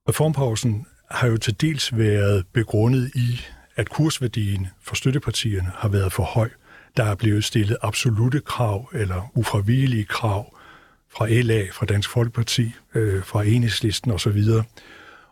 Reformpausen 0.09 0.87
har 1.11 1.29
jo 1.29 1.37
til 1.37 1.61
dels 1.61 1.97
været 1.97 2.47
begrundet 2.53 3.11
i, 3.15 3.41
at 3.77 3.89
kursværdien 3.89 4.69
for 4.81 4.95
støttepartierne 4.95 5.73
har 5.75 5.89
været 5.89 6.13
for 6.13 6.23
høj. 6.23 6.51
Der 6.97 7.05
er 7.05 7.15
blevet 7.15 7.45
stillet 7.45 7.77
absolute 7.83 8.41
krav 8.41 8.91
eller 8.93 9.31
ufravigelige 9.35 10.05
krav 10.05 10.57
fra 11.09 11.29
LA, 11.29 11.67
fra 11.73 11.87
Dansk 11.87 12.11
Folkeparti, 12.11 12.73
øh, 12.95 13.25
fra 13.25 13.45
Enhedslisten 13.45 14.11
osv. 14.11 14.43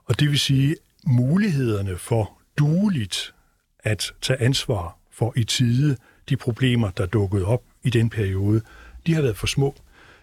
Og 0.04 0.20
det 0.20 0.30
vil 0.30 0.38
sige, 0.38 0.76
mulighederne 1.06 1.98
for 1.98 2.38
dueligt 2.58 3.34
at 3.78 4.12
tage 4.22 4.40
ansvar 4.40 5.01
for 5.22 5.32
i 5.36 5.44
tide 5.44 5.96
de 6.28 6.36
problemer, 6.36 6.90
der 6.90 7.06
dukkede 7.06 7.44
op 7.44 7.62
i 7.82 7.90
den 7.90 8.10
periode, 8.10 8.62
de 9.06 9.14
har 9.14 9.22
været 9.22 9.36
for 9.36 9.46
små. 9.46 9.74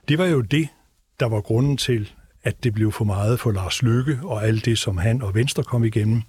Det 0.08 0.18
var 0.18 0.26
jo 0.26 0.42
det, 0.42 0.68
der 1.20 1.26
var 1.26 1.42
grunden 1.42 1.78
til, 1.78 2.12
at 2.44 2.64
det 2.64 2.74
blev 2.74 2.92
for 2.92 3.06
meget 3.06 3.40
for 3.40 3.52
Lars 3.52 3.82
Løkke 3.82 4.20
og 4.24 4.48
alt 4.48 4.66
det, 4.66 4.80
som 4.80 4.98
han 4.98 5.22
og 5.22 5.36
Venstre 5.36 5.64
kom 5.64 5.84
igennem. 5.84 6.22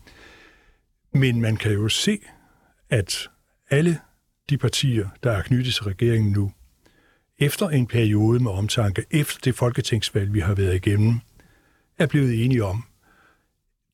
Men 1.13 1.41
man 1.41 1.57
kan 1.57 1.73
jo 1.73 1.89
se, 1.89 2.19
at 2.91 3.29
alle 3.71 3.99
de 4.51 4.59
partier, 4.59 5.09
der 5.23 5.31
er 5.31 5.43
knyttet 5.43 5.75
til 5.75 5.85
regeringen 5.85 6.33
nu, 6.33 6.53
efter 7.39 7.69
en 7.69 7.87
periode 7.87 8.43
med 8.43 8.51
omtanke, 8.51 9.05
efter 9.11 9.41
det 9.45 9.55
folketingsvalg, 9.55 10.35
vi 10.35 10.41
har 10.41 10.55
været 10.55 10.75
igennem, 10.75 11.21
er 11.99 12.07
blevet 12.07 12.45
enige 12.45 12.65
om, 12.65 12.85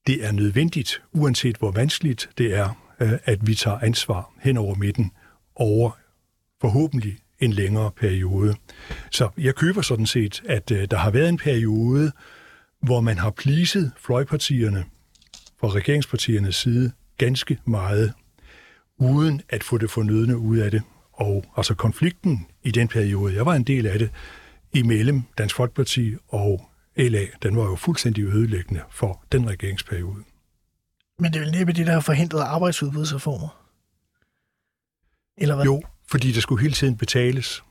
det 0.06 0.24
er 0.24 0.32
nødvendigt, 0.32 1.02
uanset 1.12 1.56
hvor 1.56 1.70
vanskeligt 1.70 2.30
det 2.38 2.54
er, 2.54 2.85
Øh, 3.00 3.12
at 3.24 3.46
vi 3.46 3.54
tager 3.54 3.78
ansvar 3.78 4.32
hen 4.42 4.56
over 4.56 4.74
midten 4.74 5.12
over 5.54 5.90
forhåbentlig 6.60 7.18
en 7.38 7.52
længere 7.52 7.90
periode. 7.90 8.54
Så 9.10 9.28
jeg 9.38 9.54
køber 9.54 9.82
sådan 9.82 10.06
set, 10.06 10.42
at 10.46 10.70
øh, 10.70 10.88
der 10.90 10.96
har 10.96 11.10
været 11.10 11.28
en 11.28 11.38
periode, 11.38 12.12
hvor 12.82 13.00
man 13.00 13.18
har 13.18 13.30
pliset 13.30 13.92
fløjpartierne 13.98 14.84
fra 15.60 15.68
regeringspartiernes 15.68 16.56
side 16.56 16.92
ganske 17.18 17.58
meget, 17.64 18.12
uden 18.98 19.42
at 19.48 19.64
få 19.64 19.78
det 19.78 19.90
fornødne 19.90 20.38
ud 20.38 20.58
af 20.58 20.70
det. 20.70 20.82
Og 21.12 21.44
altså 21.56 21.74
konflikten 21.74 22.46
i 22.62 22.70
den 22.70 22.88
periode, 22.88 23.34
jeg 23.34 23.46
var 23.46 23.54
en 23.54 23.64
del 23.64 23.86
af 23.86 23.98
det, 23.98 24.10
imellem 24.72 25.22
Dansk 25.38 25.56
Folkeparti 25.56 26.14
og 26.28 26.70
LA, 26.96 27.26
den 27.42 27.56
var 27.56 27.64
jo 27.64 27.76
fuldstændig 27.76 28.24
ødelæggende 28.24 28.82
for 28.90 29.24
den 29.32 29.50
regeringsperiode. 29.50 30.22
Men 31.18 31.32
det 31.32 31.38
er 31.38 31.44
vel 31.44 31.52
næppe 31.52 31.72
det, 31.72 31.86
der 31.86 31.92
har 31.92 32.00
forhindret 32.00 32.40
arbejdsudbudsreformer? 32.40 33.66
Eller 35.38 35.54
hvad? 35.54 35.64
Jo, 35.64 35.82
fordi 36.10 36.32
der 36.32 36.40
skulle 36.40 36.62
hele 36.62 36.74
tiden 36.74 36.96
betales 36.96 37.62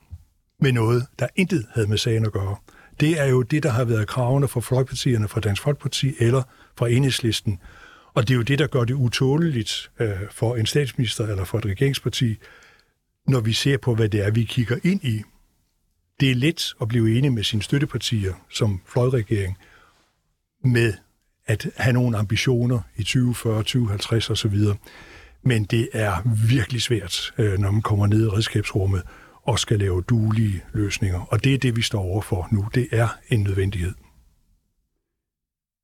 med 0.59 0.71
noget, 0.71 1.05
der 1.19 1.27
intet 1.35 1.67
havde 1.73 1.87
med 1.87 1.97
sagen 1.97 2.25
at 2.25 2.31
gøre. 2.31 2.55
Det 2.99 3.19
er 3.19 3.25
jo 3.25 3.41
det, 3.41 3.63
der 3.63 3.69
har 3.69 3.83
været 3.83 4.07
kravene 4.07 4.47
fra 4.47 4.59
Folkepartierne, 4.59 5.27
fra 5.27 5.41
Dansk 5.41 5.61
Folkeparti 5.61 6.15
eller 6.19 6.43
fra 6.77 6.89
Enhedslisten. 6.89 7.59
Og 8.13 8.27
det 8.27 8.33
er 8.33 8.37
jo 8.37 8.41
det, 8.41 8.59
der 8.59 8.67
gør 8.67 8.83
det 8.83 8.93
utåleligt 8.93 9.91
øh, 9.99 10.17
for 10.31 10.55
en 10.55 10.65
statsminister 10.65 11.27
eller 11.27 11.43
for 11.43 11.57
et 11.57 11.65
regeringsparti, 11.65 12.37
når 13.27 13.39
vi 13.39 13.53
ser 13.53 13.77
på, 13.77 13.95
hvad 13.95 14.09
det 14.09 14.25
er, 14.25 14.31
vi 14.31 14.43
kigger 14.43 14.77
ind 14.83 15.03
i. 15.03 15.21
Det 16.19 16.31
er 16.31 16.35
let 16.35 16.73
at 16.81 16.87
blive 16.87 17.17
enige 17.17 17.31
med 17.31 17.43
sine 17.43 17.61
støttepartier 17.61 18.33
som 18.49 18.81
fløjregering 18.85 19.57
med 20.63 20.93
at 21.47 21.67
have 21.77 21.93
nogle 21.93 22.17
ambitioner 22.17 22.79
i 22.95 23.03
2040, 23.03 23.57
2050 23.57 24.29
osv. 24.29 24.57
Men 25.43 25.63
det 25.63 25.89
er 25.93 26.15
virkelig 26.49 26.81
svært, 26.81 27.33
øh, 27.37 27.59
når 27.59 27.71
man 27.71 27.81
kommer 27.81 28.07
ned 28.07 28.25
i 28.25 28.29
redskabsrummet 28.29 29.03
og 29.43 29.59
skal 29.59 29.79
lave 29.79 30.01
duelige 30.01 30.63
løsninger. 30.73 31.19
Og 31.19 31.43
det 31.43 31.53
er 31.53 31.57
det, 31.57 31.75
vi 31.75 31.81
står 31.81 32.01
overfor 32.01 32.47
nu. 32.51 32.65
Det 32.75 32.87
er 32.91 33.07
en 33.29 33.43
nødvendighed. 33.43 33.93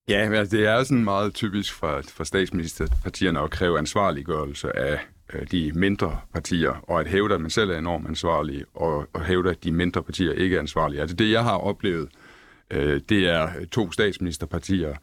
Ja, 0.10 0.30
altså, 0.40 0.58
det 0.58 0.68
er 0.68 0.84
sådan 0.84 1.04
meget 1.04 1.34
typisk 1.34 1.74
for, 1.74 2.02
for 2.10 2.24
statsministerpartierne 2.24 3.40
at 3.40 3.52
kræve 3.52 3.78
ansvarliggørelse 3.80 4.78
af 4.78 5.00
øh, 5.34 5.48
de 5.52 5.72
mindre 5.76 6.20
partier, 6.34 6.86
og 6.90 7.00
at 7.00 7.08
hævde, 7.08 7.36
at 7.36 7.42
man 7.42 7.50
selv 7.50 7.70
er 7.70 7.78
enormt 7.78 8.08
ansvarlig, 8.08 8.66
og, 8.74 9.08
og 9.14 9.26
hævde, 9.26 9.50
at 9.50 9.64
de 9.64 9.72
mindre 9.72 10.04
partier 10.04 10.34
ikke 10.34 10.56
er 10.56 10.60
ansvarlige. 10.60 11.02
Altså 11.02 11.16
det, 11.16 11.32
jeg 11.32 11.44
har 11.44 11.58
oplevet, 11.58 12.10
øh, 12.72 13.02
det 13.10 13.30
er 13.30 13.66
to 13.72 13.92
statsministerpartier, 13.92 14.96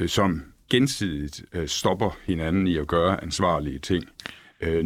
øh, 0.00 0.08
som 0.08 0.42
gensidigt 0.70 1.44
øh, 1.52 1.68
stopper 1.68 2.18
hinanden 2.26 2.66
i 2.66 2.76
at 2.76 2.86
gøre 2.86 3.22
ansvarlige 3.22 3.78
ting. 3.78 4.04
Øh, 4.60 4.84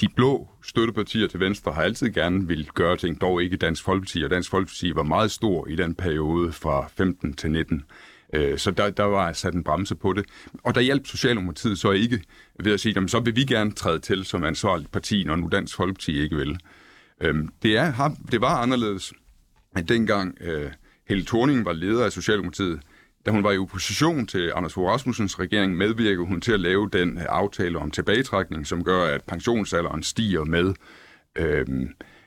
de 0.00 0.08
blå 0.16 0.48
støttepartier 0.62 1.28
til 1.28 1.40
Venstre 1.40 1.72
har 1.72 1.82
altid 1.82 2.10
gerne 2.10 2.48
vil 2.48 2.68
gøre 2.74 2.96
ting, 2.96 3.20
dog 3.20 3.42
ikke 3.42 3.56
Dansk 3.56 3.84
Folkeparti, 3.84 4.22
og 4.24 4.30
Dansk 4.30 4.50
Folkeparti 4.50 4.94
var 4.94 5.02
meget 5.02 5.30
stor 5.30 5.68
i 5.68 5.76
den 5.76 5.94
periode 5.94 6.52
fra 6.52 6.88
15 6.96 7.34
til 7.34 7.50
19. 7.50 7.82
Øh, 8.34 8.58
så 8.58 8.70
der, 8.70 8.90
der 8.90 9.04
var 9.04 9.32
sat 9.32 9.54
en 9.54 9.64
bremse 9.64 9.94
på 9.94 10.12
det. 10.12 10.24
Og 10.64 10.74
der 10.74 10.80
hjalp 10.80 11.06
Socialdemokratiet 11.06 11.78
så 11.78 11.90
ikke 11.90 12.22
ved 12.60 12.72
at 12.72 12.80
sige, 12.80 12.92
jamen, 12.92 13.08
så 13.08 13.20
vil 13.20 13.36
vi 13.36 13.44
gerne 13.44 13.72
træde 13.72 13.98
til 13.98 14.24
som 14.24 14.44
ansvarligt 14.44 14.90
parti, 14.92 15.24
når 15.24 15.36
nu 15.36 15.48
Dansk 15.52 15.76
Folkeparti 15.76 16.20
ikke 16.20 16.36
vil. 16.36 16.58
Øh, 17.20 17.34
det, 17.62 17.76
er, 17.76 18.16
det 18.32 18.40
var 18.40 18.56
anderledes, 18.56 19.12
at 19.76 19.88
dengang 19.88 20.38
øh, 20.40 20.70
Helle 21.08 21.24
Thorning 21.24 21.64
var 21.64 21.72
leder 21.72 22.04
af 22.04 22.12
Socialdemokratiet, 22.12 22.80
da 23.26 23.30
hun 23.30 23.44
var 23.44 23.52
i 23.52 23.58
opposition 23.58 24.26
til 24.26 24.52
Anders 24.54 24.72
Fogh 24.72 24.90
Rasmussens 24.90 25.38
regering, 25.38 25.76
medvirkede 25.76 26.26
hun 26.26 26.40
til 26.40 26.52
at 26.52 26.60
lave 26.60 26.90
den 26.92 27.18
øh, 27.18 27.24
aftale 27.28 27.78
om 27.78 27.90
tilbagetrækning, 27.90 28.66
som 28.66 28.84
gør, 28.84 29.04
at 29.04 29.24
pensionsalderen 29.24 30.02
stiger 30.02 30.44
med, 30.44 30.74
øh, 31.36 31.66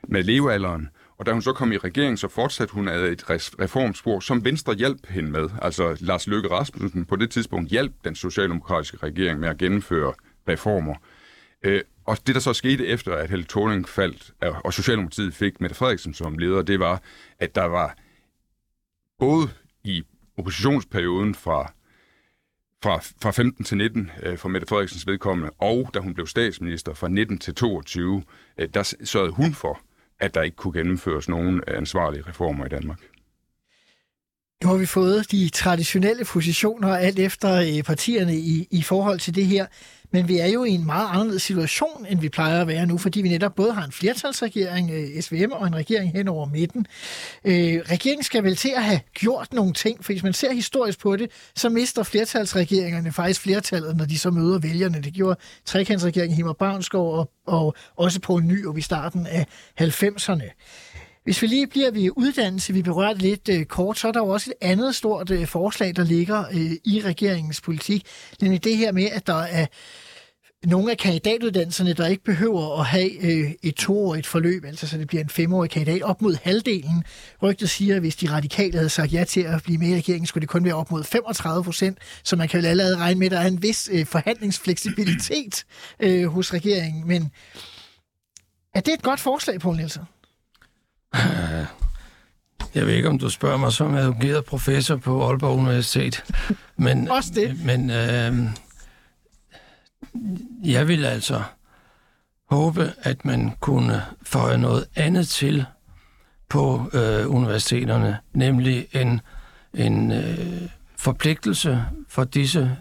med 0.08 0.24
levealderen. 0.24 0.90
Og 1.18 1.26
da 1.26 1.32
hun 1.32 1.42
så 1.42 1.54
kom 1.54 1.72
i 1.72 1.78
regering, 1.78 2.20
så 2.20 2.28
fortsatte 2.28 2.74
hun 2.74 2.88
ad 2.88 3.04
et 3.04 3.30
reformspor, 3.30 4.20
som 4.20 4.46
Venstre 4.46 4.74
hjalp 4.74 5.08
hende 5.08 5.32
med. 5.32 5.50
Altså 5.62 5.98
Lars 6.00 6.28
Løkke 6.28 6.50
Rasmussen 6.50 7.06
på 7.06 7.16
det 7.16 7.32
tidspunkt 7.32 7.70
hjalp 7.70 7.94
den 8.04 8.16
socialdemokratiske 8.16 8.98
regering 8.98 9.40
med 9.40 9.50
at 9.50 9.58
gennemføre 9.58 10.14
reformer. 10.48 10.96
Øh, 11.64 11.82
og 12.06 12.18
det, 12.28 12.36
der 12.36 12.42
så 12.42 12.54
skete 12.54 12.88
efter, 12.88 13.16
at 13.16 13.30
Helle 13.30 13.46
Thorning 13.46 13.90
faldt, 13.90 14.32
og 14.42 14.74
Socialdemokratiet 14.74 15.34
fik 15.34 15.62
Mette 15.62 15.76
Frederiksen 15.76 16.14
som 16.14 16.38
leder, 16.38 16.62
det 16.62 16.80
var, 16.80 17.02
at 17.40 17.56
der 17.56 17.66
var 17.66 17.98
både 19.20 19.50
i 19.84 20.04
oppositionsperioden 20.38 21.36
fra, 21.36 21.72
fra, 22.84 22.98
fra 23.22 23.32
15 23.32 23.66
til 23.66 23.78
19 23.78 24.12
øh, 24.24 24.38
for 24.38 24.50
Mette 24.50 24.68
Frederiksens 24.68 25.08
vedkommende, 25.08 25.52
og 25.60 25.90
da 25.94 26.00
hun 26.00 26.14
blev 26.14 26.28
statsminister 26.28 26.94
fra 26.94 27.08
19 27.08 27.38
til 27.38 27.56
22, 27.56 28.24
øh, 28.58 28.70
der 28.74 28.96
sørgede 29.04 29.32
hun 29.32 29.54
for, 29.54 29.80
at 30.20 30.34
der 30.34 30.42
ikke 30.42 30.58
kunne 30.58 30.74
gennemføres 30.80 31.30
nogen 31.30 31.62
ansvarlige 31.68 32.24
reformer 32.28 32.66
i 32.66 32.70
Danmark. 32.70 33.00
Nu 34.64 34.70
har 34.70 34.76
vi 34.78 34.86
fået 34.86 35.32
de 35.32 35.50
traditionelle 35.50 36.26
positioner 36.26 36.96
alt 36.96 37.20
efter 37.20 37.54
øh, 37.56 37.84
partierne 37.84 38.38
i, 38.38 38.68
i 38.72 38.82
forhold 38.82 39.20
til 39.20 39.36
det 39.36 39.46
her. 39.46 39.66
Men 40.12 40.28
vi 40.28 40.38
er 40.38 40.48
jo 40.48 40.64
i 40.64 40.70
en 40.70 40.86
meget 40.86 41.10
anderledes 41.12 41.44
situation, 41.44 42.06
end 42.10 42.20
vi 42.20 42.30
plejer 42.30 42.62
at 42.62 42.68
være 42.68 42.86
nu, 42.86 42.98
fordi 42.98 43.22
vi 43.22 43.30
netop 43.30 43.56
både 43.56 43.74
har 43.74 43.84
en 43.84 43.92
flertalsregering, 43.92 44.92
øh, 44.92 45.22
SVM, 45.22 45.52
og 45.52 45.68
en 45.68 45.76
regering 45.76 46.12
hen 46.12 46.28
over 46.28 46.46
midten. 46.46 46.88
Øh, 47.46 47.82
regeringen 47.90 48.24
skal 48.24 48.44
vel 48.44 48.56
til 48.56 48.72
at 48.76 48.84
have 48.84 49.00
gjort 49.14 49.54
nogle 49.54 49.74
ting, 49.74 50.06
for 50.06 50.14
hvis 50.14 50.24
man 50.24 50.34
ser 50.34 50.54
historisk 50.54 51.00
på 51.00 51.16
det, 51.16 51.32
så 51.56 51.70
mister 51.70 52.04
flertalsregeringerne 52.04 53.12
faktisk 53.12 53.42
flertallet, 53.42 53.98
når 53.98 54.06
de 54.06 54.20
så 54.20 54.32
møder 54.32 54.60
vælgerne. 54.60 55.02
Det 55.02 55.14
gjorde 55.14 55.40
trekantsregeringen 55.66 56.36
Himmer 56.36 56.54
Barnskov 56.54 57.20
og, 57.20 57.32
og 57.48 57.76
også 57.96 58.20
på 58.20 58.36
en 58.36 58.48
ny 58.48 58.78
i 58.78 58.82
starten 58.82 59.28
af 59.28 59.46
90'erne. 59.82 60.52
Hvis 61.26 61.42
vi 61.42 61.48
lige 61.48 61.68
bliver 61.68 61.92
ved 61.92 62.10
uddannelse, 62.16 62.74
vi 62.74 62.82
berørte 62.82 63.20
lidt 63.20 63.50
øh, 63.50 63.66
kort, 63.66 64.00
så 64.00 64.08
er 64.08 64.12
der 64.12 64.20
jo 64.20 64.28
også 64.28 64.52
et 64.52 64.68
andet 64.68 64.96
stort 64.96 65.30
øh, 65.30 65.48
forslag, 65.48 65.96
der 65.96 66.04
ligger 66.04 66.46
øh, 66.52 66.72
i 66.84 67.02
regeringens 67.06 67.62
politik, 67.62 68.06
nemlig 68.42 68.64
det 68.64 68.78
her 68.78 68.92
med, 68.92 69.10
at 69.12 69.28
der 69.28 69.42
er 69.42 69.66
nogle 70.66 70.92
af 70.92 70.98
kandidatuddannelserne, 70.98 71.94
der 71.94 72.08
ikke 72.08 72.24
behøver 72.24 72.80
at 72.80 72.86
have 72.86 73.26
øh, 73.26 73.52
et 73.64 73.76
toårigt 73.76 74.28
forløb, 74.28 74.66
altså 74.66 74.88
så 74.88 74.98
det 74.98 75.08
bliver 75.08 75.24
en 75.24 75.30
femårig 75.30 75.70
kandidat, 75.70 76.02
op 76.02 76.22
mod 76.22 76.38
halvdelen. 76.44 77.04
Rygtet 77.44 77.70
siger, 77.70 77.96
at 77.96 78.02
hvis 78.02 78.16
de 78.16 78.32
radikale 78.32 78.78
havde 78.78 78.90
sagt 78.90 79.14
ja 79.14 79.24
til 79.24 79.42
at 79.42 79.64
blive 79.64 79.78
med 79.78 79.88
i 79.88 79.96
regeringen, 79.96 80.28
skulle 80.28 80.42
det 80.42 80.50
kun 80.50 80.66
være 80.66 80.76
op 80.76 80.92
mod 80.92 81.04
35 81.04 81.64
procent, 81.64 81.98
så 82.24 82.36
man 82.36 82.48
kan 82.48 82.58
vel 82.58 82.66
allerede 82.66 82.98
regne 82.98 83.20
med, 83.20 83.28
at 83.28 83.32
der 83.32 83.40
er 83.40 83.48
en 83.48 83.62
vis 83.62 83.90
øh, 83.92 84.06
forhandlingsfleksibilitet 84.06 85.66
øh, 86.00 86.28
hos 86.28 86.54
regeringen. 86.54 87.08
Men 87.08 87.32
er 88.76 88.80
det 88.80 88.94
et 88.94 89.02
godt 89.02 89.20
forslag, 89.20 89.60
Poul 89.60 89.76
Nielsen? 89.76 90.02
Jeg 92.76 92.86
ved 92.88 92.94
ikke, 92.94 93.10
om 93.10 93.20
du 93.20 93.30
spørger 93.30 93.58
mig 93.58 93.74
som 93.74 93.96
adjungeret 93.96 94.46
professor 94.46 94.96
på 94.96 95.28
Aalborg 95.28 95.58
Universitet. 95.58 96.24
Men, 96.78 97.08
Også 97.18 97.32
det. 97.36 97.66
Men 97.66 97.90
øh, 97.90 98.50
jeg 100.64 100.88
vil 100.88 101.06
altså 101.06 101.44
håbe, 102.50 102.94
at 103.02 103.26
man 103.26 103.52
kunne 103.60 104.02
føje 104.24 104.58
noget 104.58 104.86
andet 104.96 105.28
til 105.28 105.66
på 106.50 106.90
øh, 106.94 107.32
universiteterne, 107.36 108.18
nemlig 108.34 108.88
en, 108.94 109.22
en 109.74 110.12
øh, 110.12 110.62
forpligtelse 110.98 111.86
for 112.10 112.24
disse 112.24 112.78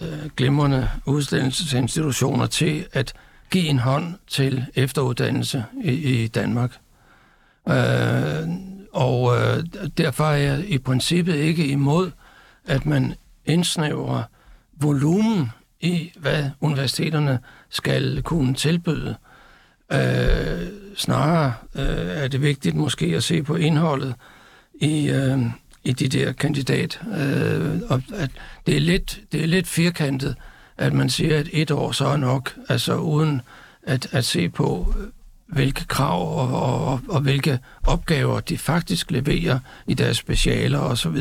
øh, 0.00 0.30
glimrende 0.36 0.90
uddannelsesinstitutioner 1.06 2.46
til 2.46 2.86
at 2.92 3.14
give 3.50 3.66
en 3.66 3.78
hånd 3.78 4.14
til 4.26 4.66
efteruddannelse 4.74 5.64
i, 5.84 5.92
i 5.92 6.28
Danmark. 6.28 6.70
Øh, 7.68 8.48
og 8.92 9.36
øh, 9.36 9.64
derfor 9.98 10.24
er 10.24 10.36
jeg 10.36 10.64
i 10.68 10.78
princippet 10.78 11.34
ikke 11.34 11.66
imod, 11.66 12.10
at 12.64 12.86
man 12.86 13.14
indsnævrer 13.44 14.22
volumen 14.80 15.50
i, 15.80 16.12
hvad 16.16 16.50
universiteterne 16.60 17.38
skal 17.70 18.22
kunne 18.22 18.54
tilbyde. 18.54 19.16
Øh, 19.92 20.68
snarere 20.96 21.54
øh, 21.74 22.22
er 22.22 22.28
det 22.28 22.42
vigtigt 22.42 22.76
måske 22.76 23.06
at 23.06 23.24
se 23.24 23.42
på 23.42 23.56
indholdet 23.56 24.14
i, 24.74 25.10
øh, 25.10 25.38
i 25.84 25.92
de 25.92 26.08
der 26.08 26.32
kandidat. 26.32 27.00
Øh, 27.06 27.80
og 27.88 28.02
at 28.14 28.30
det, 28.66 28.76
er 28.76 28.80
lidt, 28.80 29.20
det 29.32 29.42
er 29.42 29.46
lidt 29.46 29.66
firkantet, 29.66 30.36
at 30.76 30.92
man 30.92 31.10
siger, 31.10 31.38
at 31.38 31.48
et 31.52 31.70
år 31.70 31.92
så 31.92 32.06
er 32.06 32.16
nok, 32.16 32.54
altså 32.68 32.96
uden 32.96 33.40
at, 33.82 34.08
at 34.12 34.24
se 34.24 34.48
på, 34.48 34.94
hvilke 35.46 35.84
krav 35.84 36.38
og, 36.38 36.62
og, 36.62 37.00
og 37.08 37.20
hvilke 37.20 37.58
opgaver 37.86 38.40
de 38.40 38.58
faktisk 38.58 39.10
leverer 39.10 39.58
i 39.86 39.94
deres 39.94 40.16
specialer 40.16 40.78
osv. 40.78 41.16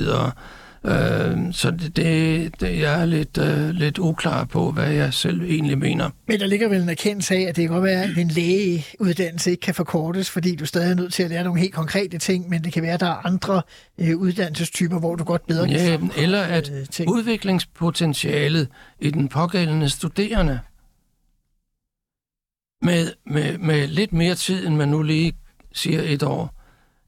Øh, 0.85 1.53
så 1.53 1.71
det, 1.71 1.95
det, 1.95 2.51
det, 2.61 2.79
jeg 2.79 3.01
er 3.01 3.05
lidt, 3.05 3.37
øh, 3.37 3.69
lidt 3.69 3.99
uklar 3.99 4.43
på, 4.43 4.71
hvad 4.71 4.91
jeg 4.91 5.13
selv 5.13 5.41
egentlig 5.41 5.77
mener. 5.77 6.09
Men 6.27 6.39
der 6.39 6.47
ligger 6.47 6.69
vel 6.69 6.81
en 6.81 6.89
erkendelse 6.89 7.35
af, 7.35 7.41
at 7.41 7.55
det 7.55 7.61
kan 7.61 7.71
godt 7.73 7.83
være, 7.83 8.03
at 8.03 8.17
en 8.17 8.27
lægeuddannelse 8.27 9.51
ikke 9.51 9.61
kan 9.61 9.73
forkortes, 9.73 10.29
fordi 10.29 10.55
du 10.55 10.65
stadig 10.65 10.91
er 10.91 10.95
nødt 10.95 11.13
til 11.13 11.23
at 11.23 11.29
lære 11.29 11.43
nogle 11.43 11.59
helt 11.59 11.73
konkrete 11.73 12.17
ting, 12.17 12.49
men 12.49 12.63
det 12.63 12.73
kan 12.73 12.83
være, 12.83 12.93
at 12.93 12.99
der 12.99 13.07
er 13.07 13.25
andre 13.25 13.61
øh, 13.97 14.17
uddannelsestyper, 14.17 14.99
hvor 14.99 15.15
du 15.15 15.23
godt 15.23 15.47
bedre 15.47 15.67
kan 15.67 15.77
ja, 15.77 15.97
Eller 16.17 16.41
at 16.41 16.71
øh, 16.79 16.87
ting. 16.91 17.11
udviklingspotentialet 17.11 18.67
i 18.99 19.11
den 19.11 19.27
pågældende 19.27 19.89
studerende 19.89 20.59
med, 22.83 23.11
med, 23.25 23.57
med 23.57 23.87
lidt 23.87 24.13
mere 24.13 24.35
tid, 24.35 24.67
end 24.67 24.75
man 24.75 24.89
nu 24.89 25.01
lige 25.01 25.33
siger 25.73 26.01
et 26.01 26.23
år, 26.23 26.59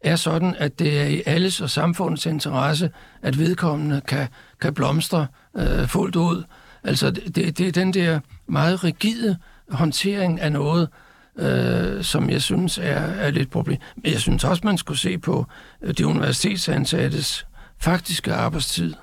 er 0.01 0.15
sådan, 0.15 0.55
at 0.59 0.80
det 0.80 1.01
er 1.01 1.05
i 1.05 1.23
alles 1.26 1.61
og 1.61 1.69
samfundets 1.69 2.26
interesse, 2.26 2.91
at 3.21 3.39
vedkommende 3.39 4.01
kan, 4.07 4.28
kan 4.61 4.73
blomstre 4.73 5.28
øh, 5.57 5.88
fuldt 5.88 6.15
ud. 6.15 6.43
Altså, 6.84 7.11
det, 7.11 7.57
det 7.57 7.67
er 7.67 7.71
den 7.71 7.93
der 7.93 8.19
meget 8.47 8.84
rigide 8.84 9.38
håndtering 9.69 10.41
af 10.41 10.51
noget, 10.51 10.89
øh, 11.38 12.03
som 12.03 12.30
jeg 12.30 12.41
synes 12.41 12.78
er, 12.78 12.99
er 12.99 13.32
lidt 13.32 13.51
problem. 13.51 13.78
Men 13.95 14.11
jeg 14.11 14.19
synes 14.19 14.43
også, 14.43 14.61
man 14.65 14.78
skulle 14.78 14.99
se 14.99 15.17
på 15.17 15.45
øh, 15.82 15.93
de 15.93 16.07
universitetsansattes 16.07 17.47
faktiske 17.80 18.34
arbejdstid. 18.34 18.93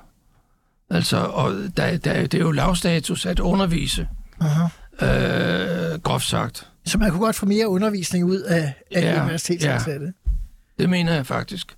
Altså, 0.90 1.16
og 1.16 1.52
der, 1.76 1.96
der, 1.96 2.26
det 2.26 2.34
er 2.34 2.38
jo 2.38 2.50
lavstatus 2.50 3.26
at 3.26 3.40
undervise. 3.40 4.08
Aha 4.40 4.66
øh, 5.02 6.00
groft 6.02 6.24
sagt. 6.24 6.68
Så 6.84 6.98
man 6.98 7.10
kunne 7.10 7.20
godt 7.20 7.36
få 7.36 7.46
mere 7.46 7.68
undervisning 7.68 8.24
ud 8.24 8.40
af, 8.40 8.74
af 8.90 9.02
ja, 9.02 9.22
universitetsansatte? 9.22 10.06
Ja. 10.06 10.30
Det 10.78 10.90
mener 10.90 11.14
jeg 11.14 11.26
faktisk. 11.26 11.76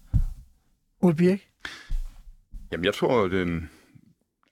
Ole 1.01 1.15
Birk? 1.15 1.39
Jamen, 2.73 2.85
jeg 2.85 2.95
tror, 2.95 3.25
at, 3.25 3.31
den, 3.31 3.71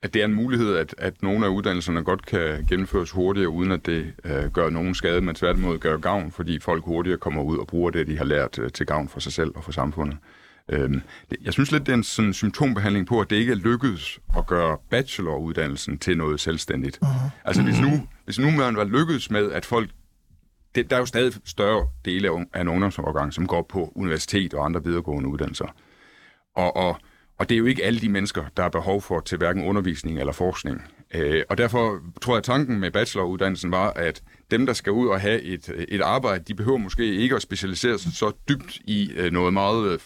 at 0.01 0.13
det 0.13 0.21
er 0.21 0.25
en 0.25 0.33
mulighed, 0.33 0.75
at, 0.75 0.95
at 0.97 1.23
nogle 1.23 1.45
af 1.45 1.49
uddannelserne 1.49 2.03
godt 2.03 2.25
kan 2.25 2.65
gennemføres 2.69 3.11
hurtigere, 3.11 3.49
uden 3.49 3.71
at 3.71 3.85
det 3.85 4.13
øh, 4.23 4.51
gør 4.51 4.69
nogen 4.69 4.95
skade, 4.95 5.21
men 5.21 5.35
tværtimod 5.35 5.79
gør 5.79 5.97
gavn, 5.97 6.31
fordi 6.31 6.59
folk 6.59 6.83
hurtigere 6.83 7.17
kommer 7.17 7.41
ud 7.43 7.57
og 7.57 7.67
bruger 7.67 7.91
det, 7.91 8.07
de 8.07 8.17
har 8.17 8.25
lært 8.25 8.59
øh, 8.59 8.71
til 8.71 8.85
gavn 8.85 9.09
for 9.09 9.19
sig 9.19 9.33
selv 9.33 9.51
og 9.55 9.63
for 9.63 9.71
samfundet. 9.71 10.17
Øhm, 10.71 11.01
jeg 11.41 11.53
synes 11.53 11.71
lidt, 11.71 11.85
det 11.85 11.91
er 11.91 11.97
en 11.97 12.03
sådan 12.03 12.33
symptombehandling 12.33 13.07
på, 13.07 13.21
at 13.21 13.29
det 13.29 13.35
ikke 13.35 13.51
er 13.51 13.55
lykkedes 13.55 14.19
at 14.37 14.47
gøre 14.47 14.77
bacheloruddannelsen 14.89 15.97
til 15.97 16.17
noget 16.17 16.39
selvstændigt. 16.39 16.99
Uh-huh. 17.03 17.29
Altså 17.45 17.63
hvis 17.63 17.79
nu, 17.79 18.07
hvis 18.25 18.39
nu 18.39 18.51
man 18.51 18.75
var 18.75 18.83
lykkedes 18.83 19.31
med, 19.31 19.51
at 19.51 19.65
folk 19.65 19.89
det, 20.75 20.89
der 20.89 20.95
er 20.95 20.99
jo 20.99 21.05
stadig 21.05 21.33
større 21.45 21.87
dele 22.05 22.47
af 22.53 22.61
en 22.61 22.67
ungdomsårgang, 22.67 23.33
som 23.33 23.47
går 23.47 23.61
på 23.69 23.91
universitet 23.95 24.53
og 24.53 24.65
andre 24.65 24.83
videregående 24.83 25.29
uddannelser. 25.29 25.75
Og, 26.55 26.75
og, 26.75 26.97
og 27.37 27.49
det 27.49 27.55
er 27.55 27.59
jo 27.59 27.65
ikke 27.65 27.83
alle 27.83 27.99
de 27.99 28.09
mennesker, 28.09 28.43
der 28.57 28.63
har 28.63 28.69
behov 28.69 29.01
for 29.01 29.19
til 29.19 29.37
hverken 29.37 29.63
undervisning 29.63 30.19
eller 30.19 30.33
forskning. 30.33 30.81
Øh, 31.13 31.43
og 31.49 31.57
derfor 31.57 31.99
tror 32.21 32.33
jeg, 32.33 32.37
at 32.37 32.43
tanken 32.43 32.79
med 32.79 32.91
bacheloruddannelsen 32.91 33.71
var, 33.71 33.89
at 33.89 34.23
dem, 34.51 34.65
der 34.65 34.73
skal 34.73 34.91
ud 34.91 35.07
og 35.07 35.21
have 35.21 35.41
et, 35.41 35.85
et 35.87 36.01
arbejde, 36.01 36.43
de 36.43 36.55
behøver 36.55 36.77
måske 36.77 37.15
ikke 37.15 37.35
at 37.35 37.41
specialisere 37.41 37.97
sig 37.97 38.13
så 38.13 38.31
dybt 38.49 38.77
i 38.85 39.11
øh, 39.15 39.31
noget 39.31 39.53
meget 39.53 39.91
øh, 39.91 39.99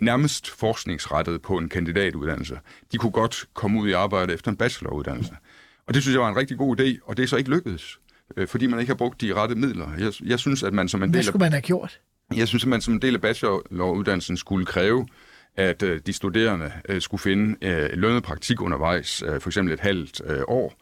nærmest 0.00 0.50
forskningsrettet 0.50 1.42
på 1.42 1.58
en 1.58 1.68
kandidatuddannelse. 1.68 2.58
De 2.92 2.98
kunne 2.98 3.12
godt 3.12 3.44
komme 3.54 3.80
ud 3.80 3.88
i 3.88 3.92
arbejde 3.92 4.34
efter 4.34 4.50
en 4.50 4.56
bacheloruddannelse. 4.56 5.36
Og 5.86 5.94
det 5.94 6.02
synes 6.02 6.14
jeg 6.14 6.22
var 6.22 6.28
en 6.28 6.36
rigtig 6.36 6.58
god 6.58 6.80
idé, 6.80 6.98
og 7.04 7.16
det 7.16 7.22
er 7.22 7.26
så 7.26 7.36
ikke 7.36 7.50
lykkedes, 7.50 7.98
øh, 8.36 8.48
fordi 8.48 8.66
man 8.66 8.80
ikke 8.80 8.90
har 8.90 8.96
brugt 8.96 9.20
de 9.20 9.34
rette 9.34 9.54
midler. 9.54 9.88
Jeg, 9.98 10.12
jeg 10.24 10.38
synes, 10.38 10.62
at 10.62 10.72
man 10.72 10.88
som 10.88 11.02
en 11.02 11.10
Hvad 11.10 11.12
del 11.12 11.18
af 11.18 11.24
skulle 11.24 11.44
man 11.44 11.52
have 11.52 11.62
gjort? 11.62 12.00
jeg 12.36 12.48
synes, 12.48 12.64
at 12.64 12.68
man 12.68 12.80
som 12.80 12.94
en 12.94 13.02
del 13.02 13.14
af 13.14 13.20
bacheloruddannelsen 13.20 14.36
skulle 14.36 14.66
kræve, 14.66 15.06
at 15.56 15.82
øh, 15.82 16.00
de 16.06 16.12
studerende 16.12 16.72
øh, 16.88 17.00
skulle 17.00 17.20
finde 17.20 17.66
øh, 17.66 17.90
lønnet 17.92 18.22
praktik 18.22 18.60
undervejs, 18.60 19.22
øh, 19.22 19.40
for 19.40 19.48
eksempel 19.48 19.74
et 19.74 19.80
halvt 19.80 20.20
øh, 20.24 20.42
år. 20.48 20.74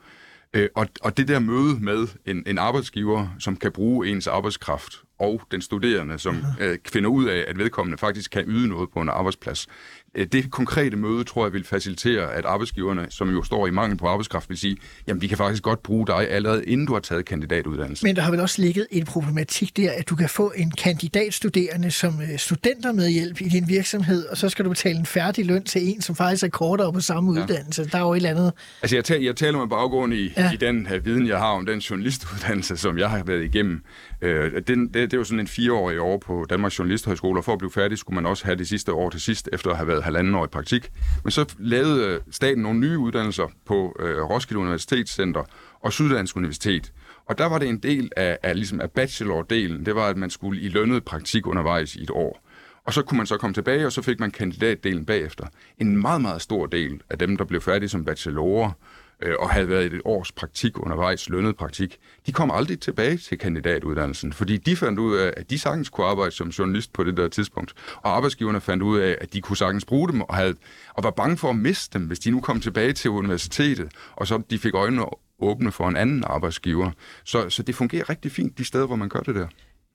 Øh, 0.54 0.68
og, 0.74 0.88
og 1.02 1.16
det 1.16 1.28
der 1.28 1.38
møde 1.38 1.80
med 1.80 2.06
en, 2.26 2.42
en 2.46 2.58
arbejdsgiver, 2.58 3.28
som 3.38 3.56
kan 3.56 3.72
bruge 3.72 4.08
ens 4.08 4.26
arbejdskraft, 4.26 4.92
og 5.18 5.40
den 5.50 5.62
studerende, 5.62 6.18
som 6.18 6.36
øh, 6.60 6.78
finder 6.92 7.10
ud 7.10 7.24
af, 7.24 7.44
at 7.48 7.58
vedkommende 7.58 7.98
faktisk 7.98 8.30
kan 8.30 8.44
yde 8.46 8.68
noget 8.68 8.90
på 8.90 9.00
en 9.00 9.08
arbejdsplads. 9.08 9.66
Øh, 10.14 10.26
det 10.32 10.50
konkrete 10.50 10.96
møde, 10.96 11.24
tror 11.24 11.44
jeg, 11.46 11.52
vil 11.52 11.64
facilitere, 11.64 12.32
at 12.32 12.44
arbejdsgiverne, 12.44 13.06
som 13.10 13.30
jo 13.30 13.42
står 13.42 13.66
i 13.66 13.70
mangel 13.70 13.98
på 13.98 14.06
arbejdskraft, 14.06 14.48
vil 14.48 14.58
sige, 14.58 14.76
jamen 15.06 15.22
vi 15.22 15.26
kan 15.26 15.36
faktisk 15.36 15.62
godt 15.62 15.82
bruge 15.82 16.06
dig 16.06 16.30
allerede, 16.30 16.64
inden 16.64 16.86
du 16.86 16.92
har 16.92 17.00
taget 17.00 17.24
kandidatuddannelsen. 17.24 18.06
Men 18.06 18.16
der 18.16 18.22
har 18.22 18.30
vel 18.30 18.40
også 18.40 18.62
ligget 18.62 18.86
en 18.90 19.04
problematik 19.04 19.76
der, 19.76 19.92
at 19.92 20.08
du 20.08 20.16
kan 20.16 20.28
få 20.28 20.52
en 20.56 20.70
kandidatstuderende 20.70 21.90
som 21.90 22.20
øh, 22.20 22.38
studenter 22.38 22.92
med 22.92 23.10
hjælp 23.10 23.40
i 23.40 23.48
din 23.48 23.68
virksomhed, 23.68 24.26
og 24.26 24.36
så 24.36 24.48
skal 24.48 24.64
du 24.64 24.70
betale 24.70 24.98
en 24.98 25.06
færdig 25.06 25.46
løn 25.46 25.64
til 25.64 25.88
en, 25.88 26.00
som 26.02 26.16
faktisk 26.16 26.44
er 26.44 26.48
kortere 26.48 26.92
på 26.92 27.00
samme 27.00 27.34
ja. 27.34 27.42
uddannelse. 27.42 27.84
Der 27.84 27.98
er 27.98 28.02
jo 28.02 28.12
et 28.12 28.16
eller 28.16 28.30
andet... 28.30 28.52
Altså, 28.82 28.96
jeg, 28.96 29.04
taler, 29.04 29.24
jeg 29.24 29.36
taler 29.36 29.58
med 29.58 29.68
baggrund 29.68 30.14
i, 30.14 30.32
Ja. 30.36 30.52
i 30.52 30.56
den 30.56 30.88
uh, 30.94 31.04
viden, 31.04 31.26
jeg 31.26 31.38
har 31.38 31.46
om 31.50 31.66
den 31.66 31.78
journalistuddannelse, 31.78 32.76
som 32.76 32.98
jeg 32.98 33.10
har 33.10 33.24
været 33.24 33.44
igennem. 33.44 33.82
Øh, 34.24 34.62
den, 34.66 34.88
det, 34.94 35.10
det 35.10 35.18
var 35.18 35.24
sådan 35.24 35.40
en 35.40 35.46
fireårig 35.46 36.00
år 36.00 36.18
på 36.18 36.46
Danmarks 36.50 36.78
Journalisthøjskole, 36.78 37.40
og 37.40 37.44
for 37.44 37.52
at 37.52 37.58
blive 37.58 37.70
færdig, 37.70 37.98
skulle 37.98 38.14
man 38.14 38.26
også 38.26 38.44
have 38.44 38.56
det 38.56 38.68
sidste 38.68 38.92
år 38.92 39.10
til 39.10 39.20
sidst, 39.20 39.48
efter 39.52 39.70
at 39.70 39.76
have 39.76 39.88
været 39.88 40.04
halvanden 40.04 40.34
år 40.34 40.44
i 40.44 40.48
praktik. 40.48 40.90
Men 41.24 41.30
så 41.30 41.54
lavede 41.58 42.06
øh, 42.06 42.20
staten 42.30 42.62
nogle 42.62 42.80
nye 42.80 42.98
uddannelser 42.98 43.46
på 43.66 43.96
øh, 44.00 44.22
Roskilde 44.22 44.60
Universitetscenter 44.60 45.42
og 45.80 45.92
Syddansk 45.92 46.36
Universitet. 46.36 46.92
Og 47.26 47.38
der 47.38 47.46
var 47.46 47.58
det 47.58 47.68
en 47.68 47.78
del 47.78 48.10
af, 48.16 48.38
af, 48.42 48.56
ligesom 48.56 48.80
af 48.80 48.90
bachelor-delen, 48.90 49.84
det 49.84 49.94
var, 49.94 50.06
at 50.06 50.16
man 50.16 50.30
skulle 50.30 50.60
i 50.60 50.68
lønnet 50.68 51.04
praktik 51.04 51.46
undervejs 51.46 51.96
i 51.96 52.02
et 52.02 52.10
år. 52.10 52.40
Og 52.86 52.94
så 52.94 53.02
kunne 53.02 53.16
man 53.16 53.26
så 53.26 53.36
komme 53.36 53.54
tilbage, 53.54 53.86
og 53.86 53.92
så 53.92 54.02
fik 54.02 54.20
man 54.20 54.30
kandidatdelen 54.30 55.06
bagefter. 55.06 55.46
En 55.78 56.00
meget, 56.00 56.20
meget 56.20 56.42
stor 56.42 56.66
del 56.66 57.00
af 57.10 57.18
dem, 57.18 57.36
der 57.36 57.44
blev 57.44 57.60
færdige 57.60 57.88
som 57.88 58.04
bachelorer, 58.04 58.70
øh, 59.22 59.34
og 59.38 59.50
havde 59.50 59.68
været 59.68 59.92
i 59.92 59.96
et 59.96 60.02
års 60.04 60.32
praktik 60.32 60.78
undervejs, 60.78 61.28
lønnet 61.28 61.56
praktik, 61.56 61.98
de 62.26 62.32
kom 62.32 62.50
aldrig 62.50 62.80
tilbage 62.80 63.16
til 63.16 63.38
kandidatuddannelsen, 63.38 64.32
fordi 64.32 64.56
de 64.56 64.76
fandt 64.76 64.98
ud 64.98 65.16
af, 65.16 65.34
at 65.36 65.50
de 65.50 65.58
sagtens 65.58 65.88
kunne 65.88 66.06
arbejde 66.06 66.30
som 66.30 66.48
journalist 66.48 66.92
på 66.92 67.04
det 67.04 67.16
der 67.16 67.28
tidspunkt, 67.28 67.74
og 67.96 68.16
arbejdsgiverne 68.16 68.60
fandt 68.60 68.82
ud 68.82 68.98
af, 68.98 69.18
at 69.20 69.32
de 69.32 69.40
kunne 69.40 69.56
sagtens 69.56 69.84
bruge 69.84 70.08
dem, 70.08 70.20
og, 70.20 70.34
havde, 70.34 70.54
og 70.94 71.04
var 71.04 71.10
bange 71.10 71.36
for 71.36 71.50
at 71.50 71.56
miste 71.56 71.98
dem, 71.98 72.06
hvis 72.06 72.18
de 72.18 72.30
nu 72.30 72.40
kom 72.40 72.60
tilbage 72.60 72.92
til 72.92 73.10
universitetet, 73.10 73.92
og 74.16 74.26
så 74.26 74.42
de 74.50 74.58
fik 74.58 74.74
øjnene 74.74 75.04
åbne 75.38 75.72
for 75.72 75.88
en 75.88 75.96
anden 75.96 76.24
arbejdsgiver. 76.26 76.90
Så, 77.24 77.50
så 77.50 77.62
det 77.62 77.74
fungerer 77.74 78.10
rigtig 78.10 78.32
fint 78.32 78.58
de 78.58 78.64
steder, 78.64 78.86
hvor 78.86 78.96
man 78.96 79.08
gør 79.08 79.20
det 79.20 79.34
der. 79.34 79.46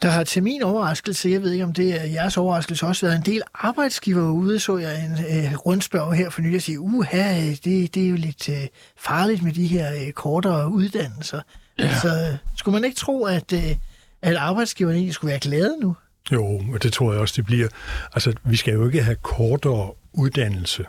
Der 0.01 0.09
har 0.09 0.23
til 0.23 0.43
min 0.43 0.61
overraskelse, 0.61 1.29
jeg 1.29 1.41
ved 1.41 1.51
ikke 1.51 1.63
om 1.63 1.73
det 1.73 2.01
er 2.01 2.05
jeres 2.05 2.37
overraskelse, 2.37 2.85
også 2.85 3.05
været 3.05 3.17
en 3.17 3.25
del 3.25 3.41
arbejdsgiver 3.53 4.31
ude, 4.31 4.59
så 4.59 4.77
jeg 4.77 5.05
en 5.05 5.11
øh, 5.11 5.57
rundspørg 5.57 6.13
her 6.13 6.29
for 6.29 6.41
nylig 6.41 6.55
og 6.55 6.61
sige, 6.61 6.79
uha, 6.79 7.41
det, 7.63 7.95
det 7.95 8.05
er 8.05 8.09
jo 8.09 8.15
lidt 8.15 8.49
øh, 8.49 8.67
farligt 8.97 9.43
med 9.43 9.53
de 9.53 9.67
her 9.67 9.93
øh, 9.93 10.11
kortere 10.11 10.71
uddannelser. 10.71 11.41
Ja. 11.79 11.87
Altså, 11.87 12.37
skulle 12.55 12.73
man 12.73 12.83
ikke 12.83 12.97
tro, 12.97 13.23
at, 13.23 13.53
øh, 13.53 13.75
at 14.21 14.35
arbejdsgiverne 14.35 14.95
egentlig 14.97 15.13
skulle 15.13 15.29
være 15.29 15.39
glade 15.39 15.77
nu? 15.81 15.95
Jo, 16.31 16.61
og 16.73 16.83
det 16.83 16.93
tror 16.93 17.11
jeg 17.11 17.21
også, 17.21 17.33
det 17.37 17.45
bliver. 17.45 17.67
Altså, 18.13 18.33
vi 18.43 18.55
skal 18.55 18.73
jo 18.73 18.85
ikke 18.85 19.03
have 19.03 19.15
kortere 19.15 19.91
uddannelse 20.13 20.85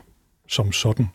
som 0.49 0.73
sådan, 0.73 1.09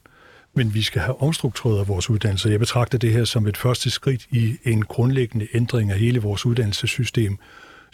men 0.56 0.74
vi 0.74 0.82
skal 0.82 1.02
have 1.02 1.22
omstruktureret 1.22 1.88
vores 1.88 2.10
uddannelse. 2.10 2.50
Jeg 2.50 2.60
betragter 2.60 2.98
det 2.98 3.12
her 3.12 3.26
som 3.26 3.48
et 3.48 3.58
første 3.58 3.90
skridt 3.90 4.26
i 4.32 4.58
en 4.64 4.86
grundlæggende 4.86 5.48
ændring 5.54 5.92
af 5.92 6.00
hele 6.00 6.20
vores 6.20 6.46
uddannelsessystem, 6.46 7.38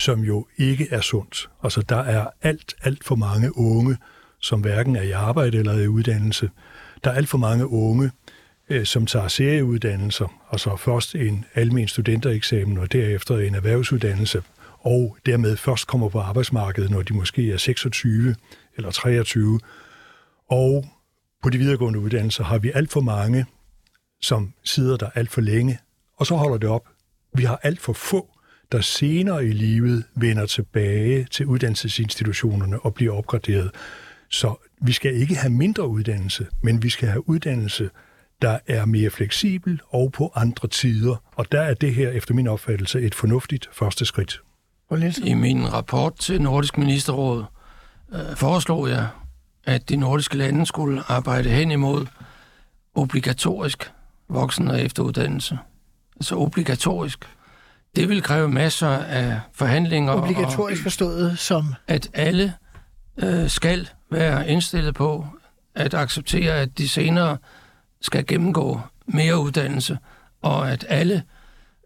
som 0.02 0.20
jo 0.20 0.48
ikke 0.58 0.88
er 0.92 1.02
sundt. 1.02 1.50
Altså, 1.64 1.82
der 1.82 1.98
er 1.98 2.28
alt, 2.42 2.76
alt 2.82 3.04
for 3.04 3.16
mange 3.16 3.58
unge, 3.58 3.98
som 4.40 4.62
hverken 4.62 4.96
er 4.96 5.02
i 5.02 5.12
arbejde 5.12 5.58
eller 5.58 5.74
i 5.80 5.88
uddannelse. 5.88 6.50
Der 7.04 7.12
er 7.12 7.16
alt 7.16 7.30
for 7.30 7.38
mange 7.38 7.68
unge, 7.68 8.12
øh, 8.70 8.86
som 8.86 9.06
tager 9.06 9.28
serieuddannelser, 9.28 10.42
altså 10.52 10.76
først 10.76 11.16
en 11.16 11.46
almen 11.56 11.88
studentereksamen 11.88 12.78
og 12.78 12.92
derefter 12.92 13.38
en 13.38 13.56
erhvervsuddannelse, 13.56 14.44
og 14.80 15.18
dermed 15.26 15.58
først 15.58 15.88
kommer 15.88 16.10
på 16.10 16.20
arbejdsmarkedet, 16.20 16.92
når 16.92 17.02
de 17.02 17.14
måske 17.14 17.52
er 17.52 17.58
26 17.58 18.36
eller 18.78 18.92
23. 18.92 19.60
Og 20.50 20.86
på 21.44 21.50
de 21.50 21.58
videregående 21.58 22.00
uddannelser 22.00 22.44
har 22.44 22.58
vi 22.58 22.72
alt 22.76 22.92
for 22.92 23.02
mange, 23.02 23.46
som 24.22 24.54
sidder 24.64 24.98
der 24.98 25.10
alt 25.16 25.32
for 25.32 25.42
længe, 25.42 25.80
og 26.18 26.26
så 26.26 26.36
holder 26.36 26.58
det 26.58 26.70
op. 26.70 26.88
Vi 27.34 27.44
har 27.44 27.60
alt 27.64 27.82
for 27.82 27.94
få, 27.94 28.31
der 28.72 28.82
senere 28.82 29.46
i 29.46 29.52
livet 29.52 30.04
vender 30.16 30.46
tilbage 30.46 31.28
til 31.32 31.46
uddannelsesinstitutionerne 31.46 32.80
og 32.80 32.94
bliver 32.94 33.14
opgraderet. 33.14 33.72
Så 34.30 34.56
vi 34.82 34.92
skal 34.92 35.16
ikke 35.16 35.36
have 35.36 35.54
mindre 35.54 35.88
uddannelse, 35.88 36.48
men 36.64 36.84
vi 36.84 36.90
skal 36.90 37.10
have 37.10 37.30
uddannelse, 37.30 37.90
der 38.42 38.60
er 38.68 38.86
mere 38.86 39.10
fleksibel 39.10 39.82
og 39.90 40.12
på 40.12 40.32
andre 40.36 40.68
tider. 40.68 41.16
Og 41.36 41.52
der 41.52 41.62
er 41.62 41.74
det 41.74 41.96
her 41.96 42.10
efter 42.10 42.34
min 42.34 42.48
opfattelse 42.48 43.02
et 43.02 43.16
fornuftigt 43.16 43.70
første 43.74 44.06
skridt. 44.06 44.42
I 45.24 45.34
min 45.34 45.74
rapport 45.74 46.16
til 46.20 46.42
Nordisk 46.42 46.78
Ministerråd 46.78 47.44
øh, 48.14 48.36
foreslog 48.36 48.90
jeg, 48.90 49.08
at 49.64 49.90
de 49.90 49.96
nordiske 49.96 50.38
lande 50.38 50.66
skulle 50.66 51.04
arbejde 51.08 51.50
hen 51.50 51.72
imod 51.72 52.06
obligatorisk 52.96 53.92
voksen- 54.30 54.68
og 54.68 54.82
efteruddannelse. 54.82 55.58
Altså 56.16 56.36
obligatorisk. 56.36 57.26
Det 57.96 58.10
vil 58.10 58.22
kræve 58.22 58.50
masser 58.50 58.88
af 58.88 59.40
forhandlinger. 59.54 60.14
Obligatorisk 60.14 60.84
forstået 60.84 61.40
som... 61.40 61.74
At 61.88 62.10
alle 62.14 62.54
øh, 63.18 63.50
skal 63.50 63.90
være 64.12 64.50
indstillet 64.50 64.96
på 64.96 65.28
at 65.76 65.94
acceptere, 65.94 66.54
at 66.54 66.78
de 66.78 66.90
senere 66.90 67.38
skal 68.02 68.26
gennemgå 68.28 68.82
mere 69.06 69.40
uddannelse, 69.40 69.98
og 70.42 70.72
at 70.72 70.86
alle 70.90 71.24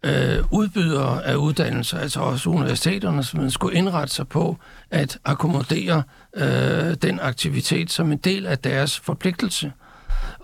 øh, 0.06 0.44
udbydere 0.52 1.26
af 1.26 1.36
uddannelser, 1.36 1.98
altså 2.00 2.20
også 2.20 2.50
universiteterne, 2.50 3.24
som 3.24 3.50
skulle 3.50 3.78
indrette 3.78 4.14
sig 4.14 4.28
på 4.28 4.58
at 4.92 5.20
akkommodere 5.26 6.04
øh, 6.36 6.94
den 7.02 7.20
aktivitet 7.20 7.92
som 7.92 8.12
en 8.12 8.18
del 8.18 8.46
af 8.46 8.60
deres 8.60 9.00
forpligtelse, 9.00 9.72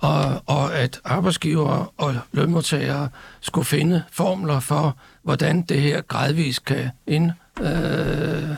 og, 0.01 0.43
og 0.45 0.75
at 0.75 0.99
arbejdsgivere 1.03 1.87
og 1.97 2.15
lønmodtagere 2.31 3.09
skulle 3.41 3.65
finde 3.65 4.03
formler 4.11 4.59
for, 4.59 4.97
hvordan 5.23 5.61
det 5.61 5.81
her 5.81 6.01
gradvist 6.01 6.65
kan 6.65 6.89
ind, 7.07 7.31
øh, 7.61 8.49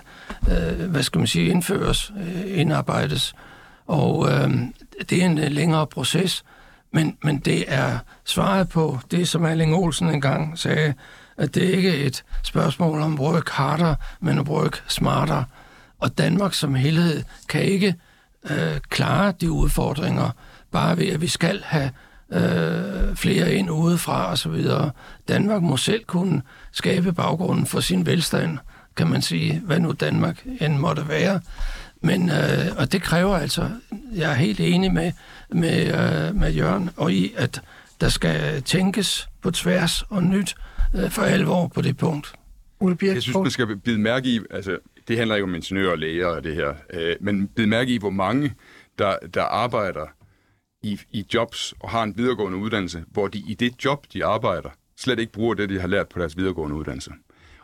øh, 0.49 0.89
hvad 0.89 1.03
skal 1.03 1.19
man 1.19 1.27
sige, 1.27 1.49
indføres, 1.49 2.13
øh, 2.17 2.59
indarbejdes. 2.59 3.35
Og 3.87 4.31
øh, 4.31 4.51
det 5.09 5.21
er 5.21 5.25
en 5.25 5.37
øh, 5.37 5.51
længere 5.51 5.87
proces, 5.87 6.43
men, 6.91 7.17
men 7.23 7.39
det 7.39 7.65
er 7.67 7.99
svaret 8.25 8.69
på 8.69 8.99
det, 9.11 9.27
som 9.27 9.45
Erling 9.45 9.75
Olsen 9.75 10.09
engang 10.09 10.59
sagde, 10.59 10.93
at 11.37 11.55
det 11.55 11.61
ikke 11.61 12.03
er 12.03 12.07
et 12.07 12.23
spørgsmål 12.43 13.01
om 13.01 13.19
work 13.19 13.49
harder, 13.49 13.95
men 14.19 14.39
at 14.39 14.47
work 14.47 14.83
smarter. 14.87 15.43
Og 15.99 16.17
Danmark 16.17 16.53
som 16.53 16.75
helhed 16.75 17.23
kan 17.49 17.61
ikke 17.61 17.95
øh, 18.49 18.79
klare 18.89 19.33
de 19.41 19.51
udfordringer, 19.51 20.29
bare 20.73 20.97
ved 20.97 21.07
at 21.07 21.21
vi 21.21 21.27
skal 21.27 21.61
have 21.65 21.91
øh, 22.33 23.15
flere 23.15 23.53
ind 23.53 23.71
udefra 23.71 24.31
osv. 24.31 24.65
Danmark 25.27 25.61
må 25.61 25.77
selv 25.77 26.03
kunne 26.05 26.41
skabe 26.71 27.13
baggrunden 27.13 27.65
for 27.65 27.79
sin 27.79 28.05
velstand, 28.05 28.57
kan 28.95 29.07
man 29.07 29.21
sige, 29.21 29.61
hvad 29.65 29.79
nu 29.79 29.91
Danmark 29.91 30.45
end 30.61 30.77
måtte 30.77 31.07
være. 31.07 31.39
Men, 32.01 32.29
øh, 32.29 32.77
og 32.77 32.91
det 32.91 33.01
kræver 33.01 33.35
altså, 33.35 33.69
jeg 34.15 34.31
er 34.31 34.35
helt 34.35 34.59
enig 34.59 34.93
med, 34.93 35.11
med, 35.49 35.85
øh, 35.85 36.35
med 36.35 36.51
Jørgen, 36.51 36.89
og 36.97 37.11
i, 37.11 37.33
at 37.37 37.61
der 38.01 38.09
skal 38.09 38.61
tænkes 38.63 39.27
på 39.41 39.51
tværs 39.51 40.01
og 40.01 40.23
nyt 40.23 40.55
øh, 40.95 41.09
for 41.09 41.21
alvor 41.21 41.67
på 41.67 41.81
det 41.81 41.97
punkt. 41.97 42.33
Jeg 43.01 43.21
synes, 43.21 43.37
man 43.37 43.51
skal 43.51 43.77
bide 43.77 43.99
mærke 43.99 44.29
i, 44.29 44.39
altså, 44.51 44.77
det 45.07 45.17
handler 45.17 45.35
ikke 45.35 45.43
om 45.43 45.55
ingeniører 45.55 45.91
og 45.91 45.97
læger 45.97 46.27
og 46.27 46.43
det 46.43 46.55
her, 46.55 46.73
øh, 46.93 47.15
men 47.21 47.47
bide 47.47 47.67
mærke 47.67 47.93
i, 47.93 47.97
hvor 47.97 48.09
mange, 48.09 48.53
der, 48.99 49.15
der 49.33 49.43
arbejder 49.43 50.05
i, 50.83 50.99
i 51.11 51.25
jobs 51.33 51.73
og 51.79 51.89
har 51.89 52.03
en 52.03 52.17
videregående 52.17 52.57
uddannelse, 52.57 53.03
hvor 53.11 53.27
de 53.27 53.43
i 53.47 53.53
det 53.53 53.85
job, 53.85 54.05
de 54.13 54.25
arbejder, 54.25 54.69
slet 54.97 55.19
ikke 55.19 55.31
bruger 55.31 55.53
det, 55.53 55.69
de 55.69 55.79
har 55.79 55.87
lært 55.87 56.09
på 56.09 56.19
deres 56.19 56.37
videregående 56.37 56.75
uddannelse. 56.75 57.11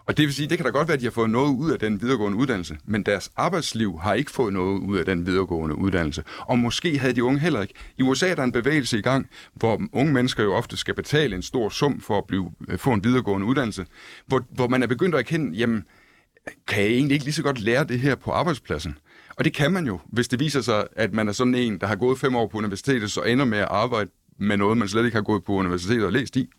Og 0.09 0.17
det 0.17 0.25
vil 0.25 0.33
sige, 0.33 0.49
det 0.49 0.57
kan 0.57 0.65
da 0.65 0.71
godt 0.71 0.87
være, 0.87 0.95
at 0.95 0.99
de 0.99 1.05
har 1.05 1.11
fået 1.11 1.29
noget 1.29 1.55
ud 1.55 1.71
af 1.71 1.79
den 1.79 2.01
videregående 2.01 2.37
uddannelse, 2.37 2.77
men 2.85 3.03
deres 3.03 3.31
arbejdsliv 3.35 3.99
har 3.99 4.13
ikke 4.13 4.31
fået 4.31 4.53
noget 4.53 4.79
ud 4.79 4.97
af 4.97 5.05
den 5.05 5.25
videregående 5.25 5.75
uddannelse. 5.75 6.23
Og 6.39 6.59
måske 6.59 6.99
havde 6.99 7.13
de 7.13 7.23
unge 7.23 7.39
heller 7.39 7.61
ikke. 7.61 7.73
I 7.97 8.03
USA 8.03 8.29
er 8.29 8.35
der 8.35 8.43
en 8.43 8.51
bevægelse 8.51 8.99
i 8.99 9.01
gang, 9.01 9.29
hvor 9.53 9.81
unge 9.91 10.13
mennesker 10.13 10.43
jo 10.43 10.53
ofte 10.53 10.77
skal 10.77 10.95
betale 10.95 11.35
en 11.35 11.41
stor 11.41 11.69
sum 11.69 12.01
for 12.01 12.17
at 12.17 12.25
blive, 12.27 12.51
øh, 12.67 12.77
få 12.77 12.93
en 12.93 13.03
videregående 13.03 13.47
uddannelse, 13.47 13.85
hvor, 14.25 14.45
hvor 14.49 14.67
man 14.67 14.83
er 14.83 14.87
begyndt 14.87 15.15
at 15.15 15.19
erkende, 15.19 15.57
jamen, 15.57 15.83
kan 16.67 16.83
jeg 16.83 16.91
egentlig 16.91 17.13
ikke 17.13 17.25
lige 17.25 17.33
så 17.33 17.43
godt 17.43 17.59
lære 17.59 17.83
det 17.83 17.99
her 17.99 18.15
på 18.15 18.31
arbejdspladsen? 18.31 18.97
Og 19.39 19.45
det 19.45 19.53
kan 19.53 19.71
man 19.71 19.85
jo, 19.85 19.99
hvis 20.07 20.27
det 20.27 20.39
viser 20.39 20.61
sig, 20.61 20.87
at 20.95 21.13
man 21.13 21.27
er 21.27 21.31
sådan 21.31 21.55
en, 21.55 21.77
der 21.77 21.87
har 21.87 21.95
gået 21.95 22.19
fem 22.19 22.35
år 22.35 22.47
på 22.47 22.57
universitetet, 22.57 23.11
så 23.11 23.21
ender 23.21 23.45
med 23.45 23.57
at 23.57 23.67
arbejde 23.71 24.09
med 24.39 24.57
noget, 24.57 24.77
man 24.77 24.87
slet 24.87 25.05
ikke 25.05 25.17
har 25.17 25.21
gået 25.21 25.43
på 25.43 25.53
universitetet 25.53 26.05
og 26.05 26.11
læst 26.11 26.35
i. 26.35 26.49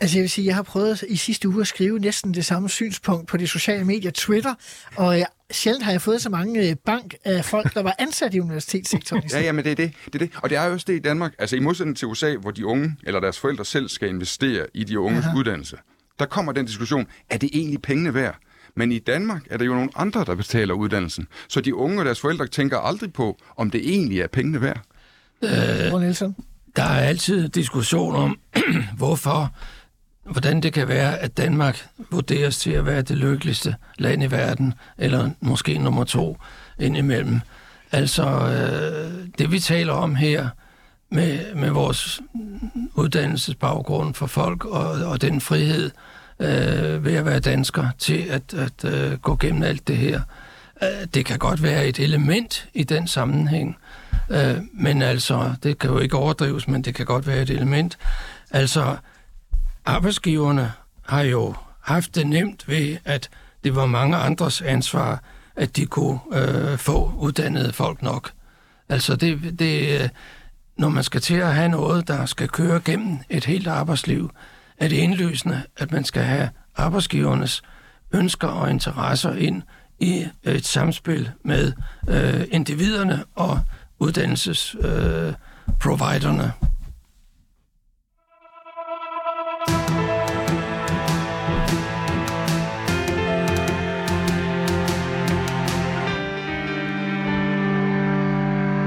Altså 0.00 0.18
jeg 0.18 0.22
vil 0.22 0.30
sige, 0.30 0.46
jeg 0.46 0.54
har 0.54 0.62
prøvet 0.62 1.04
i 1.08 1.16
sidste 1.16 1.48
uge 1.48 1.60
at 1.60 1.66
skrive 1.66 1.98
næsten 1.98 2.34
det 2.34 2.44
samme 2.44 2.68
synspunkt 2.68 3.28
på 3.28 3.36
de 3.36 3.46
sociale 3.46 3.84
medier, 3.84 4.10
Twitter, 4.10 4.54
og 4.96 5.18
jeg, 5.18 5.26
sjældent 5.50 5.84
har 5.84 5.92
jeg 5.92 6.02
fået 6.02 6.22
så 6.22 6.30
mange 6.30 6.70
øh, 6.70 6.76
bank 6.76 7.14
af 7.24 7.44
folk, 7.44 7.74
der 7.74 7.82
var 7.82 7.96
ansat 7.98 8.34
i 8.34 8.40
universitetssektoren. 8.40 9.22
Ja, 9.32 9.40
ja, 9.40 9.52
men 9.52 9.64
det 9.64 9.70
er 9.70 9.76
det, 9.76 9.92
det 10.06 10.14
er 10.14 10.18
det. 10.18 10.30
Og 10.42 10.50
det 10.50 10.58
er 10.58 10.66
jo 10.66 10.72
også 10.72 10.84
det 10.88 10.96
i 10.96 10.98
Danmark. 10.98 11.34
Altså 11.38 11.56
i 11.56 11.60
modsætning 11.60 11.96
til 11.96 12.08
USA, 12.08 12.36
hvor 12.36 12.50
de 12.50 12.66
unge 12.66 12.96
eller 13.02 13.20
deres 13.20 13.38
forældre 13.38 13.64
selv 13.64 13.88
skal 13.88 14.08
investere 14.08 14.66
i 14.74 14.84
de 14.84 14.98
unges 14.98 15.24
Aha. 15.24 15.38
uddannelse, 15.38 15.76
der 16.18 16.26
kommer 16.26 16.52
den 16.52 16.66
diskussion, 16.66 17.06
er 17.30 17.36
det 17.36 17.50
egentlig 17.52 17.82
pengene 17.82 18.14
værd? 18.14 18.38
Men 18.76 18.92
i 18.92 18.98
Danmark 18.98 19.42
er 19.50 19.56
der 19.56 19.64
jo 19.64 19.74
nogle 19.74 19.90
andre, 19.96 20.24
der 20.24 20.34
betaler 20.34 20.74
uddannelsen. 20.74 21.26
Så 21.48 21.60
de 21.60 21.74
unge 21.74 21.98
og 21.98 22.04
deres 22.04 22.20
forældre 22.20 22.46
tænker 22.46 22.78
aldrig 22.78 23.12
på, 23.12 23.38
om 23.56 23.70
det 23.70 23.80
egentlig 23.90 24.20
er 24.20 24.26
pengene 24.26 24.60
værd. 24.60 24.80
Øh, 25.42 26.00
Nielsen. 26.00 26.36
Der 26.76 26.82
er 26.82 27.00
altid 27.00 27.48
diskussion 27.48 28.14
om, 28.14 28.38
hvorfor, 28.96 29.54
hvordan 30.30 30.60
det 30.60 30.72
kan 30.72 30.88
være, 30.88 31.18
at 31.18 31.36
Danmark 31.36 31.86
vurderes 32.10 32.58
til 32.58 32.70
at 32.70 32.86
være 32.86 33.02
det 33.02 33.16
lykkeligste 33.16 33.74
land 33.98 34.22
i 34.22 34.30
verden, 34.30 34.74
eller 34.98 35.30
måske 35.40 35.78
nummer 35.78 36.04
to 36.04 36.38
indimellem. 36.78 37.40
Altså, 37.92 38.24
øh, 38.24 39.28
det 39.38 39.52
vi 39.52 39.58
taler 39.58 39.92
om 39.92 40.14
her, 40.14 40.48
med, 41.10 41.54
med 41.54 41.70
vores 41.70 42.20
uddannelsesbaggrund 42.94 44.14
for 44.14 44.26
folk 44.26 44.64
og, 44.64 44.90
og 44.90 45.20
den 45.20 45.40
frihed 45.40 45.84
øh, 45.84 45.90
Øh, 46.40 47.04
ved 47.04 47.14
at 47.14 47.26
være 47.26 47.40
dansker 47.40 47.88
til 47.98 48.18
at, 48.30 48.54
at 48.54 48.84
øh, 48.84 49.18
gå 49.18 49.36
gennem 49.36 49.62
alt 49.62 49.88
det 49.88 49.96
her, 49.96 50.20
øh, 50.82 51.06
det 51.14 51.26
kan 51.26 51.38
godt 51.38 51.62
være 51.62 51.86
et 51.86 51.98
element 51.98 52.68
i 52.74 52.84
den 52.84 53.06
sammenhæng. 53.06 53.76
Øh, 54.30 54.56
men 54.72 55.02
altså, 55.02 55.54
det 55.62 55.78
kan 55.78 55.90
jo 55.90 55.98
ikke 55.98 56.16
overdrives, 56.16 56.68
men 56.68 56.82
det 56.82 56.94
kan 56.94 57.06
godt 57.06 57.26
være 57.26 57.42
et 57.42 57.50
element. 57.50 57.98
Altså, 58.50 58.96
arbejdsgiverne 59.84 60.72
har 61.02 61.22
jo 61.22 61.54
haft 61.80 62.14
det 62.14 62.26
nemt 62.26 62.68
ved, 62.68 62.96
at 63.04 63.28
det 63.64 63.76
var 63.76 63.86
mange 63.86 64.16
andres 64.16 64.62
ansvar, 64.62 65.22
at 65.56 65.76
de 65.76 65.86
kunne 65.86 66.18
øh, 66.32 66.78
få 66.78 67.12
uddannede 67.18 67.72
folk 67.72 68.02
nok. 68.02 68.30
Altså, 68.88 69.16
det, 69.16 69.58
det, 69.58 70.00
øh, 70.00 70.08
når 70.76 70.88
man 70.88 71.04
skal 71.04 71.20
til 71.20 71.34
at 71.34 71.54
have 71.54 71.68
noget, 71.68 72.08
der 72.08 72.26
skal 72.26 72.48
køre 72.48 72.80
gennem 72.84 73.18
et 73.30 73.44
helt 73.44 73.66
arbejdsliv, 73.66 74.30
er 74.82 74.88
det 74.88 74.96
indløsende, 74.96 75.62
at 75.76 75.92
man 75.92 76.04
skal 76.04 76.22
have 76.22 76.50
arbejdsgivernes 76.76 77.62
ønsker 78.12 78.48
og 78.48 78.70
interesser 78.70 79.34
ind 79.34 79.62
i 80.00 80.26
et 80.42 80.66
samspil 80.66 81.30
med 81.44 81.72
øh, 82.08 82.44
individerne 82.50 83.24
og 83.34 83.60
uddannelsesproviderne. 83.98 85.28
Øh, 85.28 85.34
providerne. 85.80 86.52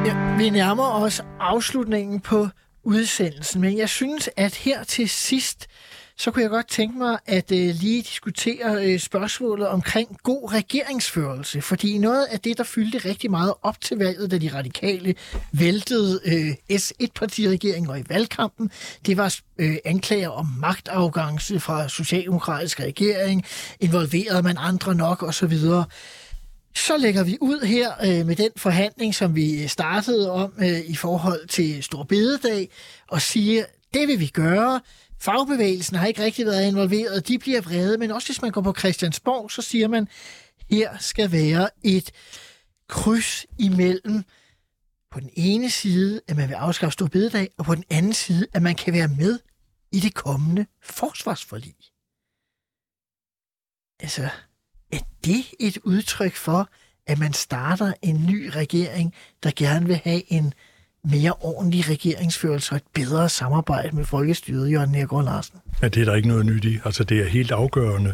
Ja, 0.05 0.37
vi 0.37 0.49
nærmer 0.49 0.91
os 0.91 1.21
afslutningen 1.39 2.19
på 2.19 2.47
udsendelsen, 2.85 3.61
men 3.61 3.77
jeg 3.77 3.89
synes, 3.89 4.29
at 4.37 4.55
her 4.55 4.83
til 4.83 5.09
sidst, 5.09 5.67
så 6.17 6.31
kunne 6.31 6.41
jeg 6.41 6.49
godt 6.49 6.67
tænke 6.67 6.97
mig 6.97 7.19
at 7.25 7.51
øh, 7.51 7.75
lige 7.75 8.01
diskutere 8.01 8.85
øh, 8.85 8.99
spørgsmålet 8.99 9.67
omkring 9.67 10.17
god 10.23 10.53
regeringsførelse. 10.53 11.61
Fordi 11.61 11.97
noget 11.97 12.25
af 12.25 12.39
det, 12.39 12.57
der 12.57 12.63
fyldte 12.63 12.97
rigtig 12.97 13.31
meget 13.31 13.53
op 13.61 13.81
til 13.81 13.97
valget, 13.97 14.31
da 14.31 14.37
de 14.37 14.51
radikale 14.53 15.15
væltede 15.51 16.21
øh, 16.25 16.77
S1-partiregeringen 16.79 17.89
og 17.89 17.99
i 17.99 18.03
valgkampen, 18.09 18.71
det 19.05 19.17
var 19.17 19.35
øh, 19.57 19.77
anklager 19.85 20.29
om 20.29 20.47
magtafgangse 20.59 21.59
fra 21.59 21.89
socialdemokratisk 21.89 22.79
regering, 22.79 23.45
involverede 23.79 24.43
man 24.43 24.55
andre 24.59 24.95
nok 24.95 25.23
osv., 25.23 25.57
så 26.77 26.97
lægger 26.97 27.23
vi 27.23 27.37
ud 27.41 27.65
her 27.65 27.91
øh, 28.03 28.25
med 28.25 28.35
den 28.35 28.49
forhandling, 28.57 29.15
som 29.15 29.35
vi 29.35 29.67
startede 29.67 30.31
om 30.31 30.53
øh, 30.59 30.79
i 30.85 30.95
forhold 30.95 31.47
til 31.47 31.83
Stor 31.83 32.03
Bededag, 32.03 32.69
og 33.07 33.21
siger, 33.21 33.65
det 33.93 34.07
vil 34.07 34.19
vi 34.19 34.27
gøre. 34.27 34.81
Fagbevægelsen 35.19 35.97
har 35.97 36.07
ikke 36.07 36.23
rigtig 36.23 36.45
været 36.45 36.67
involveret, 36.67 37.27
de 37.27 37.39
bliver 37.39 37.61
vrede, 37.61 37.97
men 37.97 38.11
også 38.11 38.27
hvis 38.27 38.41
man 38.41 38.51
går 38.51 38.61
på 38.61 38.73
Christiansborg, 38.79 39.51
så 39.51 39.61
siger 39.61 39.87
man, 39.87 40.07
her 40.69 40.97
skal 40.97 41.31
være 41.31 41.69
et 41.83 42.11
kryds 42.89 43.45
imellem 43.59 44.23
på 45.11 45.19
den 45.19 45.29
ene 45.33 45.69
side, 45.69 46.21
at 46.27 46.35
man 46.35 46.49
vil 46.49 46.55
afskaffe 46.55 46.93
Stor 46.93 47.07
Bededag, 47.07 47.49
og 47.57 47.65
på 47.65 47.75
den 47.75 47.83
anden 47.89 48.13
side, 48.13 48.47
at 48.53 48.61
man 48.61 48.75
kan 48.75 48.93
være 48.93 49.07
med 49.07 49.39
i 49.91 49.99
det 49.99 50.13
kommende 50.13 50.65
forsvarsforlig. 50.81 51.75
Altså, 53.99 54.29
er 54.91 54.99
det 55.25 55.45
et 55.59 55.77
udtryk 55.77 56.35
for, 56.35 56.69
at 57.07 57.19
man 57.19 57.33
starter 57.33 57.93
en 58.01 58.25
ny 58.25 58.49
regering, 58.55 59.13
der 59.43 59.51
gerne 59.55 59.85
vil 59.85 59.95
have 59.95 60.31
en 60.33 60.53
mere 61.11 61.33
ordentlig 61.41 61.89
regeringsførelse 61.89 62.71
og 62.71 62.75
et 62.75 62.83
bedre 62.93 63.29
samarbejde 63.29 63.95
med 63.95 64.05
folkestyret, 64.05 64.71
Jørgen 64.71 64.91
Nergård 64.91 65.23
Larsen? 65.23 65.55
Ja, 65.81 65.87
det 65.87 66.01
er 66.01 66.05
der 66.05 66.15
ikke 66.15 66.27
noget 66.27 66.45
nyt 66.45 66.65
i. 66.65 66.79
Altså, 66.85 67.03
det 67.03 67.21
er 67.21 67.25
helt 67.27 67.51
afgørende 67.51 68.13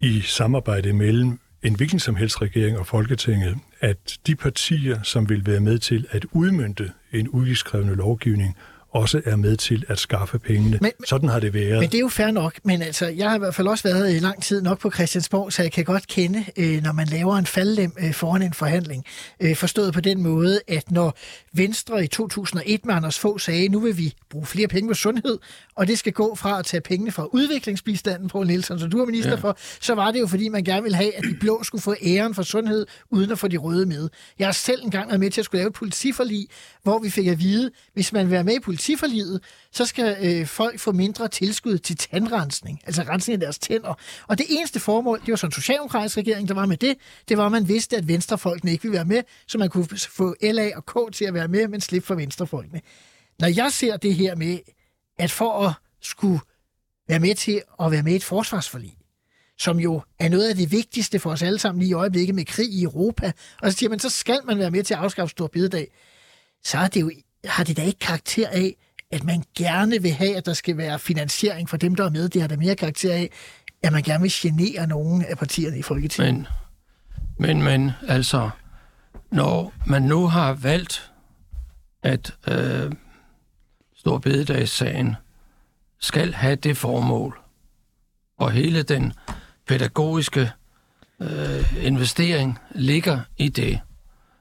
i 0.00 0.20
samarbejde 0.20 0.92
mellem 0.92 1.40
en 1.62 1.74
hvilken 1.74 1.98
som 1.98 2.16
helst 2.16 2.42
regering 2.42 2.78
og 2.78 2.86
Folketinget, 2.86 3.58
at 3.80 4.18
de 4.26 4.36
partier, 4.36 5.02
som 5.02 5.28
vil 5.28 5.46
være 5.46 5.60
med 5.60 5.78
til 5.78 6.06
at 6.10 6.26
udmynde 6.32 6.90
en 7.12 7.28
udgiftskrævende 7.28 7.94
lovgivning, 7.94 8.56
også 8.94 9.22
er 9.24 9.36
med 9.36 9.56
til 9.56 9.84
at 9.88 9.98
skaffe 9.98 10.38
pengene. 10.38 10.78
Men, 10.82 10.92
Sådan 11.06 11.28
har 11.28 11.40
det 11.40 11.54
været. 11.54 11.80
Men 11.80 11.90
det 11.90 11.94
er 11.94 12.00
jo 12.00 12.08
fair 12.08 12.30
nok, 12.30 12.54
men 12.64 12.82
altså, 12.82 13.06
jeg 13.06 13.28
har 13.28 13.36
i 13.36 13.38
hvert 13.38 13.54
fald 13.54 13.68
også 13.68 13.88
været 13.88 14.14
i 14.16 14.18
lang 14.18 14.42
tid 14.42 14.62
nok 14.62 14.78
på 14.78 14.90
Christiansborg, 14.90 15.52
så 15.52 15.62
jeg 15.62 15.72
kan 15.72 15.84
godt 15.84 16.06
kende, 16.06 16.44
øh, 16.56 16.82
når 16.82 16.92
man 16.92 17.06
laver 17.06 17.36
en 17.36 17.46
faldlem 17.46 17.92
øh, 17.98 18.12
foran 18.14 18.42
en 18.42 18.52
forhandling. 18.52 19.04
Øh, 19.40 19.56
forstået 19.56 19.94
på 19.94 20.00
den 20.00 20.22
måde, 20.22 20.60
at 20.68 20.90
når 20.90 21.18
Venstre 21.52 22.04
i 22.04 22.06
2001 22.06 22.86
med 22.86 22.94
Anders 22.94 23.18
Fogh 23.18 23.40
sagde, 23.40 23.68
nu 23.68 23.80
vil 23.80 23.98
vi 23.98 24.14
bruge 24.30 24.46
flere 24.46 24.68
penge 24.68 24.88
på 24.88 24.94
sundhed, 24.94 25.38
og 25.76 25.86
det 25.86 25.98
skal 25.98 26.12
gå 26.12 26.34
fra 26.34 26.58
at 26.58 26.64
tage 26.64 26.80
pengene 26.80 27.12
fra 27.12 27.26
udviklingsbistanden 27.32 28.28
på 28.28 28.42
Nielsen, 28.42 28.78
som 28.78 28.90
du 28.90 29.00
er 29.00 29.06
minister 29.06 29.30
ja. 29.30 29.36
for, 29.36 29.56
så 29.80 29.94
var 29.94 30.10
det 30.10 30.20
jo 30.20 30.26
fordi, 30.26 30.48
man 30.48 30.64
gerne 30.64 30.82
ville 30.82 30.96
have, 30.96 31.16
at 31.16 31.24
de 31.24 31.36
blå 31.40 31.62
skulle 31.62 31.82
få 31.82 31.94
æren 32.02 32.34
for 32.34 32.42
sundhed, 32.42 32.86
uden 33.10 33.30
at 33.30 33.38
få 33.38 33.48
de 33.48 33.56
røde 33.56 33.86
med. 33.86 34.08
Jeg 34.38 34.46
har 34.46 34.52
selv 34.52 34.84
engang 34.84 35.08
været 35.08 35.20
med 35.20 35.30
til 35.30 35.40
at 35.40 35.44
skulle 35.44 35.58
lave 35.58 35.68
et 35.68 35.74
politiforlig, 35.74 36.48
hvor 36.82 36.98
vi 36.98 37.10
fik 37.10 37.26
at 37.26 37.38
vide, 37.38 37.70
hvis 37.94 38.12
man 38.12 38.26
vil 38.26 38.30
være 38.30 38.44
med 38.44 38.54
i 38.54 38.60
politiforliget, 38.84 39.42
så 39.72 39.86
skal 39.86 40.16
øh, 40.20 40.46
folk 40.46 40.80
få 40.80 40.92
mindre 40.92 41.28
tilskud 41.28 41.78
til 41.78 41.96
tandrensning, 41.96 42.80
altså 42.86 43.02
rensning 43.02 43.34
af 43.34 43.40
deres 43.40 43.58
tænder. 43.58 43.94
Og 44.26 44.38
det 44.38 44.46
eneste 44.48 44.80
formål, 44.80 45.20
det 45.20 45.30
var 45.30 45.36
sådan 45.36 45.48
en 45.48 45.52
socialdemokratisk 45.52 46.16
regering, 46.16 46.48
der 46.48 46.54
var 46.54 46.66
med 46.66 46.76
det, 46.76 46.96
det 47.28 47.38
var, 47.38 47.46
at 47.46 47.52
man 47.52 47.68
vidste, 47.68 47.96
at 47.96 48.08
venstrefolkene 48.08 48.72
ikke 48.72 48.82
ville 48.82 48.96
være 48.96 49.04
med, 49.04 49.22
så 49.46 49.58
man 49.58 49.68
kunne 49.68 49.86
få 49.98 50.34
LA 50.42 50.70
og 50.76 50.86
K 50.86 51.12
til 51.12 51.24
at 51.24 51.34
være 51.34 51.48
med, 51.48 51.68
men 51.68 51.80
slippe 51.80 52.06
for 52.06 52.14
venstrefolkene. 52.14 52.80
Når 53.40 53.48
jeg 53.48 53.72
ser 53.72 53.96
det 53.96 54.14
her 54.14 54.34
med, 54.34 54.58
at 55.18 55.30
for 55.30 55.66
at 55.66 55.72
skulle 56.02 56.40
være 57.08 57.20
med 57.20 57.34
til 57.34 57.62
at 57.80 57.90
være 57.90 58.02
med 58.02 58.12
i 58.12 58.16
et 58.16 58.24
forsvarsforlig, 58.24 58.96
som 59.58 59.80
jo 59.80 60.02
er 60.18 60.28
noget 60.28 60.48
af 60.48 60.54
det 60.54 60.72
vigtigste 60.72 61.18
for 61.18 61.30
os 61.30 61.42
alle 61.42 61.58
sammen 61.58 61.80
lige 61.80 61.90
i 61.90 61.94
øjeblikket 61.94 62.34
med 62.34 62.44
krig 62.44 62.68
i 62.68 62.82
Europa, 62.82 63.32
og 63.62 63.72
så 63.72 63.78
siger 63.78 63.90
man, 63.90 63.98
så 63.98 64.10
skal 64.10 64.40
man 64.44 64.58
være 64.58 64.70
med 64.70 64.82
til 64.82 64.94
at 64.94 65.00
afskaffe 65.00 65.30
Stor 65.30 65.46
Bededag, 65.46 65.88
så 66.64 66.78
er 66.78 66.88
det 66.88 67.00
jo, 67.00 67.10
har 67.44 67.64
det 67.64 67.76
da 67.76 67.82
ikke 67.82 67.98
karakter 67.98 68.48
af, 68.48 68.76
at 69.10 69.24
man 69.24 69.44
gerne 69.56 70.02
vil 70.02 70.12
have, 70.12 70.36
at 70.36 70.46
der 70.46 70.52
skal 70.52 70.76
være 70.76 70.98
finansiering 70.98 71.68
for 71.68 71.76
dem, 71.76 71.94
der 71.94 72.04
er 72.04 72.10
med. 72.10 72.28
Det 72.28 72.40
har 72.40 72.48
da 72.48 72.56
mere 72.56 72.76
karakter 72.76 73.12
af, 73.12 73.30
at 73.82 73.92
man 73.92 74.02
gerne 74.02 74.22
vil 74.22 74.32
genere 74.34 74.86
nogen 74.86 75.24
af 75.24 75.38
partierne 75.38 75.78
i 75.78 75.82
Folketinget. 75.82 76.46
Men, 77.38 77.58
men, 77.58 77.62
men 77.62 77.92
altså, 78.08 78.50
når 79.30 79.72
man 79.86 80.02
nu 80.02 80.26
har 80.26 80.52
valgt, 80.52 81.10
at 82.02 82.34
øh, 82.48 82.92
Storbededagssagen 83.96 85.16
skal 86.00 86.34
have 86.34 86.56
det 86.56 86.76
formål, 86.76 87.38
og 88.38 88.52
hele 88.52 88.82
den 88.82 89.12
pædagogiske 89.66 90.50
øh, 91.20 91.84
investering 91.84 92.58
ligger 92.74 93.20
i 93.36 93.48
det, 93.48 93.80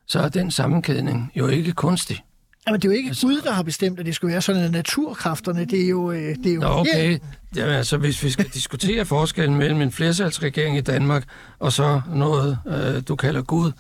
så 0.08 0.20
er 0.20 0.30
den 0.30 0.52
sammenkædning 0.52 1.32
jo 1.36 1.48
ikke 1.48 1.72
kunstig. 1.72 2.24
Jamen, 2.68 2.82
det 2.82 2.88
er 2.88 2.92
jo 2.92 2.98
ikke 2.98 3.08
altså, 3.08 3.28
Gud, 3.28 3.42
der 3.42 3.52
har 3.52 3.64
bestemt, 3.64 4.00
at 4.00 4.06
det 4.06 4.16
skulle 4.16 4.32
være 4.32 4.42
sådan, 4.42 4.64
at 4.64 4.72
naturkræfterne, 4.72 5.66
det 5.66 5.84
er 5.86 5.90
jo... 5.90 6.12
øh, 6.12 6.36
Det 6.36 6.46
er 6.46 6.54
jo 6.54 6.62
Nå, 6.62 6.68
okay. 6.68 7.20
Jamen, 7.56 7.76
altså, 7.76 7.98
hvis 7.98 8.24
vi 8.24 8.30
skal 8.30 8.46
diskutere 8.46 9.06
forskellen 9.06 9.58
mellem 9.58 9.82
en 9.82 9.92
flersalsregering 9.92 10.78
i 10.78 10.82
Danmark 10.82 11.24
og 11.60 11.74
så 11.74 12.02
noget, 12.16 12.58
øh, 12.68 13.02
du 13.08 13.16
kalder 13.16 13.42
Gud, 13.42 13.72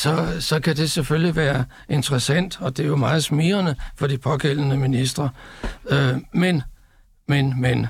så, 0.00 0.26
så 0.40 0.60
kan 0.60 0.76
det 0.76 0.90
selvfølgelig 0.90 1.36
være 1.36 1.64
interessant, 1.88 2.58
og 2.60 2.76
det 2.76 2.82
er 2.82 2.88
jo 2.88 2.96
meget 2.96 3.24
smirrende 3.24 3.74
for 3.96 4.06
de 4.06 4.18
pågældende 4.18 4.76
ministre. 4.76 5.30
Øh, 5.90 6.14
men, 6.34 6.62
men, 7.28 7.60
men, 7.60 7.86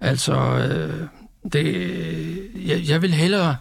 altså, 0.00 0.34
øh, 0.34 1.06
det, 1.52 1.64
jeg, 2.66 2.88
jeg 2.88 3.02
vil 3.02 3.14
hellere 3.14 3.56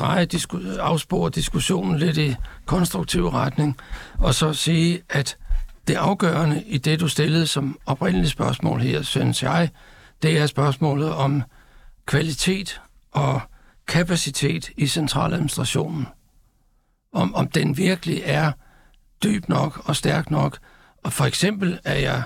dreje, 0.00 0.24
disku, 0.24 0.58
afspore 0.78 1.30
diskussionen 1.30 1.98
lidt 1.98 2.16
i 2.16 2.34
konstruktiv 2.66 3.28
retning, 3.28 3.76
og 4.18 4.34
så 4.34 4.52
sige, 4.52 5.02
at 5.08 5.36
det 5.88 5.94
afgørende 5.94 6.62
i 6.66 6.78
det, 6.78 7.00
du 7.00 7.08
stillede 7.08 7.46
som 7.46 7.78
oprindeligt 7.86 8.30
spørgsmål 8.30 8.80
her, 8.80 9.02
synes 9.02 9.42
jeg, 9.42 9.70
det 10.22 10.38
er 10.38 10.46
spørgsmålet 10.46 11.12
om 11.12 11.42
kvalitet 12.06 12.80
og 13.12 13.40
kapacitet 13.88 14.70
i 14.76 14.86
centraladministrationen. 14.86 16.06
Om, 17.12 17.34
om 17.34 17.48
den 17.48 17.76
virkelig 17.76 18.22
er 18.24 18.52
dyb 19.22 19.48
nok 19.48 19.82
og 19.84 19.96
stærk 19.96 20.30
nok. 20.30 20.58
Og 21.04 21.12
for 21.12 21.24
eksempel 21.24 21.78
er 21.84 21.94
jeg 21.94 22.22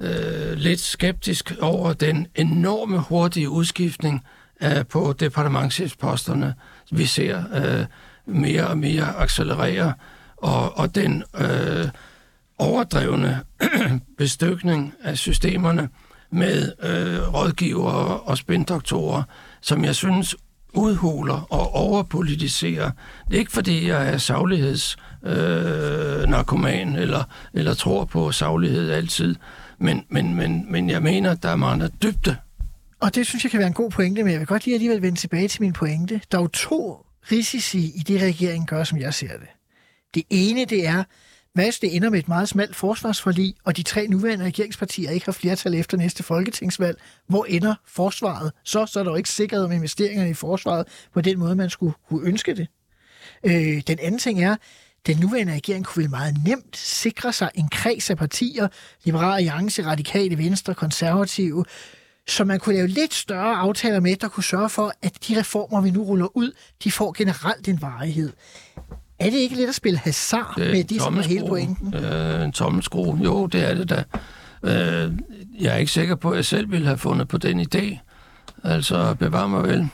øh, 0.00 0.52
lidt 0.52 0.80
skeptisk 0.80 1.52
over 1.60 1.92
den 1.92 2.26
enorme 2.34 2.98
hurtige 2.98 3.50
udskiftning 3.50 4.24
øh, 4.62 4.86
på 4.86 5.14
departementchefsposterne. 5.20 6.54
Vi 6.92 7.06
ser 7.06 7.42
øh, 7.54 7.86
mere 8.26 8.66
og 8.66 8.78
mere 8.78 9.16
accelerere, 9.16 9.92
og, 10.36 10.78
og 10.78 10.94
den 10.94 11.22
øh, 11.38 11.88
overdrevne 12.58 13.40
bestykning 14.18 14.94
af 15.02 15.18
systemerne 15.18 15.88
med 16.30 16.72
øh, 16.82 17.34
rådgivere 17.34 18.20
og 18.20 18.38
spindoktorer, 18.38 19.22
som 19.60 19.84
jeg 19.84 19.94
synes 19.94 20.36
udhuler 20.74 21.46
og 21.52 21.74
overpolitiserer. 21.74 22.90
Det 23.28 23.34
er 23.34 23.38
ikke 23.38 23.52
fordi, 23.52 23.88
jeg 23.88 24.12
er 24.12 24.18
sagligheds 24.18 24.96
øh, 25.22 26.22
eller, 26.96 27.24
eller 27.54 27.74
tror 27.74 28.04
på 28.04 28.32
saglighed 28.32 28.90
altid, 28.90 29.34
men, 29.78 30.04
men, 30.08 30.34
men, 30.34 30.72
men 30.72 30.90
jeg 30.90 31.02
mener, 31.02 31.34
der 31.34 31.48
er 31.48 31.56
meget 31.56 32.02
dybde. 32.02 32.36
Og 33.06 33.14
det 33.14 33.26
synes 33.26 33.44
jeg 33.44 33.50
kan 33.50 33.58
være 33.58 33.66
en 33.66 33.74
god 33.74 33.90
pointe, 33.90 34.22
men 34.22 34.32
jeg 34.32 34.40
vil 34.40 34.46
godt 34.46 34.64
lige 34.64 34.74
alligevel 34.74 35.02
vende 35.02 35.18
tilbage 35.18 35.48
til 35.48 35.62
min 35.62 35.72
pointe. 35.72 36.20
Der 36.30 36.38
er 36.38 36.42
jo 36.42 36.48
to 36.48 37.06
risici 37.32 37.78
i 37.78 37.98
det, 37.98 38.22
regeringen 38.22 38.66
gør, 38.66 38.84
som 38.84 38.98
jeg 38.98 39.14
ser 39.14 39.38
det. 39.38 39.48
Det 40.14 40.22
ene, 40.30 40.64
det 40.64 40.86
er, 40.86 41.04
hvis 41.54 41.78
det 41.78 41.96
ender 41.96 42.10
med 42.10 42.18
et 42.18 42.28
meget 42.28 42.48
smalt 42.48 42.76
forsvarsforlig, 42.76 43.54
og 43.64 43.76
de 43.76 43.82
tre 43.82 44.06
nuværende 44.06 44.44
regeringspartier 44.44 45.10
ikke 45.10 45.26
har 45.26 45.32
flertal 45.32 45.74
efter 45.74 45.96
næste 45.96 46.22
folketingsvalg, 46.22 47.00
hvor 47.28 47.44
ender 47.44 47.74
forsvaret? 47.86 48.52
Så, 48.64 48.86
så 48.86 49.00
er 49.00 49.04
der 49.04 49.10
jo 49.10 49.16
ikke 49.16 49.28
sikkerhed 49.28 49.64
om 49.64 49.72
investeringerne 49.72 50.30
i 50.30 50.34
forsvaret 50.34 50.86
på 51.14 51.20
den 51.20 51.38
måde, 51.38 51.56
man 51.56 51.70
skulle 51.70 51.94
kunne 52.08 52.28
ønske 52.28 52.54
det. 52.54 52.68
Øh, 53.44 53.82
den 53.86 53.98
anden 53.98 54.18
ting 54.18 54.44
er, 54.44 54.56
den 55.06 55.16
nuværende 55.16 55.52
regering 55.52 55.84
kunne 55.84 56.02
vel 56.02 56.10
meget 56.10 56.36
nemt 56.46 56.76
sikre 56.76 57.32
sig 57.32 57.50
en 57.54 57.68
kreds 57.68 58.10
af 58.10 58.16
partier, 58.16 58.68
Liberale 59.04 59.36
Alliance, 59.36 59.84
Radikale 59.84 60.38
Venstre, 60.38 60.74
Konservative, 60.74 61.64
så 62.28 62.44
man 62.44 62.58
kunne 62.58 62.74
lave 62.74 62.86
lidt 62.86 63.14
større 63.14 63.56
aftaler 63.56 64.00
med, 64.00 64.16
der 64.16 64.28
kunne 64.28 64.44
sørge 64.44 64.68
for, 64.68 64.92
at 65.02 65.12
de 65.28 65.38
reformer, 65.38 65.80
vi 65.80 65.90
nu 65.90 66.02
ruller 66.02 66.36
ud, 66.36 66.52
de 66.84 66.90
får 66.90 67.14
generelt 67.18 67.68
en 67.68 67.82
varighed. 67.82 68.32
Er 69.18 69.30
det 69.30 69.38
ikke 69.38 69.56
lidt 69.56 69.68
at 69.68 69.74
spille 69.74 69.98
hasard 69.98 70.54
det 70.56 70.70
med 70.72 70.84
det, 70.84 71.02
som 71.02 71.18
er 71.18 71.22
hele 71.22 71.46
pointen? 71.48 71.94
Øh, 71.94 72.44
en 72.44 72.52
tommelskrue, 72.52 73.20
jo, 73.24 73.46
det 73.46 73.70
er 73.70 73.74
det 73.74 73.90
da. 73.90 74.04
Øh, 74.62 75.12
jeg 75.60 75.74
er 75.74 75.76
ikke 75.76 75.92
sikker 75.92 76.14
på, 76.14 76.30
at 76.30 76.36
jeg 76.36 76.44
selv 76.44 76.70
ville 76.70 76.86
have 76.86 76.98
fundet 76.98 77.28
på 77.28 77.38
den 77.38 77.60
idé. 77.60 77.98
Altså, 78.64 79.14
bevar 79.14 79.46
mig 79.46 79.62
vel. 79.62 79.88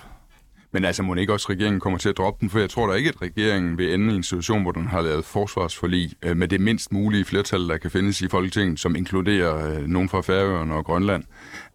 Men 0.72 0.84
altså, 0.84 1.02
må 1.02 1.14
ikke 1.14 1.32
også 1.32 1.46
regeringen 1.50 1.80
kommer 1.80 1.98
til 1.98 2.08
at 2.08 2.16
droppe 2.16 2.40
den? 2.40 2.50
For 2.50 2.58
jeg 2.58 2.70
tror 2.70 2.86
da 2.86 2.92
ikke, 2.92 3.08
at 3.08 3.22
regeringen 3.22 3.78
vil 3.78 3.94
ende 3.94 4.12
i 4.12 4.16
en 4.16 4.22
situation, 4.22 4.62
hvor 4.62 4.72
den 4.72 4.86
har 4.86 5.00
lavet 5.00 5.24
forsvarsforlig 5.24 6.12
øh, 6.22 6.36
med 6.36 6.48
det 6.48 6.60
mindst 6.60 6.92
mulige 6.92 7.24
flertal, 7.24 7.68
der 7.68 7.76
kan 7.76 7.90
findes 7.90 8.22
i 8.22 8.28
Folketinget, 8.28 8.80
som 8.80 8.96
inkluderer 8.96 9.76
øh, 9.76 9.86
nogen 9.86 10.08
fra 10.08 10.20
Færøerne 10.20 10.74
og 10.74 10.84
Grønland. 10.84 11.24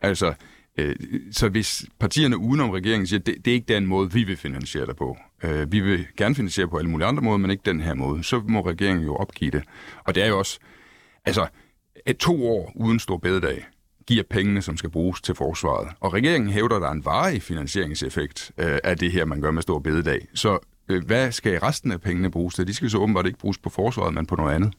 Altså, 0.01 0.33
øh, 0.77 0.95
så 1.31 1.49
hvis 1.49 1.85
partierne 1.99 2.37
udenom 2.37 2.69
regeringen 2.69 3.07
siger, 3.07 3.19
at 3.19 3.25
det, 3.25 3.35
det 3.45 3.51
er 3.51 3.55
ikke 3.55 3.73
den 3.73 3.85
måde, 3.85 4.11
vi 4.11 4.23
vil 4.23 4.37
finansiere 4.37 4.85
det 4.85 4.95
på. 4.95 5.17
Øh, 5.43 5.71
vi 5.71 5.79
vil 5.79 6.05
gerne 6.17 6.35
finansiere 6.35 6.67
på 6.67 6.77
alle 6.77 6.89
mulige 6.89 7.07
andre 7.07 7.23
måder, 7.23 7.37
men 7.37 7.51
ikke 7.51 7.63
den 7.65 7.81
her 7.81 7.93
måde. 7.93 8.23
Så 8.23 8.41
må 8.47 8.61
regeringen 8.61 9.05
jo 9.05 9.15
opgive 9.15 9.51
det. 9.51 9.63
Og 10.03 10.15
det 10.15 10.23
er 10.23 10.27
jo 10.27 10.39
også, 10.39 10.59
altså, 11.25 11.47
et 12.05 12.17
to 12.17 12.47
år 12.47 12.71
uden 12.75 12.99
stor 12.99 13.17
bededag, 13.17 13.65
giver 14.08 14.24
pengene, 14.30 14.62
som 14.62 14.78
skal 14.78 14.89
bruges 14.89 15.22
til 15.22 15.36
forsvaret. 15.36 15.88
Og 15.99 16.14
regeringen 16.14 16.49
hævder, 16.49 16.76
at 16.76 16.82
der 16.82 16.88
er 16.88 16.91
en 16.91 17.05
varig 17.05 17.41
finansieringseffekt 17.41 18.51
øh, 18.58 18.78
af 18.84 18.97
det 18.97 19.12
her, 19.12 19.26
man 19.26 19.41
gør 19.41 19.51
med 19.51 19.62
stor 19.62 19.80
bededag. 19.80 20.28
Så 20.34 20.60
øh, 20.89 21.05
hvad 21.05 21.32
skal 21.32 21.60
resten 21.60 21.91
af 21.91 22.01
pengene 22.01 22.32
bruges 22.32 22.55
til? 22.55 22.68
De 22.68 22.74
skal 22.74 22.89
så 22.89 22.97
åbenbart 22.97 23.26
ikke 23.26 23.39
bruges 23.39 23.58
på 23.58 23.70
forsvaret, 23.70 24.14
men 24.14 24.26
på 24.26 24.36
noget 24.36 24.55
andet. 24.55 24.74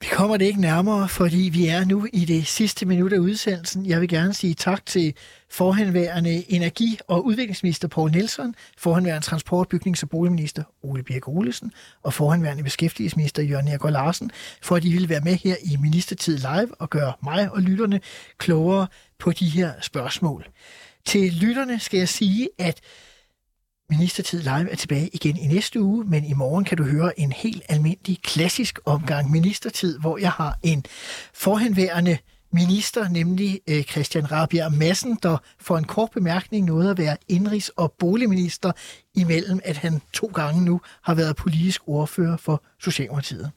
Vi 0.00 0.06
kommer 0.12 0.36
det 0.36 0.44
ikke 0.44 0.60
nærmere, 0.60 1.08
fordi 1.08 1.50
vi 1.52 1.66
er 1.66 1.84
nu 1.84 2.06
i 2.12 2.24
det 2.24 2.46
sidste 2.46 2.86
minut 2.86 3.12
af 3.12 3.18
udsendelsen. 3.18 3.86
Jeg 3.86 4.00
vil 4.00 4.08
gerne 4.08 4.34
sige 4.34 4.54
tak 4.54 4.86
til 4.86 5.14
forhenværende 5.50 6.52
energi- 6.52 6.98
og 7.08 7.24
udviklingsminister 7.26 7.88
Poul 7.88 8.10
Nielsen, 8.10 8.54
forhenværende 8.78 9.26
transport-, 9.26 9.74
bygnings- 9.74 10.02
og 10.02 10.08
boligminister 10.08 10.62
Ole 10.82 11.02
Birk 11.02 11.28
Olesen 11.28 11.72
og 12.02 12.14
forhenværende 12.14 12.62
beskæftigelsesminister 12.62 13.42
Jørgen 13.42 13.68
Ergaard 13.68 13.92
Larsen, 13.92 14.30
for 14.62 14.76
at 14.76 14.82
de 14.82 14.90
ville 14.90 15.08
være 15.08 15.20
med 15.20 15.34
her 15.34 15.56
i 15.64 15.76
Ministertid 15.76 16.38
Live 16.38 16.80
og 16.80 16.90
gøre 16.90 17.12
mig 17.22 17.50
og 17.52 17.62
lytterne 17.62 18.00
klogere 18.38 18.86
på 19.18 19.32
de 19.32 19.48
her 19.48 19.72
spørgsmål. 19.80 20.46
Til 21.04 21.32
lytterne 21.32 21.80
skal 21.80 21.98
jeg 21.98 22.08
sige, 22.08 22.48
at 22.58 22.80
Ministertid 23.90 24.42
Live 24.42 24.70
er 24.70 24.76
tilbage 24.76 25.10
igen 25.12 25.36
i 25.36 25.46
næste 25.46 25.82
uge, 25.82 26.04
men 26.04 26.24
i 26.24 26.32
morgen 26.32 26.64
kan 26.64 26.76
du 26.76 26.84
høre 26.84 27.20
en 27.20 27.32
helt 27.32 27.62
almindelig 27.68 28.22
klassisk 28.22 28.78
omgang 28.84 29.30
Ministertid, 29.30 29.98
hvor 29.98 30.18
jeg 30.18 30.30
har 30.30 30.58
en 30.62 30.84
forhenværende 31.34 32.18
minister, 32.52 33.08
nemlig 33.08 33.60
øh, 33.68 33.82
Christian 33.82 34.32
Rabia 34.32 34.68
Madsen, 34.68 35.18
der 35.22 35.38
for 35.60 35.78
en 35.78 35.84
kort 35.84 36.10
bemærkning 36.10 36.66
nåede 36.66 36.90
at 36.90 36.98
være 36.98 37.16
indrigs- 37.32 37.70
og 37.76 37.92
boligminister, 37.98 38.72
imellem 39.14 39.60
at 39.64 39.76
han 39.76 40.00
to 40.12 40.26
gange 40.26 40.64
nu 40.64 40.80
har 41.02 41.14
været 41.14 41.36
politisk 41.36 41.80
ordfører 41.86 42.36
for 42.36 42.64
Socialdemokratiet. 42.80 43.50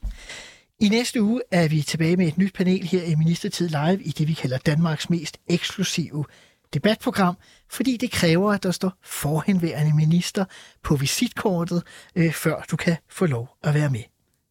I 0.80 0.90
næste 0.90 1.22
uge 1.22 1.42
er 1.52 1.68
vi 1.68 1.82
tilbage 1.82 2.18
med 2.18 2.28
et 2.28 2.38
nyt 2.38 2.54
panel 2.54 2.84
her 2.84 3.04
i 3.04 3.16
Ministertid 3.16 3.70
Live 3.70 4.04
i 4.04 4.10
det, 4.10 4.28
vi 4.28 4.34
kalder 4.34 4.58
Danmarks 4.58 5.10
mest 5.10 5.38
eksklusive 5.48 6.26
debatprogram, 6.74 7.36
fordi 7.72 7.98
det 7.98 8.12
kræver, 8.12 8.54
at 8.54 8.64
der 8.64 8.72
står 8.72 8.94
forhenværende 9.04 9.96
minister 9.96 10.46
på 10.84 10.96
visitkortet, 10.96 11.84
øh, 12.16 12.34
før 12.34 12.64
du 12.72 12.76
kan 12.76 12.98
få 13.10 13.26
lov 13.26 13.50
at 13.64 13.74
være 13.74 13.90
med. 13.90 14.04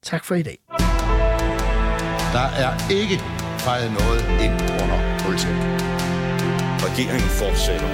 Tak 0.02 0.24
for 0.24 0.34
i 0.34 0.42
dag. 0.42 0.58
Der 2.32 2.46
er 2.64 2.90
ikke 2.90 3.16
fejret 3.58 3.92
noget 3.92 4.20
ind 4.44 4.56
under 4.82 4.98
politiet. 5.24 5.62
Regeringen 6.86 7.30
fortsætter. 7.42 7.90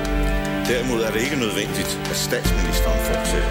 Derimod 0.68 1.00
er 1.02 1.10
det 1.10 1.20
ikke 1.20 1.36
nødvendigt, 1.36 1.90
at 2.10 2.16
statsministeren 2.16 3.00
fortsætter. 3.10 3.50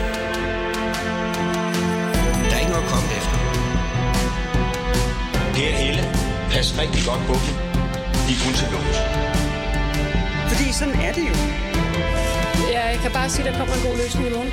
Der 2.47 2.53
er 2.55 2.59
ikke 2.63 2.74
noget 2.76 2.86
at 2.88 2.91
komme 2.93 3.09
efter. 3.19 3.38
Per 5.55 5.71
Helle, 5.82 6.03
pas 6.51 6.67
rigtig 6.82 7.01
godt 7.09 7.24
på 7.30 7.34
dem. 7.43 7.53
De 8.26 8.32
er 8.36 8.39
kun 8.45 8.53
til 8.59 8.67
lås. 8.74 9.43
Fordi 10.54 10.72
sådan 10.72 10.93
er 10.93 11.14
det 11.14 11.22
jo. 11.22 11.36
Jeg 12.74 12.99
kan 13.01 13.12
bare 13.12 13.30
sige, 13.30 13.47
at 13.47 13.54
der 13.54 13.60
kommer 13.60 13.74
en 13.76 13.82
god 13.88 13.97
løsning 13.97 14.28
i 14.28 14.32
morgen. 14.34 14.51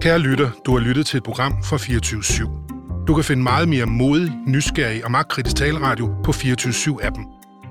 Kære 0.00 0.18
lytter, 0.18 0.50
du 0.66 0.72
har 0.72 0.78
lyttet 0.78 1.06
til 1.06 1.16
et 1.16 1.22
program 1.22 1.52
fra 1.64 1.76
24 1.76 2.20
/7. 2.20 3.04
Du 3.06 3.14
kan 3.14 3.24
finde 3.24 3.42
meget 3.42 3.68
mere 3.68 3.86
modig, 3.86 4.32
nysgerrig 4.46 5.04
og 5.04 5.10
magtkritisk 5.10 5.56
taleradio 5.56 6.14
på 6.24 6.32
24 6.32 6.72
7 6.72 6.98
appen 7.02 7.26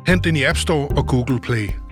Hent 0.07 0.23
den 0.23 0.35
i 0.35 0.43
App 0.43 0.57
Store 0.57 0.87
og 0.87 1.07
Google 1.07 1.39
Play. 1.39 1.86